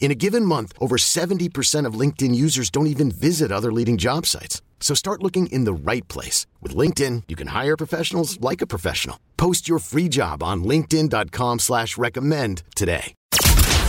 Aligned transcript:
In 0.00 0.10
a 0.10 0.14
given 0.14 0.44
month, 0.44 0.72
over 0.80 0.96
70% 0.96 1.84
of 1.84 2.00
LinkedIn 2.00 2.34
users 2.34 2.70
don't 2.70 2.86
even 2.86 3.10
visit 3.10 3.52
other 3.52 3.70
leading 3.70 3.98
job 3.98 4.24
sites. 4.24 4.62
So 4.80 4.94
start 4.94 5.22
looking 5.22 5.48
in 5.48 5.64
the 5.64 5.72
right 5.74 6.06
place. 6.08 6.46
With 6.62 6.74
LinkedIn, 6.74 7.24
you 7.28 7.36
can 7.36 7.48
hire 7.48 7.76
professionals 7.76 8.40
like 8.40 8.62
a 8.62 8.66
professional. 8.66 9.18
Post 9.36 9.68
your 9.68 9.80
free 9.80 10.08
job 10.08 10.42
on 10.42 10.64
linkedin.com 10.64 11.58
slash 11.58 11.98
recommend 11.98 12.62
today. 12.74 13.14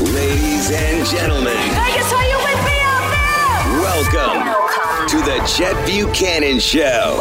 Ladies 0.02 0.72
and 0.72 1.06
gentlemen, 1.08 1.54
Vegas, 1.54 2.14
are 2.14 2.28
you 2.28 2.38
with 2.38 2.66
me 2.66 2.80
out 2.82 3.10
there? 3.12 3.50
welcome 3.82 5.08
to 5.10 5.18
the 5.18 5.46
Chet 5.46 5.76
Buchanan 5.86 6.60
Show. 6.60 7.20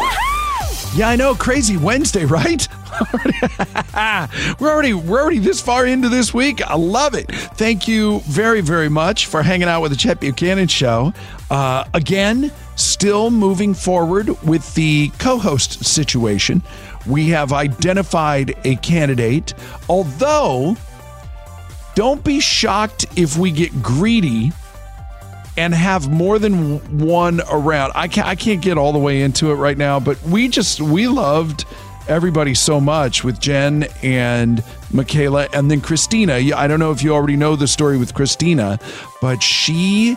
Yeah, 0.95 1.11
I 1.11 1.17
know. 1.17 1.35
Crazy 1.35 1.77
Wednesday, 1.77 2.25
right? 2.25 2.67
we're 4.59 4.71
already 4.71 4.95
we're 4.95 5.21
already 5.21 5.39
this 5.39 5.61
far 5.61 5.87
into 5.87 6.09
this 6.09 6.33
week. 6.33 6.63
I 6.63 6.75
love 6.75 7.15
it. 7.15 7.31
Thank 7.31 7.87
you 7.87 8.21
very 8.21 8.61
very 8.63 8.89
much 8.89 9.27
for 9.27 9.43
hanging 9.43 9.69
out 9.69 9.83
with 9.83 9.93
the 9.93 9.97
Chet 9.97 10.19
Buchanan 10.21 10.67
Show. 10.67 11.13
Uh, 11.51 11.85
again, 11.95 12.51
still 12.77 13.31
moving 13.31 13.75
forward 13.75 14.29
with 14.43 14.75
the 14.75 15.11
co-host 15.19 15.85
situation. 15.85 16.63
We 17.07 17.29
have 17.29 17.53
identified 17.53 18.55
a 18.65 18.77
candidate, 18.77 19.55
although 19.89 20.77
don't 21.95 22.25
be 22.25 22.41
shocked 22.41 23.07
if 23.17 23.37
we 23.37 23.51
get 23.51 23.83
greedy 23.83 24.53
and 25.59 25.75
have 25.75 26.09
more 26.09 26.39
than 26.39 26.79
one 27.01 27.43
around. 27.51 27.91
I 27.97 28.07
can't 28.07 28.27
I 28.29 28.37
can't 28.37 28.63
get 28.63 28.79
all 28.79 28.93
the 28.93 28.99
way 28.99 29.23
into 29.23 29.51
it 29.51 29.57
right 29.57 29.77
now, 29.77 29.99
but 29.99 30.23
we 30.23 30.47
just 30.49 30.81
we 30.81 31.09
loved 31.09 31.65
everybody 32.07 32.55
so 32.55 32.81
much 32.81 33.25
with 33.25 33.41
Jen 33.41 33.89
and 34.03 34.63
Michaela 34.93 35.49
and 35.53 35.69
then 35.69 35.81
Christina. 35.81 36.35
I 36.35 36.69
don't 36.69 36.79
know 36.79 36.93
if 36.93 37.03
you 37.03 37.13
already 37.13 37.37
know 37.37 37.57
the 37.57 37.67
story 37.67 37.99
with 37.99 38.15
Christina, 38.15 38.79
but 39.21 39.43
she 39.43 40.17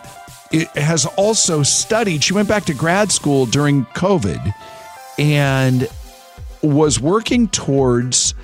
has 0.75 1.08
also 1.17 1.64
studied. 1.64 2.23
She 2.23 2.33
went 2.33 2.48
back 2.48 2.66
to 2.66 2.76
grad 2.76 3.11
school 3.11 3.48
during 3.48 3.86
COVID 3.88 4.53
and 5.17 5.88
was 6.61 7.00
working 7.00 7.48
towards 7.48 8.36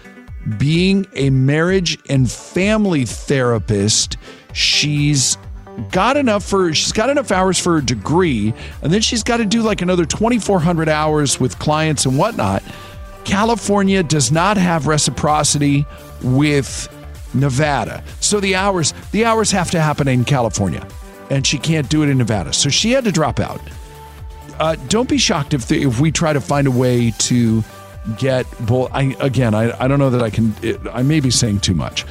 being 0.58 1.06
a 1.14 1.30
marriage 1.30 2.00
and 2.10 2.30
family 2.30 3.06
therapist. 3.06 4.18
She's 4.54 5.38
got 5.92 6.18
enough 6.18 6.44
for 6.44 6.74
she's 6.74 6.92
got 6.92 7.10
enough 7.10 7.32
hours 7.32 7.60
for 7.60 7.78
a 7.78 7.86
degree 7.86 8.54
and 8.82 8.92
then 8.92 9.02
she's 9.02 9.24
got 9.24 9.38
to 9.38 9.46
do 9.46 9.62
like 9.62 9.82
another 9.82 10.06
2400 10.06 10.90
hours 10.90 11.40
with 11.40 11.58
clients 11.60 12.06
and 12.06 12.18
whatnot. 12.18 12.64
California 13.26 14.02
does 14.04 14.32
not 14.32 14.58
have 14.58 14.88
reciprocity 14.88 15.86
with 16.24 16.88
nevada. 17.34 18.04
So 18.20 18.40
the 18.40 18.56
hours 18.56 18.94
the 19.12 19.26
hours 19.26 19.52
have 19.52 19.72
to 19.72 19.80
happen 19.80 20.08
in 20.08 20.26
california 20.26 20.88
and 21.30 21.46
she 21.46 21.58
can't 21.58 21.90
do 21.90 22.04
it 22.04 22.10
in 22.10 22.18
nevada. 22.18 22.54
So 22.54 22.70
she 22.70 22.92
had 22.92 23.04
to 23.04 23.12
drop 23.12 23.40
out. 23.40 23.62
Uh, 24.60 24.76
don't 24.88 25.08
be 25.08 25.18
shocked 25.18 25.54
if 25.54 25.68
the, 25.68 25.84
if 25.84 26.00
we 26.00 26.12
try 26.12 26.34
to 26.34 26.42
find 26.42 26.68
a 26.68 26.72
way 26.72 27.12
to 27.20 27.64
get 28.18 28.46
both. 28.66 28.92
I 28.94 29.16
again, 29.20 29.54
I, 29.54 29.84
I 29.84 29.88
don't 29.88 30.00
know 30.00 30.10
that 30.10 30.22
I 30.22 30.30
can. 30.30 30.56
It, 30.62 30.80
I 30.92 31.04
may 31.04 31.20
be 31.20 31.32
saying 31.32 31.60
too 31.60 31.74
much, 31.74 32.06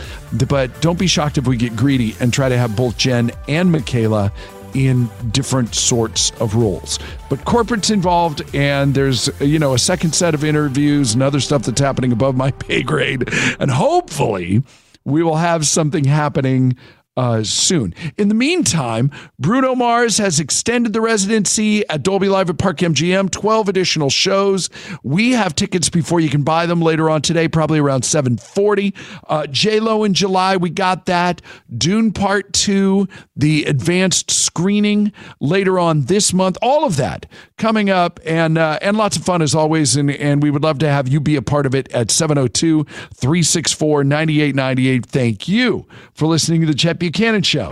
but 0.49 0.81
don't 0.81 0.99
be 0.99 1.07
shocked 1.07 1.39
if 1.39 1.47
we 1.47 1.57
get 1.57 1.77
greedy 1.77 2.15
and 2.21 2.33
try 2.33 2.49
to 2.49 2.57
have 2.57 2.77
both 2.77 2.97
Jen 2.97 3.31
and 3.49 3.73
Michaela 3.73 4.33
in 4.75 5.09
different 5.31 5.75
sorts 5.75 6.33
of 6.41 6.55
roles. 6.55 6.99
But 7.31 7.45
corporate's 7.45 7.91
involved, 7.91 8.43
and 8.55 8.95
there's 8.95 9.29
you 9.41 9.59
know 9.59 9.75
a 9.75 9.79
second 9.79 10.15
set 10.15 10.35
of 10.35 10.45
interviews 10.45 11.15
and 11.15 11.23
other 11.23 11.41
stuff 11.41 11.63
that's 11.63 11.81
happening 11.81 12.13
above 12.13 12.37
my 12.37 12.51
pay 12.53 12.83
grade, 12.83 13.29
and 13.59 13.71
hopefully 13.71 14.63
we 15.05 15.23
will 15.23 15.37
have 15.37 15.67
something 15.67 16.05
happening 16.05 16.77
uh, 17.17 17.43
soon. 17.43 17.95
In 18.17 18.29
the 18.29 18.35
meantime, 18.35 19.11
Bruno 19.39 19.75
Mars 19.75 20.19
has 20.19 20.39
extended 20.39 20.93
the 20.93 21.01
residency 21.01 21.89
at 21.89 22.03
Dolby 22.03 22.29
Live 22.29 22.51
at 22.51 22.59
Park 22.59 22.79
MGM, 22.79 23.31
12 23.31 23.69
additional 23.69 24.11
shows. 24.11 24.69
We 25.03 25.33
have 25.33 25.55
tickets 25.55 25.89
before 25.89 26.21
you 26.21 26.29
can 26.29 26.43
buy 26.43 26.67
them 26.67 26.81
later 26.81 27.09
on 27.09 27.23
today, 27.23 27.49
probably 27.49 27.79
around 27.79 28.05
740. 28.05 28.95
Uh, 29.29 29.47
J-Lo 29.47 30.05
in 30.05 30.15
July, 30.15 30.57
we 30.57 30.71
got 30.71 31.07
that. 31.07 31.41
Dune 31.77 32.13
Part 32.13 32.53
2, 32.53 33.09
the 33.35 33.65
advanced 33.65 34.31
screening 34.31 35.13
later 35.41 35.79
on 35.79 36.03
this 36.03 36.33
month. 36.33 36.59
All 36.61 36.85
of 36.85 36.97
that 36.97 37.27
coming 37.57 37.91
up 37.91 38.21
and 38.25 38.59
uh, 38.59 38.79
and 38.83 38.97
lots 38.97 39.17
of 39.17 39.25
fun 39.25 39.43
as 39.43 39.55
always. 39.55 39.97
And, 39.97 40.11
and 40.11 40.43
we 40.43 40.51
would 40.51 40.63
love 40.63 40.79
to 40.81 40.89
have 40.89 41.09
you 41.09 41.21
be 41.21 41.37
a 41.37 41.43
part 41.43 41.67
of 41.67 41.75
it 41.75 41.91
at 41.93 42.11
702 42.11 42.85
364 42.85 44.05
9898. 44.05 45.07
Thank 45.07 45.49
you 45.49 45.87
for 46.15 46.27
listening 46.27 46.61
to 46.61 46.67
the 46.67 46.75
Chet 46.75 46.99
Buchanan 47.07 47.43
Show. 47.43 47.71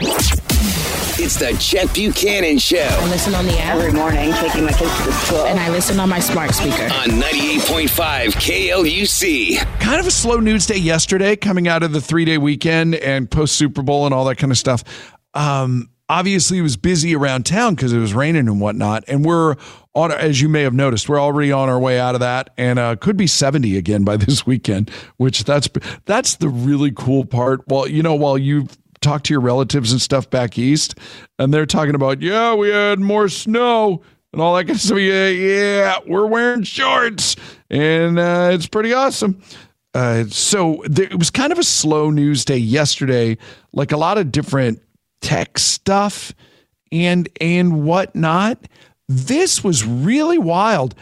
It's 1.17 1.37
the 1.41 1.57
Chet 1.59 1.93
Buchanan 1.93 2.57
Show 2.59 2.77
I 2.79 3.09
listen 3.09 3.35
on 3.35 3.47
the 3.47 3.59
app 3.59 3.79
every 3.79 3.93
morning 3.93 4.33
taking 4.35 4.65
my 4.65 4.71
kids 4.71 4.97
to 5.05 5.13
school. 5.13 5.45
and 5.47 5.59
I 5.59 5.71
listen 5.71 5.99
on 5.99 6.09
my 6.09 6.21
smart 6.21 6.53
speaker. 6.55 6.85
on 6.85 7.21
98.5 7.21 7.89
KLUC. 8.35 9.81
Kind 9.81 9.99
of 10.01 10.07
a 10.07 10.11
slow 10.13 10.39
news 10.39 10.67
day 10.67 10.77
yesterday 10.77 11.35
coming 11.35 11.67
out 11.67 11.83
of 11.83 11.93
the 11.93 12.01
three 12.01 12.25
day 12.25 12.39
weekend 12.39 12.95
and 12.95 13.29
post 13.29 13.57
Super 13.57 13.83
Bowl 13.83 14.05
and 14.05 14.15
all 14.15 14.25
that 14.27 14.37
kind 14.37 14.53
of 14.53 14.59
stuff. 14.59 14.85
Um, 15.35 15.91
obviously, 16.09 16.59
it 16.59 16.63
was 16.63 16.77
busy 16.77 17.17
around 17.17 17.45
town 17.45 17.75
because 17.75 17.93
it 17.93 17.99
was 17.99 18.15
raining 18.15 18.47
and 18.47 18.61
whatnot. 18.61 19.03
And 19.09 19.25
we're 19.25 19.57
on, 19.95 20.13
as 20.13 20.41
you 20.41 20.49
may 20.49 20.63
have 20.63 20.75
noticed, 20.75 21.09
we're 21.09 21.21
already 21.21 21.51
on 21.51 21.69
our 21.69 21.81
way 21.81 21.99
out 21.99 22.15
of 22.15 22.21
that 22.21 22.51
and 22.57 22.79
uh, 22.79 22.95
could 22.97 23.17
be 23.17 23.27
70 23.27 23.77
again 23.77 24.05
by 24.05 24.17
this 24.19 24.47
weekend, 24.47 24.91
which 25.17 25.43
that's 25.43 25.69
that's 26.05 26.37
the 26.37 26.49
really 26.49 26.93
cool 26.93 27.25
part. 27.25 27.63
Well, 27.67 27.89
you 27.89 28.03
know, 28.03 28.15
while 28.15 28.39
you've 28.39 28.77
talked 29.05 29.27
to 29.27 29.35
your 29.35 29.41
relatives 29.41 29.93
and 29.93 30.01
stuff 30.01 30.29
back 30.29 30.59
east, 30.59 30.99
and 31.39 31.55
they're 31.55 31.67
talking 31.67 31.95
about, 31.95 32.21
yeah, 32.21 32.55
we 32.55 32.71
had 32.71 32.99
more 32.99 33.29
snow 33.29 34.03
and 34.33 34.43
all 34.43 34.57
that 34.57 34.65
kind 34.65 34.77
of 34.77 34.81
stuff. 34.81 34.99
Yeah, 34.99 35.29
yeah, 35.29 35.99
we're 36.07 36.27
wearing 36.27 36.65
shorts, 36.65 37.37
and 37.71 38.19
uh, 38.19 38.51
it's 38.53 38.67
pretty 38.67 38.93
awesome. 38.93 39.41
Uh, 39.95 40.25
so 40.25 40.83
it 40.83 41.17
was 41.17 41.31
kind 41.31 41.53
of 41.53 41.59
a 41.59 41.63
slow 41.63 42.11
news 42.11 42.45
day 42.45 42.57
yesterday, 42.57 43.39
like 43.73 43.93
a 43.93 43.97
lot 43.97 44.19
of 44.19 44.33
different 44.33 44.83
tech 45.21 45.57
stuff 45.57 46.33
and 46.91 47.29
and 47.41 47.85
whatnot. 47.85 48.59
This 49.09 49.63
was 49.63 49.85
really 49.85 50.39
wild. 50.39 50.95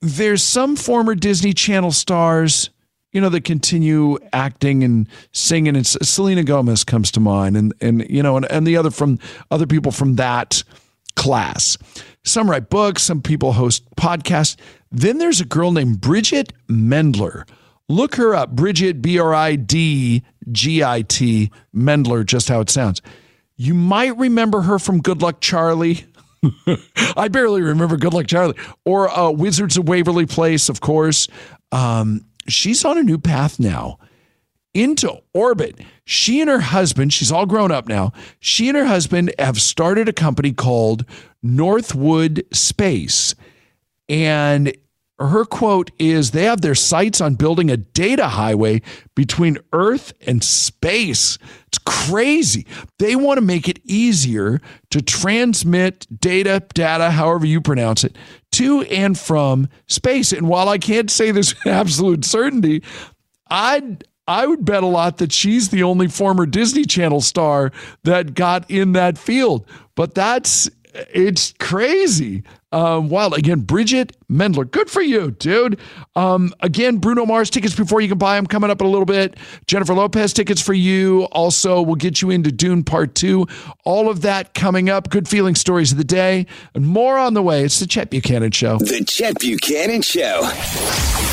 There's 0.00 0.42
some 0.42 0.76
former 0.76 1.14
Disney 1.14 1.52
Channel 1.52 1.92
stars, 1.92 2.70
you 3.12 3.20
know, 3.20 3.28
that 3.30 3.44
continue 3.44 4.18
acting 4.32 4.84
and 4.84 5.08
singing, 5.32 5.76
and 5.76 5.86
Selena 5.86 6.44
Gomez 6.44 6.84
comes 6.84 7.10
to 7.12 7.20
mind, 7.20 7.56
and 7.56 7.74
and 7.80 8.08
you 8.08 8.22
know, 8.22 8.36
and, 8.36 8.50
and 8.50 8.66
the 8.66 8.76
other 8.76 8.90
from 8.90 9.18
other 9.50 9.66
people 9.66 9.92
from 9.92 10.16
that 10.16 10.62
class. 11.16 11.78
Some 12.24 12.50
write 12.50 12.68
books, 12.68 13.02
some 13.02 13.22
people 13.22 13.52
host 13.52 13.84
podcasts. 13.96 14.56
Then 14.90 15.18
there's 15.18 15.40
a 15.40 15.44
girl 15.44 15.72
named 15.72 15.98
Bridgit 15.98 16.52
Mendler. 16.68 17.48
Look 17.88 18.16
her 18.16 18.34
up, 18.34 18.54
Bridgit, 18.54 19.00
B 19.00 19.18
R 19.18 19.34
I 19.34 19.56
D 19.56 20.22
G 20.52 20.84
I 20.84 21.02
T, 21.02 21.50
Mendler, 21.74 22.24
just 22.24 22.48
how 22.48 22.60
it 22.60 22.68
sounds. 22.70 23.00
You 23.56 23.74
might 23.74 24.16
remember 24.16 24.60
her 24.60 24.78
from 24.78 25.00
Good 25.00 25.22
Luck 25.22 25.40
Charlie. 25.40 26.04
I 27.16 27.28
barely 27.28 27.62
remember 27.62 27.96
Good 27.96 28.14
Luck 28.14 28.26
Charlie 28.26 28.56
or 28.84 29.08
uh, 29.08 29.30
Wizards 29.30 29.76
of 29.76 29.88
Waverly 29.88 30.26
Place, 30.26 30.68
of 30.68 30.80
course. 30.80 31.26
Um, 31.72 32.24
she's 32.48 32.84
on 32.84 32.98
a 32.98 33.02
new 33.02 33.18
path 33.18 33.58
now 33.60 33.98
into 34.74 35.12
orbit. 35.32 35.80
She 36.04 36.40
and 36.40 36.50
her 36.50 36.60
husband, 36.60 37.12
she's 37.12 37.32
all 37.32 37.46
grown 37.46 37.70
up 37.72 37.88
now. 37.88 38.12
She 38.40 38.68
and 38.68 38.76
her 38.76 38.84
husband 38.86 39.32
have 39.38 39.60
started 39.60 40.08
a 40.08 40.12
company 40.12 40.52
called 40.52 41.04
Northwood 41.42 42.44
Space. 42.52 43.34
And 44.08 44.72
Her 45.18 45.44
quote 45.44 45.90
is 45.98 46.30
They 46.30 46.44
have 46.44 46.60
their 46.60 46.76
sights 46.76 47.20
on 47.20 47.34
building 47.34 47.70
a 47.70 47.76
data 47.76 48.28
highway 48.28 48.82
between 49.16 49.58
Earth 49.72 50.12
and 50.26 50.44
space. 50.44 51.38
It's 51.66 51.78
crazy. 51.78 52.66
They 52.98 53.16
want 53.16 53.38
to 53.38 53.44
make 53.44 53.68
it 53.68 53.80
easier 53.84 54.60
to 54.90 55.02
transmit 55.02 56.06
data, 56.20 56.62
data, 56.72 57.10
however 57.10 57.46
you 57.46 57.60
pronounce 57.60 58.04
it, 58.04 58.16
to 58.58 58.82
and 58.82 59.18
from 59.18 59.68
space. 59.86 60.32
And 60.32 60.48
while 60.48 60.68
I 60.68 60.78
can't 60.78 61.10
say 61.10 61.30
this 61.30 61.54
with 61.54 61.66
absolute 61.72 62.24
certainty, 62.24 62.82
I'd 63.48 64.04
I 64.26 64.46
would 64.46 64.64
bet 64.64 64.82
a 64.82 64.86
lot 64.86 65.18
that 65.18 65.32
she's 65.32 65.70
the 65.70 65.82
only 65.84 66.06
former 66.06 66.44
Disney 66.44 66.84
Channel 66.84 67.22
star 67.22 67.72
that 68.04 68.34
got 68.34 68.70
in 68.70 68.92
that 68.92 69.16
field. 69.16 69.66
But 69.94 70.14
that's 70.14 70.68
it's 70.92 71.54
crazy. 71.58 72.42
Um, 72.70 73.08
wild. 73.08 73.34
Again, 73.34 73.62
Bridgit 73.62 74.12
Mendler. 74.30 74.70
Good 74.70 74.90
for 74.90 75.00
you, 75.00 75.30
dude. 75.30 75.78
Um, 76.14 76.52
again, 76.60 76.98
Bruno 76.98 77.24
Mars 77.24 77.48
tickets 77.48 77.74
before 77.74 78.00
you 78.00 78.08
can 78.08 78.18
buy 78.18 78.36
them 78.36 78.46
coming 78.46 78.70
up 78.70 78.80
in 78.80 78.86
a 78.86 78.90
little 78.90 79.06
bit. 79.06 79.36
Jennifer 79.66 79.94
Lopez 79.94 80.32
tickets 80.32 80.60
for 80.60 80.74
you. 80.74 81.24
Also, 81.32 81.80
we'll 81.80 81.96
get 81.96 82.20
you 82.20 82.30
into 82.30 82.52
Dune 82.52 82.84
Part 82.84 83.14
2. 83.14 83.46
All 83.84 84.10
of 84.10 84.20
that 84.22 84.52
coming 84.52 84.90
up. 84.90 85.08
Good 85.08 85.28
feeling 85.28 85.54
stories 85.54 85.92
of 85.92 85.98
the 85.98 86.04
day 86.04 86.46
and 86.74 86.86
more 86.86 87.16
on 87.16 87.34
the 87.34 87.42
way. 87.42 87.64
It's 87.64 87.80
the 87.80 87.86
Chet 87.86 88.10
Buchanan 88.10 88.50
Show. 88.50 88.78
The 88.78 89.04
Chet 89.04 89.38
Buchanan 89.40 90.02
Show. 90.02 90.42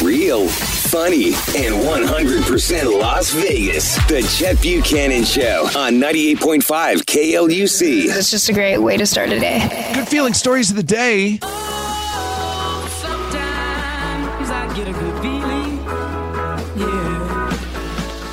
Real, 0.01 0.48
funny, 0.48 1.27
and 1.56 1.75
100% 1.83 3.00
Las 3.00 3.31
Vegas. 3.31 3.95
The 4.07 4.21
Chet 4.38 4.62
Buchanan 4.62 5.25
Show 5.25 5.69
on 5.77 5.95
98.5 5.95 7.03
KLUC. 7.03 8.06
It's 8.15 8.31
just 8.31 8.48
a 8.50 8.53
great 8.53 8.77
way 8.77 8.95
to 8.95 9.06
start 9.06 9.30
a 9.30 9.39
day. 9.39 9.91
Good 9.94 10.07
feeling 10.07 10.33
stories 10.33 10.69
of 10.69 10.77
the 10.77 10.83
day. 10.83 11.39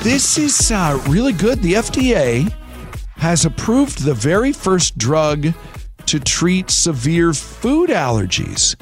This 0.03 0.37
is 0.37 0.71
uh, 0.71 1.01
really 1.07 1.31
good. 1.31 1.61
The 1.61 1.75
FDA 1.75 2.53
has 3.15 3.45
approved 3.45 4.03
the 4.03 4.13
very 4.13 4.51
first 4.51 4.97
drug 4.97 5.53
to 6.05 6.19
treat 6.19 6.69
severe 6.69 7.31
food 7.31 7.89
allergies. 7.89 8.75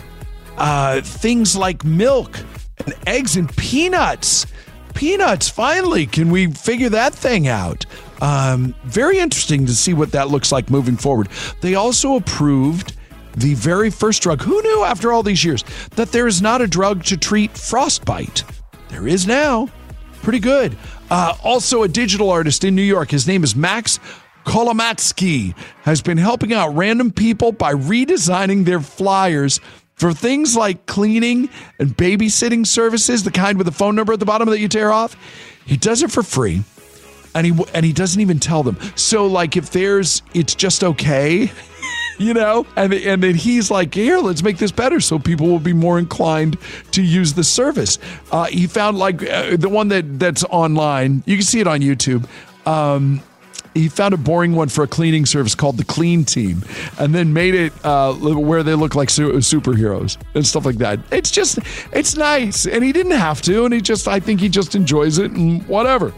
Uh, 0.57 1.01
things 1.01 1.55
like 1.55 1.85
milk 1.85 2.39
and 2.83 2.95
eggs 3.05 3.37
and 3.37 3.55
peanuts. 3.55 4.47
Peanuts, 4.95 5.47
finally, 5.47 6.07
can 6.07 6.31
we 6.31 6.47
figure 6.47 6.89
that 6.89 7.13
thing 7.13 7.47
out? 7.47 7.85
Um, 8.21 8.73
very 8.85 9.19
interesting 9.19 9.67
to 9.67 9.75
see 9.75 9.93
what 9.93 10.13
that 10.13 10.29
looks 10.29 10.51
like 10.51 10.71
moving 10.71 10.97
forward. 10.97 11.29
They 11.61 11.75
also 11.75 12.15
approved 12.15 12.95
the 13.35 13.53
very 13.53 13.89
first 13.89 14.21
drug. 14.21 14.41
Who 14.41 14.61
knew 14.61 14.83
after 14.83 15.11
all 15.11 15.23
these 15.23 15.43
years 15.43 15.63
that 15.95 16.11
there 16.11 16.27
is 16.27 16.41
not 16.41 16.61
a 16.61 16.67
drug 16.67 17.03
to 17.05 17.17
treat 17.17 17.57
frostbite? 17.57 18.43
There 18.89 19.07
is 19.07 19.25
now. 19.27 19.69
Pretty 20.21 20.39
good. 20.39 20.77
Uh, 21.09 21.35
also, 21.43 21.83
a 21.83 21.87
digital 21.87 22.29
artist 22.29 22.63
in 22.63 22.75
New 22.75 22.81
York. 22.81 23.09
His 23.09 23.27
name 23.27 23.43
is 23.43 23.55
Max 23.55 23.99
Kolomatsky. 24.45 25.55
Has 25.83 26.01
been 26.01 26.17
helping 26.17 26.53
out 26.53 26.75
random 26.75 27.11
people 27.11 27.51
by 27.51 27.73
redesigning 27.73 28.65
their 28.65 28.79
flyers 28.79 29.59
for 29.95 30.13
things 30.13 30.55
like 30.55 30.85
cleaning 30.85 31.49
and 31.79 31.95
babysitting 31.95 32.65
services, 32.65 33.23
the 33.23 33.31
kind 33.31 33.57
with 33.57 33.67
a 33.67 33.71
phone 33.71 33.95
number 33.95 34.13
at 34.13 34.19
the 34.19 34.25
bottom 34.25 34.49
that 34.49 34.59
you 34.59 34.67
tear 34.67 34.91
off. 34.91 35.15
He 35.65 35.77
does 35.77 36.01
it 36.03 36.11
for 36.11 36.23
free 36.23 36.63
and 37.35 37.45
he 37.47 37.65
and 37.73 37.85
he 37.85 37.93
doesn't 37.93 38.21
even 38.21 38.39
tell 38.39 38.63
them. 38.63 38.77
So 38.95 39.27
like 39.27 39.57
if 39.57 39.71
there's 39.71 40.21
it's 40.33 40.55
just 40.55 40.83
okay, 40.83 41.51
you 42.17 42.33
know, 42.33 42.65
and 42.75 42.93
and 42.93 43.23
then 43.23 43.35
he's 43.35 43.71
like, 43.71 43.93
here, 43.93 44.19
let's 44.19 44.43
make 44.43 44.57
this 44.57 44.71
better, 44.71 44.99
so 44.99 45.19
people 45.19 45.47
will 45.47 45.59
be 45.59 45.73
more 45.73 45.99
inclined 45.99 46.57
to 46.91 47.01
use 47.01 47.33
the 47.33 47.43
service. 47.43 47.99
Uh, 48.31 48.45
he 48.45 48.67
found 48.67 48.97
like 48.97 49.27
uh, 49.27 49.55
the 49.57 49.69
one 49.69 49.87
that 49.89 50.19
that's 50.19 50.43
online. 50.45 51.23
You 51.25 51.37
can 51.37 51.45
see 51.45 51.59
it 51.59 51.67
on 51.67 51.79
YouTube. 51.79 52.27
Um, 52.65 53.21
he 53.73 53.87
found 53.87 54.13
a 54.13 54.17
boring 54.17 54.53
one 54.53 54.67
for 54.67 54.83
a 54.83 54.87
cleaning 54.87 55.25
service 55.25 55.55
called 55.55 55.77
the 55.77 55.85
Clean 55.85 56.25
Team, 56.25 56.63
and 56.99 57.15
then 57.15 57.33
made 57.33 57.55
it 57.55 57.73
uh, 57.85 58.13
where 58.13 58.63
they 58.63 58.75
look 58.75 58.95
like 58.95 59.09
su- 59.09 59.31
superheroes 59.33 60.17
and 60.35 60.45
stuff 60.45 60.65
like 60.65 60.77
that. 60.77 60.99
It's 61.11 61.31
just, 61.31 61.59
it's 61.93 62.17
nice, 62.17 62.65
and 62.65 62.83
he 62.83 62.91
didn't 62.91 63.13
have 63.13 63.41
to, 63.43 63.65
and 63.65 63.73
he 63.73 63.81
just, 63.81 64.07
I 64.07 64.19
think 64.19 64.41
he 64.41 64.49
just 64.49 64.75
enjoys 64.75 65.17
it 65.17 65.31
and 65.31 65.65
whatever. 65.67 66.13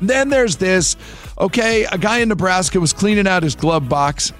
Then 0.00 0.28
there's 0.28 0.56
this. 0.56 0.96
Okay, 1.38 1.84
a 1.90 1.98
guy 1.98 2.18
in 2.18 2.28
Nebraska 2.28 2.78
was 2.78 2.92
cleaning 2.92 3.26
out 3.26 3.42
his 3.42 3.56
glove 3.56 3.88
box. 3.88 4.32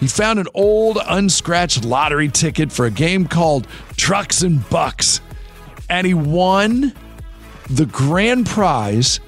He 0.00 0.06
found 0.06 0.38
an 0.38 0.48
old 0.54 0.98
unscratched 1.06 1.84
lottery 1.84 2.28
ticket 2.28 2.72
for 2.72 2.86
a 2.86 2.90
game 2.90 3.26
called 3.26 3.66
Trucks 3.96 4.42
and 4.42 4.68
Bucks. 4.68 5.20
And 5.88 6.06
he 6.06 6.14
won 6.14 6.92
the 7.70 7.86
grand 7.86 8.46
prize 8.46 9.20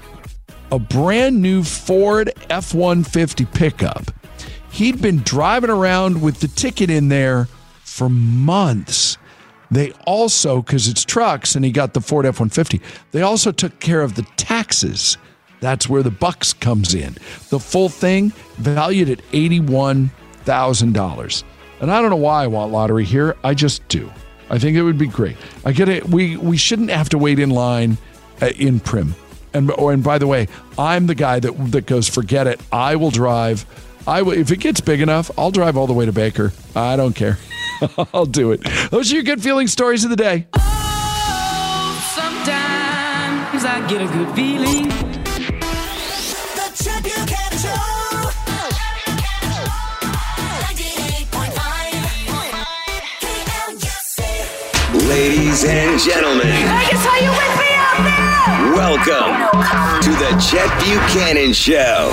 a 0.73 0.79
brand 0.79 1.41
new 1.41 1.63
Ford 1.63 2.33
F 2.51 2.75
150 2.75 3.45
pickup. 3.47 4.11
He'd 4.71 5.01
been 5.01 5.21
driving 5.21 5.71
around 5.71 6.21
with 6.21 6.41
the 6.41 6.49
ticket 6.49 6.91
in 6.91 7.09
there 7.09 7.49
for 7.85 8.09
months. 8.09 9.17
They 9.71 9.93
also, 10.07 10.63
because 10.63 10.89
it's 10.89 11.05
trucks 11.05 11.57
and 11.57 11.65
he 11.65 11.71
got 11.71 11.95
the 11.95 12.01
Ford 12.01 12.27
F 12.27 12.41
150, 12.41 12.81
they 13.13 13.23
also 13.23 13.53
took 13.53 13.81
care 13.81 14.03
of 14.03 14.15
the 14.15 14.27
taxes. 14.37 15.17
That's 15.61 15.89
where 15.89 16.03
the 16.03 16.11
bucks 16.11 16.53
comes 16.53 16.95
in. 16.95 17.17
The 17.49 17.59
full 17.59 17.89
thing 17.89 18.33
valued 18.59 19.09
at 19.09 19.21
$81,000. 20.47 21.45
And 21.81 21.91
I 21.91 22.01
don't 22.01 22.11
know 22.11 22.17
why 22.17 22.45
I 22.45 22.47
want 22.47 22.73
lottery 22.73 23.05
here. 23.05 23.37
I 23.45 23.55
just 23.55 23.87
do. 23.89 24.11
I 24.49 24.59
think 24.59 24.77
it 24.77 24.83
would 24.83 24.99
be 24.99 25.07
great. 25.09 25.37
I 25.65 25.73
get 25.73 25.89
it. 25.89 26.09
We 26.09 26.37
we 26.37 26.57
shouldn't 26.57 26.91
have 26.91 27.09
to 27.11 27.19
wait 27.19 27.39
in 27.39 27.51
line 27.51 27.99
uh, 28.41 28.47
in 28.57 28.81
Primm. 28.81 29.13
And 29.53 29.73
oh, 29.77 29.89
and 29.89 30.03
by 30.05 30.19
the 30.19 30.27
way, 30.27 30.49
I'm 30.79 31.07
the 31.07 31.15
guy 31.15 31.41
that 31.41 31.73
that 31.73 31.87
goes 31.87 32.09
forget 32.09 32.47
it. 32.47 32.61
I 32.71 32.97
will 32.97 33.11
drive. 33.11 33.67
I 34.07 34.23
will, 34.23 34.33
if 34.35 34.53
it 34.53 34.59
gets 34.59 34.81
big 34.81 35.01
enough, 35.01 35.31
I'll 35.37 35.51
drive 35.51 35.77
all 35.77 35.89
the 35.89 35.93
way 35.93 36.07
to 36.07 36.13
Baker. 36.13 36.53
I 36.77 36.97
don't 36.97 37.15
care. 37.15 37.39
I'll 38.15 38.25
do 38.25 38.53
it. 38.53 38.63
Those 38.91 39.11
are 39.11 39.17
your 39.17 39.25
good 39.25 39.43
feeling 39.43 39.67
stories 39.67 40.05
of 40.05 40.11
the 40.11 40.17
day. 40.17 40.47
Sometimes 42.15 43.65
I 43.65 43.85
get 43.89 44.01
a 44.01 44.07
good 44.07 44.35
feeling. 44.37 45.06
Ladies 55.09 55.65
and 55.65 56.01
gentlemen, 56.01 56.47
Vegas, 56.47 57.07
are 57.07 57.21
you 57.21 57.31
with 57.31 57.59
me 57.61 57.71
out 57.75 57.97
there? 58.03 58.75
welcome 58.75 60.03
to 60.03 60.11
the 60.11 60.37
Chet 60.51 60.69
Buchanan 60.81 61.53
Show. 61.53 62.13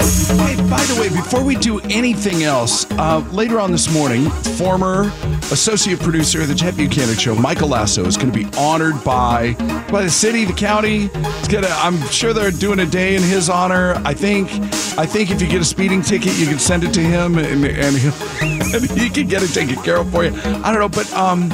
Hey, 0.00 0.56
by 0.70 0.82
the 0.84 0.96
way, 0.98 1.08
before 1.10 1.44
we 1.44 1.54
do 1.54 1.80
anything 1.80 2.42
else, 2.42 2.90
uh, 2.92 3.18
later 3.30 3.60
on 3.60 3.70
this 3.70 3.92
morning, 3.92 4.30
former 4.30 5.12
associate 5.52 6.00
producer 6.00 6.40
of 6.40 6.48
the 6.48 6.54
Chet 6.54 6.76
Buchanan 6.76 7.14
Show, 7.16 7.34
Michael 7.34 7.68
Lasso, 7.68 8.06
is 8.06 8.16
going 8.16 8.32
to 8.32 8.38
be 8.38 8.48
honored 8.56 9.04
by 9.04 9.52
by 9.90 10.02
the 10.02 10.10
city, 10.10 10.46
the 10.46 10.52
county. 10.54 11.10
It's 11.14 11.48
gonna. 11.48 11.68
I'm 11.70 12.00
sure 12.08 12.32
they're 12.32 12.50
doing 12.50 12.80
a 12.80 12.86
day 12.86 13.16
in 13.16 13.22
his 13.22 13.50
honor. 13.50 14.00
I 14.04 14.14
think. 14.14 14.50
I 14.96 15.06
think 15.06 15.30
if 15.30 15.42
you 15.42 15.48
get 15.48 15.60
a 15.60 15.64
speeding 15.64 16.02
ticket, 16.02 16.38
you 16.38 16.46
can 16.46 16.58
send 16.58 16.84
it 16.84 16.94
to 16.94 17.00
him, 17.00 17.36
and 17.36 17.64
and, 17.64 17.96
he'll, 17.96 18.12
and 18.42 18.90
he 18.92 19.10
can 19.10 19.28
get 19.28 19.42
it 19.42 19.48
taken 19.48 19.76
care 19.82 19.96
of 19.96 20.10
for 20.10 20.24
you. 20.24 20.30
I 20.34 20.72
don't 20.72 20.78
know, 20.78 20.88
but 20.88 21.12
um, 21.12 21.50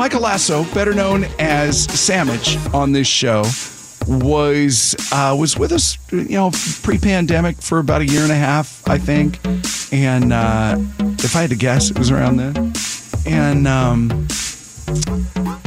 Michael 0.00 0.22
Lasso, 0.22 0.64
better 0.72 0.94
known 0.94 1.24
as 1.38 1.84
Sandwich 1.84 2.56
on 2.72 2.92
this 2.92 3.06
show, 3.06 3.44
was 4.06 4.96
uh, 5.12 5.36
was 5.38 5.58
with 5.58 5.72
us, 5.72 5.98
you 6.10 6.24
know, 6.24 6.50
pre-pandemic 6.82 7.60
for 7.60 7.80
about 7.80 8.00
a 8.00 8.06
year 8.06 8.22
and 8.22 8.32
a 8.32 8.34
half, 8.34 8.82
I 8.88 8.96
think. 8.96 9.38
And 9.92 10.32
uh, 10.32 10.76
if 11.18 11.36
I 11.36 11.42
had 11.42 11.50
to 11.50 11.56
guess, 11.56 11.90
it 11.90 11.98
was 11.98 12.10
around 12.10 12.38
then. 12.38 12.72
And 13.26 13.68
um, 13.68 14.08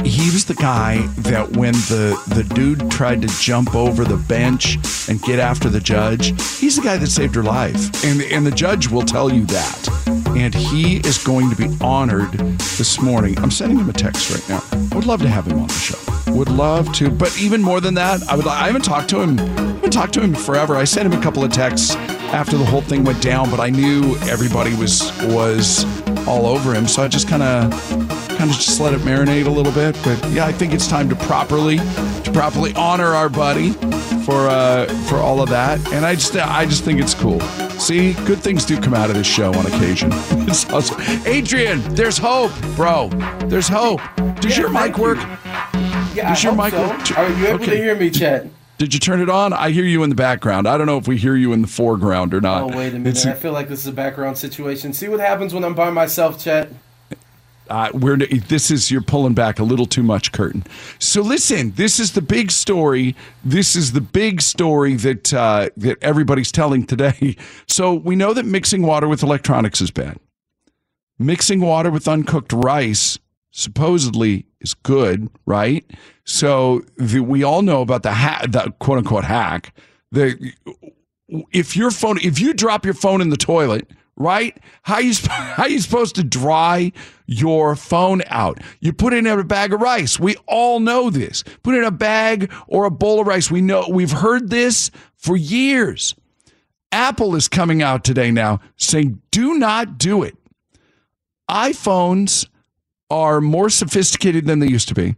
he 0.04 0.32
was 0.32 0.46
the 0.46 0.56
guy 0.58 1.06
that 1.18 1.56
when 1.56 1.74
the 1.74 2.20
the 2.26 2.42
dude 2.42 2.90
tried 2.90 3.22
to 3.22 3.28
jump 3.40 3.76
over 3.76 4.04
the 4.04 4.16
bench 4.16 4.78
and 5.08 5.22
get 5.22 5.38
after 5.38 5.68
the 5.68 5.78
judge, 5.78 6.30
he's 6.58 6.74
the 6.74 6.82
guy 6.82 6.96
that 6.96 7.06
saved 7.06 7.36
her 7.36 7.44
life, 7.44 8.04
and 8.04 8.20
and 8.20 8.44
the 8.44 8.50
judge 8.50 8.88
will 8.88 9.04
tell 9.04 9.32
you 9.32 9.46
that. 9.46 10.23
And 10.36 10.54
he 10.54 10.96
is 10.98 11.18
going 11.22 11.48
to 11.50 11.56
be 11.56 11.68
honored 11.80 12.32
this 12.32 13.00
morning. 13.00 13.38
I'm 13.38 13.50
sending 13.50 13.78
him 13.78 13.88
a 13.88 13.92
text 13.92 14.30
right 14.30 14.48
now. 14.48 14.62
I 14.92 14.96
would 14.96 15.06
love 15.06 15.20
to 15.22 15.28
have 15.28 15.46
him 15.46 15.60
on 15.60 15.68
the 15.68 15.74
show. 15.74 16.32
Would 16.32 16.48
love 16.48 16.92
to, 16.94 17.10
but 17.10 17.38
even 17.40 17.62
more 17.62 17.80
than 17.80 17.94
that, 17.94 18.22
I 18.28 18.34
would. 18.34 18.46
I 18.46 18.66
haven't 18.66 18.82
talked 18.82 19.08
to 19.10 19.20
him. 19.20 19.38
I 19.38 19.44
haven't 19.44 19.92
talked 19.92 20.14
to 20.14 20.20
him 20.20 20.34
forever. 20.34 20.74
I 20.74 20.84
sent 20.84 21.12
him 21.12 21.18
a 21.18 21.22
couple 21.22 21.44
of 21.44 21.52
texts 21.52 21.94
after 22.34 22.56
the 22.56 22.64
whole 22.64 22.80
thing 22.80 23.04
went 23.04 23.22
down, 23.22 23.50
but 23.50 23.60
I 23.60 23.70
knew 23.70 24.16
everybody 24.22 24.74
was 24.74 25.12
was 25.26 25.84
all 26.26 26.46
over 26.46 26.74
him, 26.74 26.88
so 26.88 27.04
I 27.04 27.08
just 27.08 27.28
kind 27.28 27.42
of 27.42 27.70
kind 28.36 28.50
of 28.50 28.56
just 28.56 28.80
let 28.80 28.92
it 28.92 29.00
marinate 29.02 29.46
a 29.46 29.50
little 29.50 29.72
bit. 29.72 29.96
But 30.02 30.22
yeah, 30.30 30.46
I 30.46 30.52
think 30.52 30.72
it's 30.72 30.88
time 30.88 31.08
to 31.10 31.16
properly 31.16 31.78
to 31.78 32.30
properly 32.32 32.74
honor 32.74 33.14
our 33.14 33.28
buddy 33.28 33.70
for 34.24 34.48
uh, 34.48 34.86
for 35.08 35.16
all 35.18 35.40
of 35.40 35.48
that. 35.50 35.78
And 35.92 36.04
I 36.04 36.14
just 36.14 36.34
I 36.36 36.66
just 36.66 36.82
think 36.82 37.00
it's 37.00 37.14
cool. 37.14 37.40
See, 37.78 38.14
good 38.24 38.38
things 38.38 38.64
do 38.64 38.80
come 38.80 38.94
out 38.94 39.10
of 39.10 39.16
this 39.16 39.26
show 39.26 39.52
on 39.54 39.66
occasion. 39.66 40.10
Adrian, 41.26 41.80
there's 41.94 42.16
hope, 42.16 42.52
bro. 42.76 43.08
There's 43.46 43.68
hope. 43.68 44.00
Does 44.40 44.56
Yeah, 44.56 44.62
your 44.64 44.70
mic 44.70 44.80
thank 44.82 44.96
you. 44.96 45.02
work? 45.02 45.18
Yeah, 46.14 46.28
Does 46.30 46.44
I 46.44 46.48
your 46.48 46.56
mic 46.56 46.72
so. 46.72 46.88
work? 46.88 47.18
Are 47.18 47.28
you 47.28 47.46
able 47.48 47.62
Okay. 47.62 47.70
to 47.72 47.76
hear 47.76 47.94
me, 47.94 48.10
Chet? 48.10 48.48
Did 48.78 48.94
you 48.94 49.00
turn 49.00 49.20
it 49.20 49.28
on? 49.28 49.52
I 49.52 49.70
hear 49.70 49.84
you 49.84 50.02
in 50.02 50.08
the 50.08 50.16
background. 50.16 50.66
I 50.66 50.78
don't 50.78 50.86
know 50.86 50.96
if 50.98 51.06
we 51.06 51.16
hear 51.16 51.36
you 51.36 51.52
in 51.52 51.62
the 51.62 51.68
foreground 51.68 52.32
or 52.32 52.40
not. 52.40 52.62
Oh, 52.62 52.66
wait 52.76 52.88
a 52.94 52.98
minute. 52.98 53.08
It's- 53.18 53.26
I 53.26 53.32
feel 53.34 53.52
like 53.52 53.68
this 53.68 53.80
is 53.80 53.86
a 53.86 53.92
background 53.92 54.38
situation. 54.38 54.92
See 54.92 55.08
what 55.08 55.20
happens 55.20 55.52
when 55.52 55.62
I'm 55.64 55.74
by 55.74 55.90
myself, 55.90 56.42
Chet? 56.42 56.70
Uh, 57.70 57.90
we're 57.94 58.16
this 58.16 58.70
is 58.70 58.90
you're 58.90 59.00
pulling 59.02 59.34
back 59.34 59.58
a 59.58 59.64
little 59.64 59.86
too 59.86 60.02
much 60.02 60.32
curtain. 60.32 60.64
So 60.98 61.22
listen, 61.22 61.72
this 61.72 61.98
is 61.98 62.12
the 62.12 62.22
big 62.22 62.50
story. 62.50 63.14
This 63.44 63.74
is 63.74 63.92
the 63.92 64.00
big 64.00 64.42
story 64.42 64.94
that 64.96 65.32
uh, 65.32 65.70
that 65.76 66.02
everybody's 66.02 66.52
telling 66.52 66.86
today. 66.86 67.36
So 67.66 67.94
we 67.94 68.14
know 68.14 68.32
that 68.34 68.44
mixing 68.44 68.82
water 68.82 69.08
with 69.08 69.22
electronics 69.22 69.80
is 69.80 69.90
bad. 69.90 70.18
Mixing 71.18 71.60
water 71.60 71.90
with 71.90 72.06
uncooked 72.06 72.52
rice 72.52 73.18
supposedly 73.50 74.46
is 74.60 74.74
good, 74.74 75.28
right? 75.46 75.84
So 76.24 76.82
the, 76.96 77.20
we 77.20 77.42
all 77.42 77.62
know 77.62 77.80
about 77.80 78.02
the 78.02 78.12
ha- 78.12 78.44
the 78.48 78.72
quote 78.78 78.98
unquote 78.98 79.24
hack. 79.24 79.74
The 80.12 80.52
if 81.52 81.76
your 81.76 81.90
phone 81.90 82.18
if 82.18 82.38
you 82.38 82.54
drop 82.54 82.84
your 82.84 82.94
phone 82.94 83.20
in 83.20 83.30
the 83.30 83.36
toilet 83.36 83.88
right? 84.16 84.56
How 84.82 84.98
you 84.98 85.14
how 85.28 85.66
you 85.66 85.80
supposed 85.80 86.16
to 86.16 86.24
dry 86.24 86.92
your 87.26 87.76
phone 87.76 88.22
out? 88.26 88.60
You 88.80 88.92
put 88.92 89.12
it 89.12 89.18
in 89.18 89.26
a 89.26 89.44
bag 89.44 89.72
of 89.72 89.80
rice. 89.80 90.18
We 90.18 90.36
all 90.46 90.80
know 90.80 91.10
this. 91.10 91.42
Put 91.62 91.74
it 91.74 91.78
in 91.78 91.84
a 91.84 91.90
bag 91.90 92.52
or 92.66 92.84
a 92.84 92.90
bowl 92.90 93.20
of 93.20 93.26
rice. 93.26 93.50
We 93.50 93.60
know 93.60 93.86
we've 93.88 94.12
heard 94.12 94.50
this 94.50 94.90
for 95.16 95.36
years. 95.36 96.14
Apple 96.92 97.34
is 97.34 97.48
coming 97.48 97.82
out 97.82 98.04
today 98.04 98.30
now 98.30 98.60
saying 98.76 99.20
do 99.30 99.54
not 99.54 99.98
do 99.98 100.22
it. 100.22 100.36
iphones 101.50 102.46
are 103.10 103.40
more 103.40 103.68
sophisticated 103.68 104.46
than 104.46 104.60
they 104.60 104.68
used 104.68 104.88
to 104.88 104.94
be. 104.94 105.16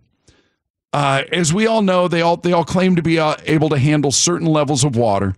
Uh, 0.93 1.25
as 1.33 1.53
we 1.53 1.67
all 1.67 1.83
know 1.83 2.09
they 2.09 2.23
all 2.23 2.38
they 2.38 2.53
all 2.53 2.65
claim 2.65 2.97
to 2.97 3.03
be 3.03 3.19
uh, 3.19 3.37
able 3.45 3.69
to 3.69 3.76
handle 3.79 4.11
certain 4.11 4.47
levels 4.47 4.85
of 4.85 4.97
water 4.97 5.35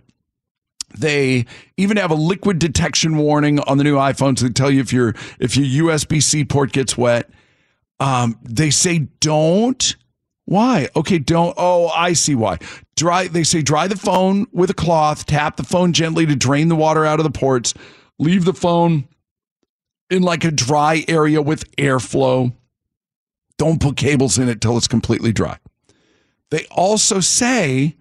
they 0.97 1.45
even 1.77 1.97
have 1.97 2.11
a 2.11 2.15
liquid 2.15 2.59
detection 2.59 3.17
warning 3.17 3.59
on 3.61 3.77
the 3.77 3.83
new 3.83 3.95
iPhones 3.95 4.41
that 4.41 4.55
tell 4.55 4.71
you 4.71 4.81
if 4.81 4.91
your 4.91 5.15
if 5.39 5.55
your 5.55 5.87
USB 5.87 6.21
C 6.21 6.43
port 6.45 6.71
gets 6.71 6.97
wet. 6.97 7.29
Um, 7.99 8.39
they 8.43 8.69
say 8.69 9.07
don't. 9.19 9.95
Why? 10.45 10.89
Okay, 10.95 11.19
don't. 11.19 11.53
Oh, 11.57 11.89
I 11.89 12.13
see 12.13 12.35
why. 12.35 12.57
Dry. 12.95 13.27
They 13.27 13.43
say 13.43 13.61
dry 13.61 13.87
the 13.87 13.97
phone 13.97 14.47
with 14.51 14.69
a 14.69 14.73
cloth. 14.73 15.25
Tap 15.25 15.57
the 15.57 15.63
phone 15.63 15.93
gently 15.93 16.25
to 16.25 16.35
drain 16.35 16.69
the 16.69 16.75
water 16.75 17.05
out 17.05 17.19
of 17.19 17.23
the 17.23 17.37
ports. 17.37 17.73
Leave 18.17 18.45
the 18.45 18.53
phone 18.53 19.07
in 20.09 20.23
like 20.23 20.43
a 20.43 20.51
dry 20.51 21.05
area 21.07 21.41
with 21.41 21.69
airflow. 21.75 22.53
Don't 23.57 23.81
put 23.81 23.97
cables 23.97 24.37
in 24.39 24.49
it 24.49 24.61
till 24.61 24.77
it's 24.77 24.87
completely 24.87 25.31
dry. 25.31 25.57
They 26.49 26.65
also 26.71 27.19
say 27.19 27.95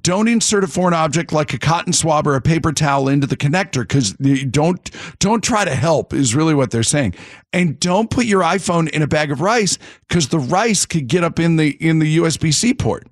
don't 0.00 0.26
insert 0.26 0.64
a 0.64 0.66
foreign 0.66 0.94
object 0.94 1.32
like 1.32 1.52
a 1.52 1.58
cotton 1.58 1.92
swab 1.92 2.26
or 2.26 2.34
a 2.34 2.40
paper 2.40 2.72
towel 2.72 3.08
into 3.08 3.26
the 3.26 3.36
connector 3.36 3.82
because 3.82 4.14
don't 4.50 4.90
don't 5.20 5.44
try 5.44 5.64
to 5.64 5.74
help 5.74 6.12
is 6.12 6.34
really 6.34 6.54
what 6.54 6.72
they're 6.72 6.82
saying. 6.82 7.14
And 7.52 7.78
don't 7.78 8.10
put 8.10 8.26
your 8.26 8.42
iphone 8.42 8.88
in 8.90 9.02
a 9.02 9.06
bag 9.06 9.30
of 9.30 9.40
rice 9.40 9.78
because 10.08 10.28
the 10.28 10.40
rice 10.40 10.86
could 10.86 11.06
get 11.06 11.22
up 11.22 11.38
in 11.38 11.56
the 11.56 11.70
in 11.80 12.00
the 12.00 12.18
usb-c 12.18 12.74
port 12.74 13.06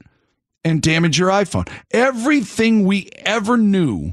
and 0.65 0.83
damage 0.83 1.19
your 1.19 1.31
iphone. 1.31 1.69
Everything 1.93 2.85
we 2.85 3.09
ever 3.19 3.57
knew 3.57 4.13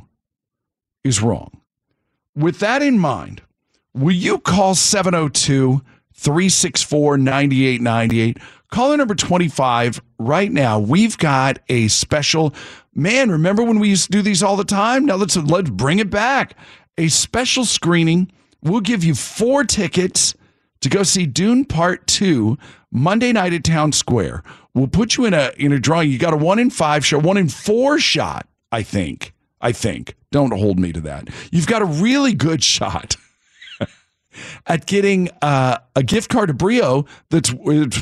is 1.04 1.22
wrong. 1.22 1.62
With 2.36 2.60
that 2.60 2.84
in 2.84 3.00
mind 3.00 3.42
will 3.94 4.16
you 4.16 4.38
call 4.38 4.76
702 4.76 5.82
364 6.14 7.18
9898 7.18 8.38
Caller 8.72 8.96
number 8.96 9.16
25 9.16 10.02
right 10.18 10.50
now. 10.50 10.80
We've 10.80 11.18
got 11.18 11.60
a 11.68 11.90
special 11.90 12.56
man. 12.96 13.30
Remember 13.30 13.64
when 13.64 13.80
we 13.80 13.90
used 13.90 14.06
to 14.06 14.12
do 14.12 14.22
these 14.22 14.42
all 14.42 14.56
the 14.56 14.64
time? 14.64 15.06
Now 15.06 15.18
let's 15.18 15.36
let's 15.36 15.70
bring 15.70 16.00
it 16.00 16.10
back. 16.10 16.56
A 16.98 17.10
special 17.10 17.66
screening. 17.66 18.32
We'll 18.64 18.80
give 18.80 19.04
you 19.04 19.14
four 19.14 19.66
tickets 19.66 20.36
to 20.80 20.90
go 20.90 21.04
see 21.04 21.26
Dune 21.26 21.66
Part 21.66 22.08
2 22.08 22.58
Monday 22.92 23.34
night 23.34 23.54
at 23.54 23.66
Town 23.66 23.92
Square. 23.92 24.42
We'll 24.74 24.88
put 24.88 25.18
you 25.18 25.26
in 25.26 25.34
a 25.34 25.52
in 25.58 25.74
a 25.74 25.80
drawing. 25.80 26.10
You 26.10 26.18
got 26.18 26.34
a 26.34 26.38
1 26.38 26.58
in 26.58 26.70
5 26.70 27.06
shot, 27.06 27.24
1 27.24 27.38
in 27.38 27.50
4 27.50 28.00
shot, 28.00 28.48
I 28.72 28.84
think. 28.84 29.34
I 29.60 29.74
think. 29.74 30.16
Don't 30.32 30.58
hold 30.58 30.80
me 30.80 30.94
to 30.94 31.02
that. 31.02 31.28
You've 31.52 31.68
got 31.68 31.82
a 31.82 31.86
really 31.86 32.34
good 32.34 32.64
shot 32.76 33.18
at 34.68 34.86
getting 34.86 35.30
uh, 35.42 35.78
a 35.96 36.04
gift 36.04 36.30
card 36.30 36.48
to 36.48 36.54
Brio 36.54 37.06
that's 37.30 37.54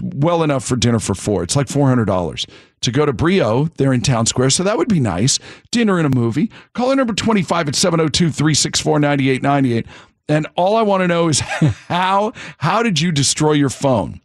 well 0.02 0.44
enough 0.44 0.66
for 0.66 0.76
dinner 0.76 1.00
for 1.00 1.16
four. 1.16 1.44
It's 1.44 1.56
like 1.56 1.68
four 1.68 1.88
hundred 1.88 2.06
dollars 2.06 2.46
to 2.82 2.92
go 2.92 3.06
to 3.06 3.14
Brio. 3.14 3.66
They're 3.78 3.94
in 3.94 4.02
Town 4.02 4.26
Square, 4.26 4.52
so 4.52 4.64
that 4.64 4.78
would 4.78 4.90
be 4.90 5.00
nice. 5.00 5.40
Dinner 5.72 5.98
and 5.98 6.14
a 6.14 6.18
movie. 6.18 6.52
Call 6.74 6.96
number 6.96 7.14
twenty 7.14 7.42
five 7.42 7.68
at 7.68 7.74
702-364-9898. 7.74 9.88
And 10.28 10.46
all 10.56 10.78
I 10.78 10.84
want 10.84 11.02
to 11.02 11.08
know 11.08 11.28
is 11.28 11.40
how 11.40 12.34
how 12.60 12.84
did 12.84 13.02
you 13.02 13.12
destroy 13.12 13.54
your 13.54 13.70
phone? 13.70 14.22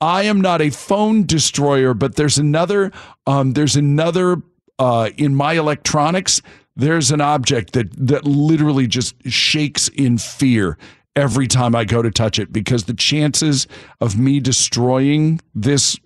I 0.00 0.24
am 0.24 0.40
not 0.40 0.60
a 0.60 0.70
phone 0.70 1.24
destroyer, 1.24 1.94
but 1.94 2.16
there's 2.16 2.38
another 2.38 2.92
um, 3.26 3.52
there's 3.52 3.76
another 3.76 4.42
uh, 4.78 5.10
in 5.16 5.34
my 5.34 5.54
electronics. 5.54 6.42
There's 6.74 7.10
an 7.10 7.22
object 7.22 7.72
that 7.72 7.88
that 8.06 8.26
literally 8.26 8.86
just 8.86 9.14
shakes 9.30 9.88
in 9.88 10.18
fear 10.18 10.76
every 11.16 11.48
time 11.48 11.74
I 11.74 11.84
go 11.84 12.02
to 12.02 12.10
touch 12.10 12.38
it 12.38 12.52
because 12.52 12.84
the 12.84 12.94
chances 12.94 13.66
of 14.00 14.18
me 14.18 14.38
destroying 14.38 15.40
this 15.54 15.98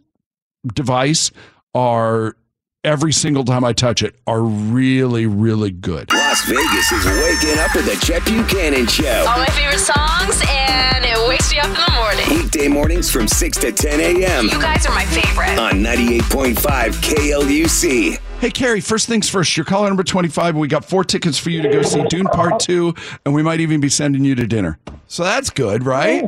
device 0.72 1.30
are 1.74 2.36
every 2.82 3.12
single 3.12 3.44
time 3.44 3.62
I 3.64 3.72
touch 3.72 4.02
it 4.02 4.16
are 4.26 4.40
really 4.42 5.26
really 5.26 5.70
good. 5.70 6.12
Las 6.12 6.44
Vegas 6.46 6.92
is 6.92 7.04
waking 7.04 7.58
up 7.58 7.74
with 7.74 7.84
the 7.86 8.06
Chet 8.06 8.24
Buchanan 8.24 8.86
Show. 8.86 9.26
All 9.28 9.38
my 9.38 9.46
favorite 9.46 9.78
songs, 9.78 10.42
and 10.48 11.04
it 11.04 11.28
wakes 11.28 11.52
me 11.52 11.58
up 11.58 11.66
in 11.66 11.74
the 11.74 11.92
morning. 11.94 12.42
Weekday 12.42 12.68
mornings 12.68 13.10
from 13.10 13.28
6 13.28 13.58
to 13.58 13.72
10 13.72 14.00
a.m. 14.00 14.44
You 14.44 14.60
guys 14.60 14.86
are 14.86 14.94
my 14.94 15.04
favorite. 15.06 15.58
on 15.58 15.82
98.5 15.82 16.54
KLUC. 17.02 18.18
Hey, 18.40 18.50
Carrie, 18.50 18.80
first 18.80 19.06
things 19.06 19.28
first. 19.28 19.54
You're 19.56 19.66
caller 19.66 19.88
number 19.88 20.02
25, 20.02 20.54
and 20.54 20.60
we 20.60 20.68
got 20.68 20.84
four 20.84 21.04
tickets 21.04 21.36
for 21.38 21.50
you 21.50 21.60
to 21.60 21.68
go 21.68 21.82
see 21.82 22.02
Dune 22.04 22.26
Part 22.26 22.60
2, 22.60 22.94
and 23.26 23.34
we 23.34 23.42
might 23.42 23.60
even 23.60 23.80
be 23.80 23.90
sending 23.90 24.24
you 24.24 24.34
to 24.34 24.46
dinner. 24.46 24.78
So 25.08 25.24
that's 25.24 25.50
good, 25.50 25.84
right? 25.84 26.24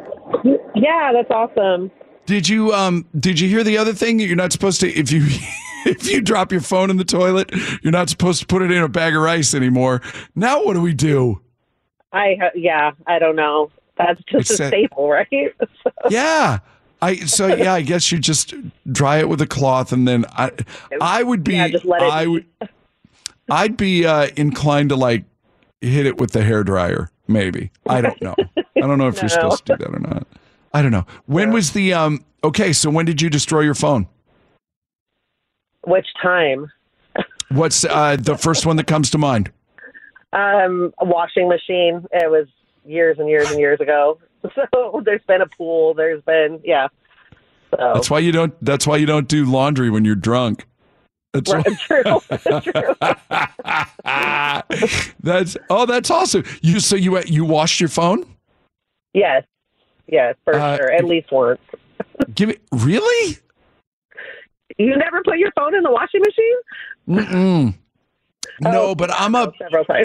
Yeah, 0.75 1.13
that's 1.13 1.31
awesome. 1.31 1.91
Did 2.27 2.49
you 2.49 2.73
um 2.73 3.07
did 3.19 3.41
you 3.41 3.49
hear 3.49 3.65
the 3.65 3.79
other 3.79 3.93
thing? 3.93 4.19
That 4.19 4.27
you're 4.27 4.37
not 4.37 4.53
supposed 4.53 4.81
to 4.83 4.89
if 4.89 5.11
you 5.11 5.23
if 5.87 6.11
you 6.11 6.21
drop 6.21 6.53
your 6.53 6.61
phone 6.61 6.91
in 6.91 6.97
the 6.97 7.05
toilet, 7.05 7.51
you're 7.83 7.93
not 7.93 8.09
supposed 8.09 8.41
to 8.41 8.47
put 8.47 8.63
it 8.63 8.71
in 8.71 8.83
a 8.83 8.89
bag 8.89 9.15
of 9.17 9.23
rice 9.23 9.55
anymore. 9.55 10.01
Now 10.35 10.65
what 10.65 10.75
do 10.75 10.81
we 10.81 10.95
do? 10.95 11.41
I 12.13 12.37
yeah, 12.55 12.93
I 13.07 13.19
don't 13.19 13.37
know. 13.37 13.71
That's 13.97 14.21
just 14.25 14.51
It's 14.51 14.61
a 14.61 14.69
staple, 14.69 15.09
right? 15.11 15.29
So- 15.83 15.91
Yeah. 16.11 16.59
I 17.01 17.17
so 17.17 17.49
yeah, 17.49 17.75
I 17.75 17.83
guess 17.83 18.13
you 18.13 18.19
just 18.19 18.55
dry 18.91 19.19
it 19.19 19.29
with 19.29 19.41
a 19.41 19.47
cloth 19.47 19.93
and 19.93 20.07
then 20.07 20.25
I 20.31 20.53
I 21.01 21.23
would 21.25 21.43
be 21.43 21.55
Yeah, 21.55 21.69
just 21.69 21.85
let 21.85 22.01
it 22.03 22.09
I 22.11 22.27
would 22.29 22.47
I'd 23.51 23.77
be 23.77 24.07
uh 24.07 24.29
inclined 24.37 24.91
to 24.91 24.97
like 24.97 25.25
hit 25.81 26.07
it 26.07 26.19
with 26.19 26.31
the 26.31 26.45
hair 26.45 26.63
dryer, 26.63 27.11
maybe. 27.27 27.71
I 27.89 28.01
don't 28.03 28.21
know. 28.23 28.37
I 28.57 28.63
don't 28.81 28.99
know 28.99 29.09
if 29.09 29.17
you're 29.17 29.23
No. 29.29 29.29
supposed 29.29 29.67
to 29.67 29.77
do 29.77 29.85
that 29.85 29.95
or 29.95 29.99
not. 29.99 30.27
I 30.73 30.81
don't 30.81 30.93
know. 30.93 31.05
When 31.27 31.51
was 31.53 31.73
the 31.73 31.93
um 31.93 32.25
okay, 32.45 32.73
so 32.73 32.89
when 32.89 33.05
did 33.05 33.21
you 33.21 33.29
destroy 33.29 33.61
your 33.63 33.75
phone? 33.75 34.07
Which 35.85 36.07
time? 36.23 36.71
What's 37.51 37.85
uh 37.85 38.17
the 38.19 38.37
first 38.37 38.65
one 38.67 38.77
that 38.77 38.87
comes 38.87 39.11
to 39.11 39.19
mind? 39.19 39.51
Um, 40.33 40.95
a 40.99 41.05
washing 41.05 41.49
machine. 41.49 42.07
It 42.13 42.31
was 42.31 42.47
years 42.87 43.19
and 43.19 43.29
years 43.29 43.51
and 43.51 43.59
years 43.61 43.81
ago. 43.81 44.19
So 44.57 45.01
there's 45.05 45.23
been 45.29 45.41
a 45.41 45.47
pool. 45.47 45.95
There's 45.95 46.21
been 46.23 46.61
yeah. 46.65 46.89
So 47.71 47.93
That's 47.95 48.11
why 48.11 48.19
you 48.19 48.33
don't 48.33 48.53
that's 48.65 48.89
why 48.89 48.97
you 48.97 49.07
don't 49.07 49.29
do 49.29 49.45
laundry 49.45 49.89
when 49.89 50.05
you're 50.05 50.17
drunk. 50.17 50.67
That's 51.33 51.53
Right, 51.53 51.65
true. 51.79 52.03
true. 52.61 52.95
that's 55.23 55.57
oh 55.71 55.87
that's 55.87 56.11
awesome. 56.11 56.43
You 56.61 56.81
so 56.81 56.97
you 56.97 57.21
you 57.27 57.45
washed 57.45 57.79
your 57.81 57.89
phone? 57.89 58.25
Yes, 59.15 59.45
yes, 60.09 60.35
for 60.45 60.55
Uh, 60.55 60.77
sure. 60.77 60.91
At 60.91 61.05
least 61.05 61.31
once. 61.31 61.61
Give 62.35 62.49
it 62.51 62.61
really? 62.73 63.39
You 64.79 64.97
never 64.97 65.23
put 65.25 65.39
your 65.39 65.51
phone 65.53 65.75
in 65.75 65.83
the 65.83 65.91
washing 65.91 66.21
machine? 66.21 66.57
Mm-mm. 67.09 67.75
Oh, 68.65 68.71
no, 68.71 68.83
Oh, 68.89 68.95
but 68.95 69.11
I'm 69.13 69.35
up. 69.35 69.55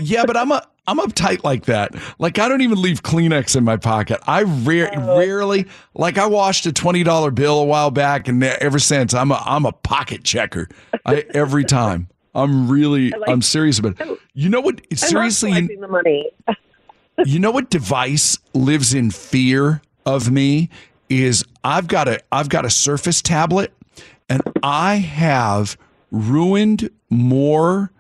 Yeah, 0.02 0.26
but 0.26 0.38
I'm 0.38 0.52
a 0.52 0.66
I'm 0.90 1.00
uptight 1.00 1.44
like 1.44 1.66
that. 1.66 1.94
Like 2.18 2.40
I 2.40 2.48
don't 2.48 2.62
even 2.62 2.82
leave 2.82 3.04
Kleenex 3.04 3.56
in 3.56 3.64
my 3.66 3.76
pocket. 3.78 4.20
I 4.26 4.44
rare, 4.44 4.90
Oh. 4.96 5.18
rarely 5.18 5.66
like 5.96 6.18
I 6.18 6.28
washed 6.28 6.66
a 6.66 6.72
twenty 6.72 7.04
dollar 7.04 7.30
bill 7.32 7.60
a 7.60 7.66
while 7.66 7.92
back, 7.92 8.28
and 8.28 8.42
ever 8.44 8.80
since 8.80 9.14
I'm 9.14 9.32
a 9.32 9.42
I'm 9.46 9.66
a 9.66 9.72
pocket 9.74 10.24
checker. 10.24 10.70
I 11.06 11.26
every 11.34 11.66
time 11.66 12.08
I'm 12.34 12.70
really, 12.70 13.10
like- 13.10 13.30
I'm 13.30 13.42
serious 13.42 13.80
about 13.80 14.00
it. 14.00 14.20
You 14.34 14.50
know 14.50 14.62
what? 14.62 14.82
Seriously, 14.94 15.52
you, 15.52 15.80
the 15.80 15.88
money. 15.88 16.30
you 17.26 17.40
know 17.40 17.52
what 17.52 17.70
device 17.70 18.38
lives 18.54 18.94
in 18.94 19.12
fear 19.12 19.82
of 20.06 20.32
me 20.32 20.70
is 21.10 21.44
I've 21.64 21.88
got 21.88 22.08
a 22.08 22.22
I've 22.32 22.50
got 22.50 22.64
a 22.66 22.70
Surface 22.70 23.22
tablet 23.22 23.74
and 24.30 24.42
I 24.64 24.96
have 24.96 25.78
ruined 26.12 26.90
more 27.10 27.92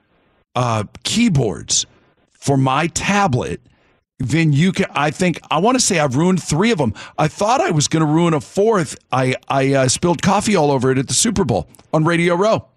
uh, 0.55 0.85
keyboards 1.03 1.85
for 2.31 2.57
my 2.57 2.87
tablet 2.87 3.61
than 4.19 4.51
you 4.51 4.71
can. 4.71 4.87
I 4.91 5.11
think 5.11 5.39
I 5.51 5.59
want 5.59 5.75
to 5.75 5.79
say 5.83 5.99
I've 5.99 6.15
ruined 6.15 6.41
three 6.41 6.71
of 6.71 6.77
them. 6.77 6.93
I 7.17 7.27
thought 7.27 7.61
I 7.61 7.71
was 7.71 7.87
going 7.87 8.05
to 8.05 8.11
ruin 8.11 8.33
a 8.33 8.41
fourth. 8.41 8.97
I 9.11 9.35
I 9.47 9.73
uh, 9.73 9.87
spilled 9.87 10.21
coffee 10.21 10.55
all 10.55 10.71
over 10.71 10.91
it 10.91 10.97
at 10.97 11.07
the 11.07 11.13
Super 11.13 11.45
Bowl 11.45 11.67
on 11.93 12.03
Radio 12.05 12.35
Row. 12.35 12.67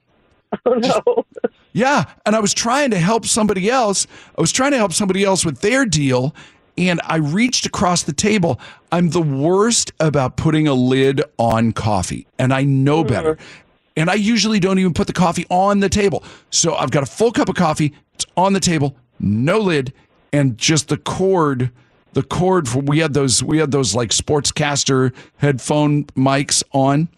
Oh 0.66 0.74
no. 0.74 1.24
Yeah, 1.72 2.06
and 2.26 2.34
I 2.34 2.40
was 2.40 2.52
trying 2.52 2.90
to 2.90 2.98
help 2.98 3.24
somebody 3.24 3.70
else. 3.70 4.08
I 4.36 4.40
was 4.40 4.50
trying 4.50 4.72
to 4.72 4.78
help 4.78 4.92
somebody 4.92 5.22
else 5.22 5.44
with 5.44 5.60
their 5.60 5.86
deal, 5.86 6.34
and 6.76 7.00
I 7.04 7.16
reached 7.16 7.66
across 7.66 8.02
the 8.02 8.12
table. 8.12 8.60
I'm 8.92 9.10
the 9.10 9.22
worst 9.22 9.92
about 10.00 10.36
putting 10.36 10.66
a 10.66 10.74
lid 10.74 11.22
on 11.38 11.72
coffee, 11.72 12.26
and 12.38 12.52
I 12.52 12.64
know 12.64 13.02
hmm. 13.02 13.08
better. 13.08 13.38
And 13.96 14.08
I 14.08 14.14
usually 14.14 14.60
don't 14.60 14.78
even 14.78 14.94
put 14.94 15.06
the 15.06 15.12
coffee 15.12 15.46
on 15.50 15.80
the 15.80 15.88
table. 15.88 16.24
So 16.50 16.74
I've 16.74 16.90
got 16.90 17.02
a 17.02 17.06
full 17.06 17.32
cup 17.32 17.48
of 17.48 17.56
coffee. 17.56 17.92
It's 18.14 18.24
on 18.36 18.52
the 18.52 18.60
table, 18.60 18.96
no 19.18 19.58
lid, 19.58 19.92
and 20.32 20.56
just 20.56 20.88
the 20.88 20.96
cord. 20.96 21.70
The 22.12 22.22
cord 22.24 22.68
for 22.68 22.80
we 22.80 22.98
had 22.98 23.14
those 23.14 23.42
we 23.42 23.58
had 23.58 23.70
those 23.70 23.94
like 23.94 24.10
sportscaster 24.10 25.14
headphone 25.36 26.04
mics 26.16 26.64
on 26.72 27.08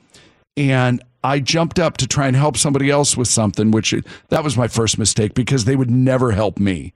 and 0.57 1.03
I 1.25 1.41
jumped 1.41 1.79
up 1.79 1.97
to 1.99 2.07
try 2.07 2.27
and 2.27 2.37
help 2.37 2.57
somebody 2.57 2.91
else 2.91 3.17
with 3.17 3.29
something, 3.29 3.71
which 3.71 3.95
that 4.29 4.43
was 4.45 4.57
my 4.57 4.69
first 4.69 4.99
mistake 4.99 5.35
because 5.35 5.65
they 5.65 5.77
would 5.77 5.91
never 5.91 6.33
help 6.33 6.59
me. 6.59 6.93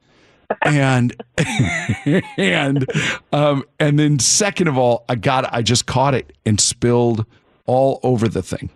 And 0.63 1.15
and 2.37 2.87
um, 3.33 3.65
and 3.79 3.99
then 3.99 4.19
second 4.19 4.69
of 4.69 4.79
all, 4.79 5.05
I 5.09 5.15
got 5.15 5.53
I 5.53 5.63
just 5.63 5.87
caught 5.87 6.15
it 6.15 6.33
and 6.45 6.61
spilled 6.61 7.25
all 7.67 8.01
over 8.03 8.29
the 8.29 8.43
thing. 8.43 8.71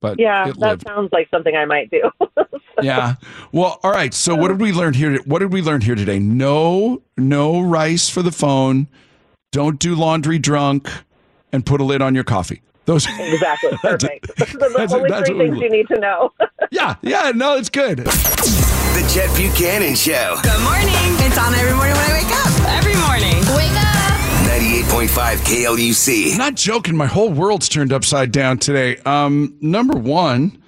But 0.00 0.18
Yeah, 0.18 0.50
that 0.58 0.82
sounds 0.82 1.10
like 1.12 1.28
something 1.30 1.54
I 1.54 1.66
might 1.66 1.90
do. 1.90 2.10
yeah. 2.82 3.16
Well, 3.52 3.78
all 3.82 3.90
right. 3.90 4.14
So 4.14 4.34
what 4.34 4.48
did 4.48 4.60
we 4.60 4.72
learn 4.72 4.94
here? 4.94 5.18
What 5.24 5.40
did 5.40 5.52
we 5.52 5.60
learn 5.60 5.82
here 5.82 5.94
today? 5.94 6.18
No, 6.18 7.02
no 7.18 7.60
rice 7.60 8.08
for 8.08 8.22
the 8.22 8.32
phone. 8.32 8.88
Don't 9.52 9.78
do 9.78 9.94
laundry 9.94 10.38
drunk, 10.38 10.88
and 11.52 11.66
put 11.66 11.80
a 11.80 11.84
lid 11.84 12.00
on 12.02 12.14
your 12.14 12.24
coffee. 12.24 12.62
Those 12.86 13.06
exactly. 13.18 13.70
That's. 13.82 14.04
Perfect. 14.04 14.36
Those 14.38 14.54
are 14.54 14.58
the 14.58 14.74
That's 14.76 14.92
only 14.92 15.10
That's 15.10 15.28
three 15.28 15.38
things 15.38 15.60
you 15.60 15.70
need 15.70 15.88
to 15.88 15.98
know. 15.98 16.32
yeah, 16.70 16.96
yeah. 17.02 17.32
No, 17.34 17.56
it's 17.56 17.68
good. 17.70 18.06
The 18.94 19.08
Chet 19.12 19.34
Buchanan 19.36 19.94
Show. 19.94 20.36
Good 20.42 20.62
morning. 20.62 20.88
It's 21.24 21.38
on 21.38 21.54
every 21.54 21.74
morning 21.74 21.94
when 21.94 22.10
I 22.10 22.12
wake 22.12 22.32
up. 22.32 22.76
Every 22.76 22.96
morning. 22.96 23.36
Wake 23.54 23.76
up. 23.76 24.20
98.5 24.48 25.36
KLUC. 25.44 26.36
Not 26.36 26.56
joking. 26.56 26.96
My 26.96 27.06
whole 27.06 27.30
world's 27.32 27.68
turned 27.68 27.92
upside 27.92 28.32
down 28.32 28.58
today. 28.58 28.96
Um, 29.06 29.56
number 29.60 29.96
one, 29.96 30.60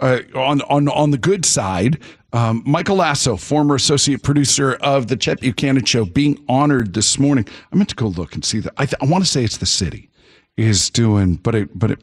uh, 0.00 0.20
on 0.34 0.62
on 0.62 0.88
on 0.88 1.10
the 1.10 1.18
good 1.18 1.44
side, 1.44 1.98
um, 2.32 2.62
Michael 2.66 2.96
Lasso, 2.96 3.36
former 3.36 3.74
associate 3.74 4.22
producer 4.22 4.74
of 4.80 5.08
the 5.08 5.16
Chet 5.16 5.40
Buchanan 5.40 5.84
Show, 5.84 6.06
being 6.06 6.42
honored 6.48 6.94
this 6.94 7.18
morning. 7.18 7.46
I 7.72 7.76
meant 7.76 7.90
to 7.90 7.94
go 7.94 8.08
look 8.08 8.34
and 8.34 8.44
see 8.44 8.60
that. 8.60 8.72
I, 8.78 8.86
th- 8.86 8.96
I 9.02 9.04
want 9.06 9.22
to 9.24 9.30
say 9.30 9.44
it's 9.44 9.58
the 9.58 9.66
city 9.66 10.08
is 10.56 10.88
doing, 10.88 11.34
but 11.34 11.54
it 11.54 11.78
but 11.78 11.90
it. 11.92 11.98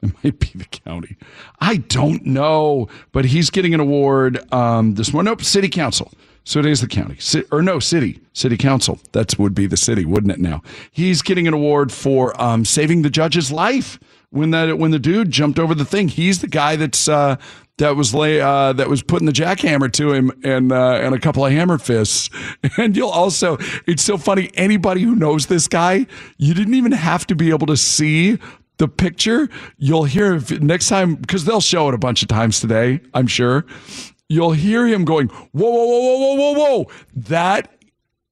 It 0.02 0.24
might 0.24 0.38
be 0.38 0.50
the 0.54 0.64
county. 0.64 1.16
I 1.60 1.76
don't 1.76 2.24
know, 2.24 2.88
but 3.12 3.26
he's 3.26 3.50
getting 3.50 3.74
an 3.74 3.80
award 3.80 4.40
um, 4.52 4.94
this 4.94 5.12
morning. 5.12 5.30
Nope, 5.30 5.42
city 5.44 5.68
council. 5.68 6.10
So 6.44 6.58
it 6.58 6.66
is 6.66 6.80
the 6.80 6.88
county, 6.88 7.16
Ci- 7.16 7.44
or 7.52 7.60
no, 7.60 7.78
city, 7.78 8.18
city 8.32 8.56
council. 8.56 8.98
That 9.12 9.38
would 9.38 9.54
be 9.54 9.66
the 9.66 9.76
city, 9.76 10.06
wouldn't 10.06 10.32
it? 10.32 10.38
Now 10.38 10.62
he's 10.90 11.20
getting 11.20 11.46
an 11.46 11.54
award 11.54 11.92
for 11.92 12.40
um, 12.40 12.64
saving 12.64 13.02
the 13.02 13.10
judge's 13.10 13.52
life 13.52 14.00
when 14.30 14.50
that 14.52 14.78
when 14.78 14.90
the 14.90 14.98
dude 14.98 15.30
jumped 15.30 15.58
over 15.58 15.74
the 15.74 15.84
thing. 15.84 16.08
He's 16.08 16.40
the 16.40 16.48
guy 16.48 16.76
that's 16.76 17.08
uh, 17.08 17.36
that 17.80 17.96
was 17.96 18.14
lay 18.14 18.40
uh, 18.40 18.72
that 18.74 18.88
was 18.88 19.02
putting 19.02 19.26
the 19.26 19.32
jackhammer 19.32 19.92
to 19.92 20.12
him 20.12 20.32
and 20.44 20.72
uh, 20.72 21.00
and 21.02 21.14
a 21.14 21.18
couple 21.18 21.44
of 21.44 21.52
hammer 21.52 21.78
fists. 21.78 22.30
And 22.76 22.96
you'll 22.96 23.10
also, 23.10 23.58
it's 23.86 24.02
so 24.02 24.16
funny. 24.16 24.50
Anybody 24.54 25.02
who 25.02 25.14
knows 25.14 25.46
this 25.46 25.66
guy, 25.66 26.06
you 26.38 26.54
didn't 26.54 26.74
even 26.74 26.92
have 26.92 27.26
to 27.26 27.34
be 27.34 27.50
able 27.50 27.66
to 27.66 27.76
see 27.76 28.38
the 28.80 28.88
picture, 28.88 29.48
you'll 29.76 30.04
hear 30.04 30.34
if, 30.34 30.50
next 30.60 30.88
time 30.88 31.14
because 31.14 31.44
they'll 31.44 31.60
show 31.60 31.88
it 31.88 31.94
a 31.94 31.98
bunch 31.98 32.22
of 32.22 32.28
times 32.28 32.58
today. 32.58 33.00
I'm 33.14 33.28
sure 33.28 33.64
you'll 34.28 34.52
hear 34.52 34.86
him 34.86 35.04
going, 35.04 35.28
"Whoa, 35.28 35.70
whoa, 35.70 35.86
whoa, 35.86 36.00
whoa, 36.00 36.34
whoa, 36.34 36.34
whoa, 36.34 36.78
whoa!" 36.78 36.90
That 37.14 37.72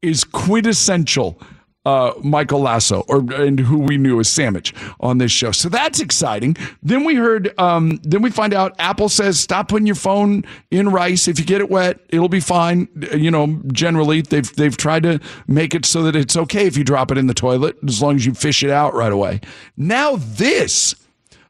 is 0.02 0.24
quintessential. 0.24 1.40
Uh, 1.84 2.12
Michael 2.22 2.60
Lasso, 2.60 3.02
or 3.08 3.20
and 3.32 3.58
who 3.60 3.78
we 3.78 3.96
knew 3.96 4.20
as 4.20 4.28
Sandwich 4.28 4.74
on 5.00 5.16
this 5.16 5.32
show. 5.32 5.52
So 5.52 5.70
that's 5.70 6.00
exciting. 6.00 6.54
Then 6.82 7.02
we 7.02 7.14
heard, 7.14 7.58
um, 7.58 7.98
then 8.02 8.20
we 8.20 8.30
find 8.30 8.52
out 8.52 8.74
Apple 8.78 9.08
says 9.08 9.40
stop 9.40 9.68
putting 9.68 9.86
your 9.86 9.96
phone 9.96 10.44
in 10.70 10.90
rice. 10.90 11.28
If 11.28 11.38
you 11.38 11.46
get 11.46 11.62
it 11.62 11.70
wet, 11.70 12.00
it'll 12.10 12.28
be 12.28 12.40
fine. 12.40 12.88
You 13.14 13.30
know, 13.30 13.58
generally 13.72 14.20
they've 14.20 14.54
they've 14.56 14.76
tried 14.76 15.04
to 15.04 15.18
make 15.46 15.74
it 15.74 15.86
so 15.86 16.02
that 16.02 16.14
it's 16.14 16.36
okay 16.36 16.66
if 16.66 16.76
you 16.76 16.84
drop 16.84 17.10
it 17.10 17.16
in 17.16 17.26
the 17.26 17.32
toilet 17.32 17.76
as 17.86 18.02
long 18.02 18.16
as 18.16 18.26
you 18.26 18.34
fish 18.34 18.62
it 18.62 18.70
out 18.70 18.92
right 18.92 19.12
away. 19.12 19.40
Now 19.76 20.16
this 20.16 20.94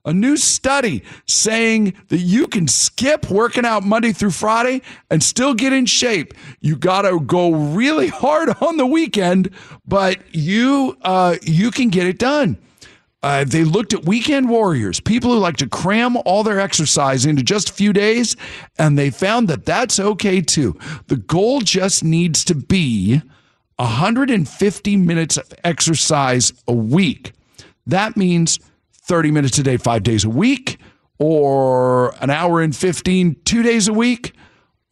a 0.08 0.12
new 0.12 0.38
study 0.38 1.04
saying 1.26 1.92
that 2.08 2.16
you 2.16 2.46
can 2.48 2.66
skip 2.66 3.30
working 3.30 3.66
out 3.66 3.84
Monday 3.84 4.10
through 4.10 4.30
Friday 4.30 4.80
and 5.10 5.22
still 5.22 5.52
get 5.52 5.74
in 5.74 5.84
shape. 5.84 6.32
You 6.60 6.76
got 6.76 7.02
to 7.02 7.20
go 7.20 7.52
really 7.52 8.08
hard 8.08 8.48
on 8.62 8.78
the 8.78 8.86
weekend, 8.86 9.50
but 9.86 10.18
you 10.34 10.96
uh, 11.02 11.36
you 11.42 11.70
can 11.70 11.90
get 11.90 12.06
it 12.06 12.18
done. 12.18 12.56
Uh, 13.22 13.44
they 13.44 13.64
looked 13.64 13.92
at 13.92 14.06
weekend 14.06 14.48
warriors, 14.48 14.98
people 14.98 15.32
who 15.32 15.38
like 15.38 15.56
to 15.58 15.68
cram 15.68 16.16
all 16.24 16.42
their 16.42 16.60
exercise 16.60 17.26
into 17.26 17.42
just 17.42 17.68
a 17.68 17.72
few 17.74 17.92
days, 17.92 18.34
and 18.78 18.96
they 18.96 19.10
found 19.10 19.48
that 19.48 19.66
that's 19.66 20.00
okay 20.00 20.40
too. 20.40 20.78
The 21.08 21.16
goal 21.16 21.60
just 21.60 22.02
needs 22.02 22.44
to 22.44 22.54
be 22.54 23.20
150 23.76 24.96
minutes 24.96 25.36
of 25.36 25.52
exercise 25.64 26.54
a 26.66 26.72
week. 26.72 27.32
That 27.86 28.16
means 28.16 28.58
30 29.08 29.30
minutes 29.30 29.58
a 29.58 29.62
day, 29.62 29.76
five 29.76 30.02
days 30.02 30.24
a 30.24 30.30
week, 30.30 30.78
or 31.18 32.14
an 32.22 32.30
hour 32.30 32.60
and 32.60 32.76
15, 32.76 33.36
two 33.44 33.62
days 33.62 33.88
a 33.88 33.92
week, 33.92 34.34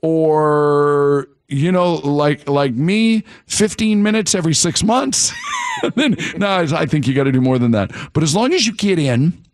or 0.03 1.29
you 1.49 1.71
know, 1.71 1.95
like 1.95 2.49
like 2.49 2.75
me, 2.75 3.23
15 3.47 4.03
minutes 4.03 4.35
every 4.35 4.55
six 4.55 4.83
months. 4.83 5.33
then 5.95 6.17
no, 6.37 6.49
I 6.49 6.87
think 6.87 7.07
you 7.07 7.15
got 7.15 7.25
to 7.25 7.33
do 7.33 7.41
more 7.41 7.59
than 7.59 7.71
that. 7.73 7.93
But 8.13 8.23
as 8.23 8.35
long 8.35 8.53
as 8.53 8.67
you 8.67 8.75
get 8.75 8.99
in 8.99 9.45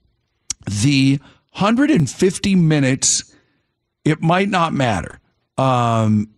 the 0.82 1.18
150 1.58 2.54
minutes, 2.54 3.34
it 4.04 4.22
might 4.22 4.48
not 4.48 4.72
matter. 4.72 5.20
Um, 5.58 6.28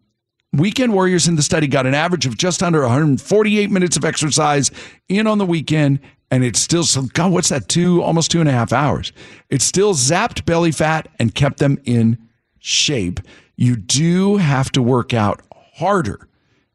Weekend 0.53 0.93
Warriors 0.93 1.27
in 1.27 1.37
the 1.37 1.43
study 1.43 1.67
got 1.67 1.87
an 1.87 1.95
average 1.95 2.27
of 2.27 2.37
just 2.37 2.63
under 2.63 2.83
148 2.83 3.71
minutes 3.71 3.97
of 3.97 4.05
exercise 4.05 4.71
in 5.09 5.27
on 5.27 5.39
the 5.39 5.47
weekend, 5.47 6.01
and 6.31 6.45
it's 6.45 6.61
still 6.61 6.85
so 6.85 7.03
God, 7.03 7.33
what's 7.33 7.51
that? 7.51 7.69
Two 7.69 8.03
almost 8.03 8.31
two 8.31 8.41
and 8.41 8.49
a 8.49 8.53
half 8.53 8.73
hours. 8.73 9.13
It 9.51 9.63
still 9.63 9.95
zapped 9.95 10.45
belly 10.45 10.73
fat 10.73 11.09
and 11.19 11.35
kept 11.35 11.59
them 11.59 11.79
in 11.85 12.19
shape. 12.59 13.21
You 13.57 13.77
do 13.77 14.37
have 14.37 14.71
to 14.73 14.83
work 14.83 15.15
out 15.15 15.43
harder 15.75 16.29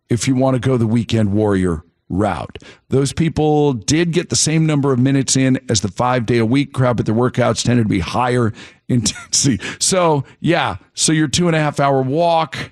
if 0.09 0.27
you 0.27 0.35
want 0.35 0.55
to 0.55 0.59
go 0.59 0.77
the 0.77 0.87
weekend 0.87 1.33
warrior 1.33 1.83
route. 2.09 2.57
Those 2.89 3.13
people 3.13 3.73
did 3.73 4.11
get 4.11 4.29
the 4.29 4.35
same 4.35 4.65
number 4.65 4.91
of 4.91 4.99
minutes 4.99 5.37
in 5.37 5.59
as 5.69 5.81
the 5.81 5.87
five 5.87 6.25
day 6.25 6.39
a 6.39 6.45
week 6.45 6.73
crowd, 6.73 6.97
but 6.97 7.05
their 7.05 7.15
workouts 7.15 7.63
tended 7.63 7.85
to 7.85 7.89
be 7.89 7.99
higher 7.99 8.53
intensity. 8.89 9.59
So, 9.79 10.25
yeah, 10.39 10.77
so 10.93 11.11
your 11.11 11.27
two 11.27 11.47
and 11.47 11.55
a 11.55 11.59
half 11.59 11.79
hour 11.79 12.01
walk, 12.01 12.71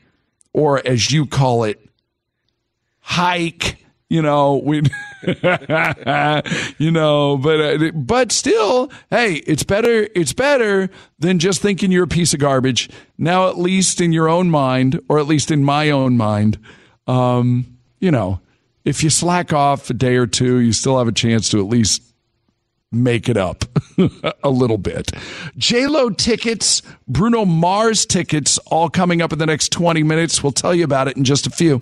or 0.54 0.86
as 0.86 1.12
you 1.12 1.26
call 1.26 1.64
it, 1.64 1.88
hike. 3.00 3.78
You 4.10 4.22
know, 4.22 4.62
we, 4.64 4.78
you 6.78 6.92
know, 6.92 7.38
but 7.38 7.60
uh, 7.60 7.92
but 7.92 8.32
still, 8.32 8.90
hey, 9.10 9.36
it's 9.46 9.64
better. 9.64 10.08
It's 10.16 10.32
better 10.32 10.90
than 11.20 11.40
just 11.40 11.62
thinking 11.62 11.92
you're 11.92 12.06
a 12.06 12.08
piece 12.08 12.34
of 12.34 12.40
garbage. 12.40 12.90
Now, 13.18 13.50
at 13.50 13.58
least 13.58 14.00
in 14.00 14.14
your 14.14 14.30
own 14.30 14.50
mind, 14.50 15.02
or 15.10 15.20
at 15.20 15.28
least 15.28 15.52
in 15.52 15.66
my 15.66 15.90
own 15.90 16.16
mind, 16.16 16.58
um, 17.06 17.78
you 18.00 18.12
know, 18.12 18.40
if 18.86 19.04
you 19.04 19.10
slack 19.10 19.52
off 19.52 19.90
a 19.90 19.94
day 19.94 20.16
or 20.16 20.26
two, 20.26 20.60
you 20.60 20.72
still 20.72 20.98
have 20.98 21.10
a 21.10 21.14
chance 21.14 21.50
to 21.50 21.60
at 21.60 21.66
least 21.66 22.02
make 22.92 23.28
it 23.28 23.36
up 23.36 23.66
a 24.44 24.50
little 24.50 24.78
bit. 24.78 25.12
J 25.58 25.88
Lo 25.88 26.10
tickets, 26.10 26.82
Bruno 27.10 27.44
Mars 27.44 28.06
tickets, 28.06 28.58
all 28.68 28.90
coming 28.90 29.22
up 29.22 29.34
in 29.34 29.40
the 29.40 29.46
next 29.46 29.74
20 29.74 30.04
minutes. 30.04 30.42
We'll 30.42 30.54
tell 30.54 30.74
you 30.74 30.86
about 30.86 31.10
it 31.10 31.18
in 31.18 31.26
just 31.26 31.46
a 31.48 31.50
few. 31.50 31.80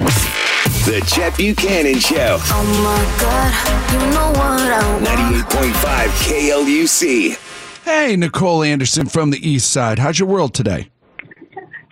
The 0.86 1.04
Chet 1.08 1.38
Buchanan 1.38 2.00
Show. 2.00 2.38
Oh 2.42 2.64
my 2.84 3.22
God, 3.22 3.94
you 3.94 4.00
know 4.14 4.30
what 4.30 4.62
I 4.72 4.94
want. 4.94 5.06
98.5 5.06 6.08
KLUC. 6.26 7.84
Hey, 7.84 8.16
Nicole 8.16 8.64
Anderson 8.64 9.08
from 9.08 9.30
the 9.32 9.48
East 9.48 9.72
Side. 9.72 10.00
How's 10.00 10.20
your 10.20 10.28
world 10.28 10.54
today? 10.54 10.90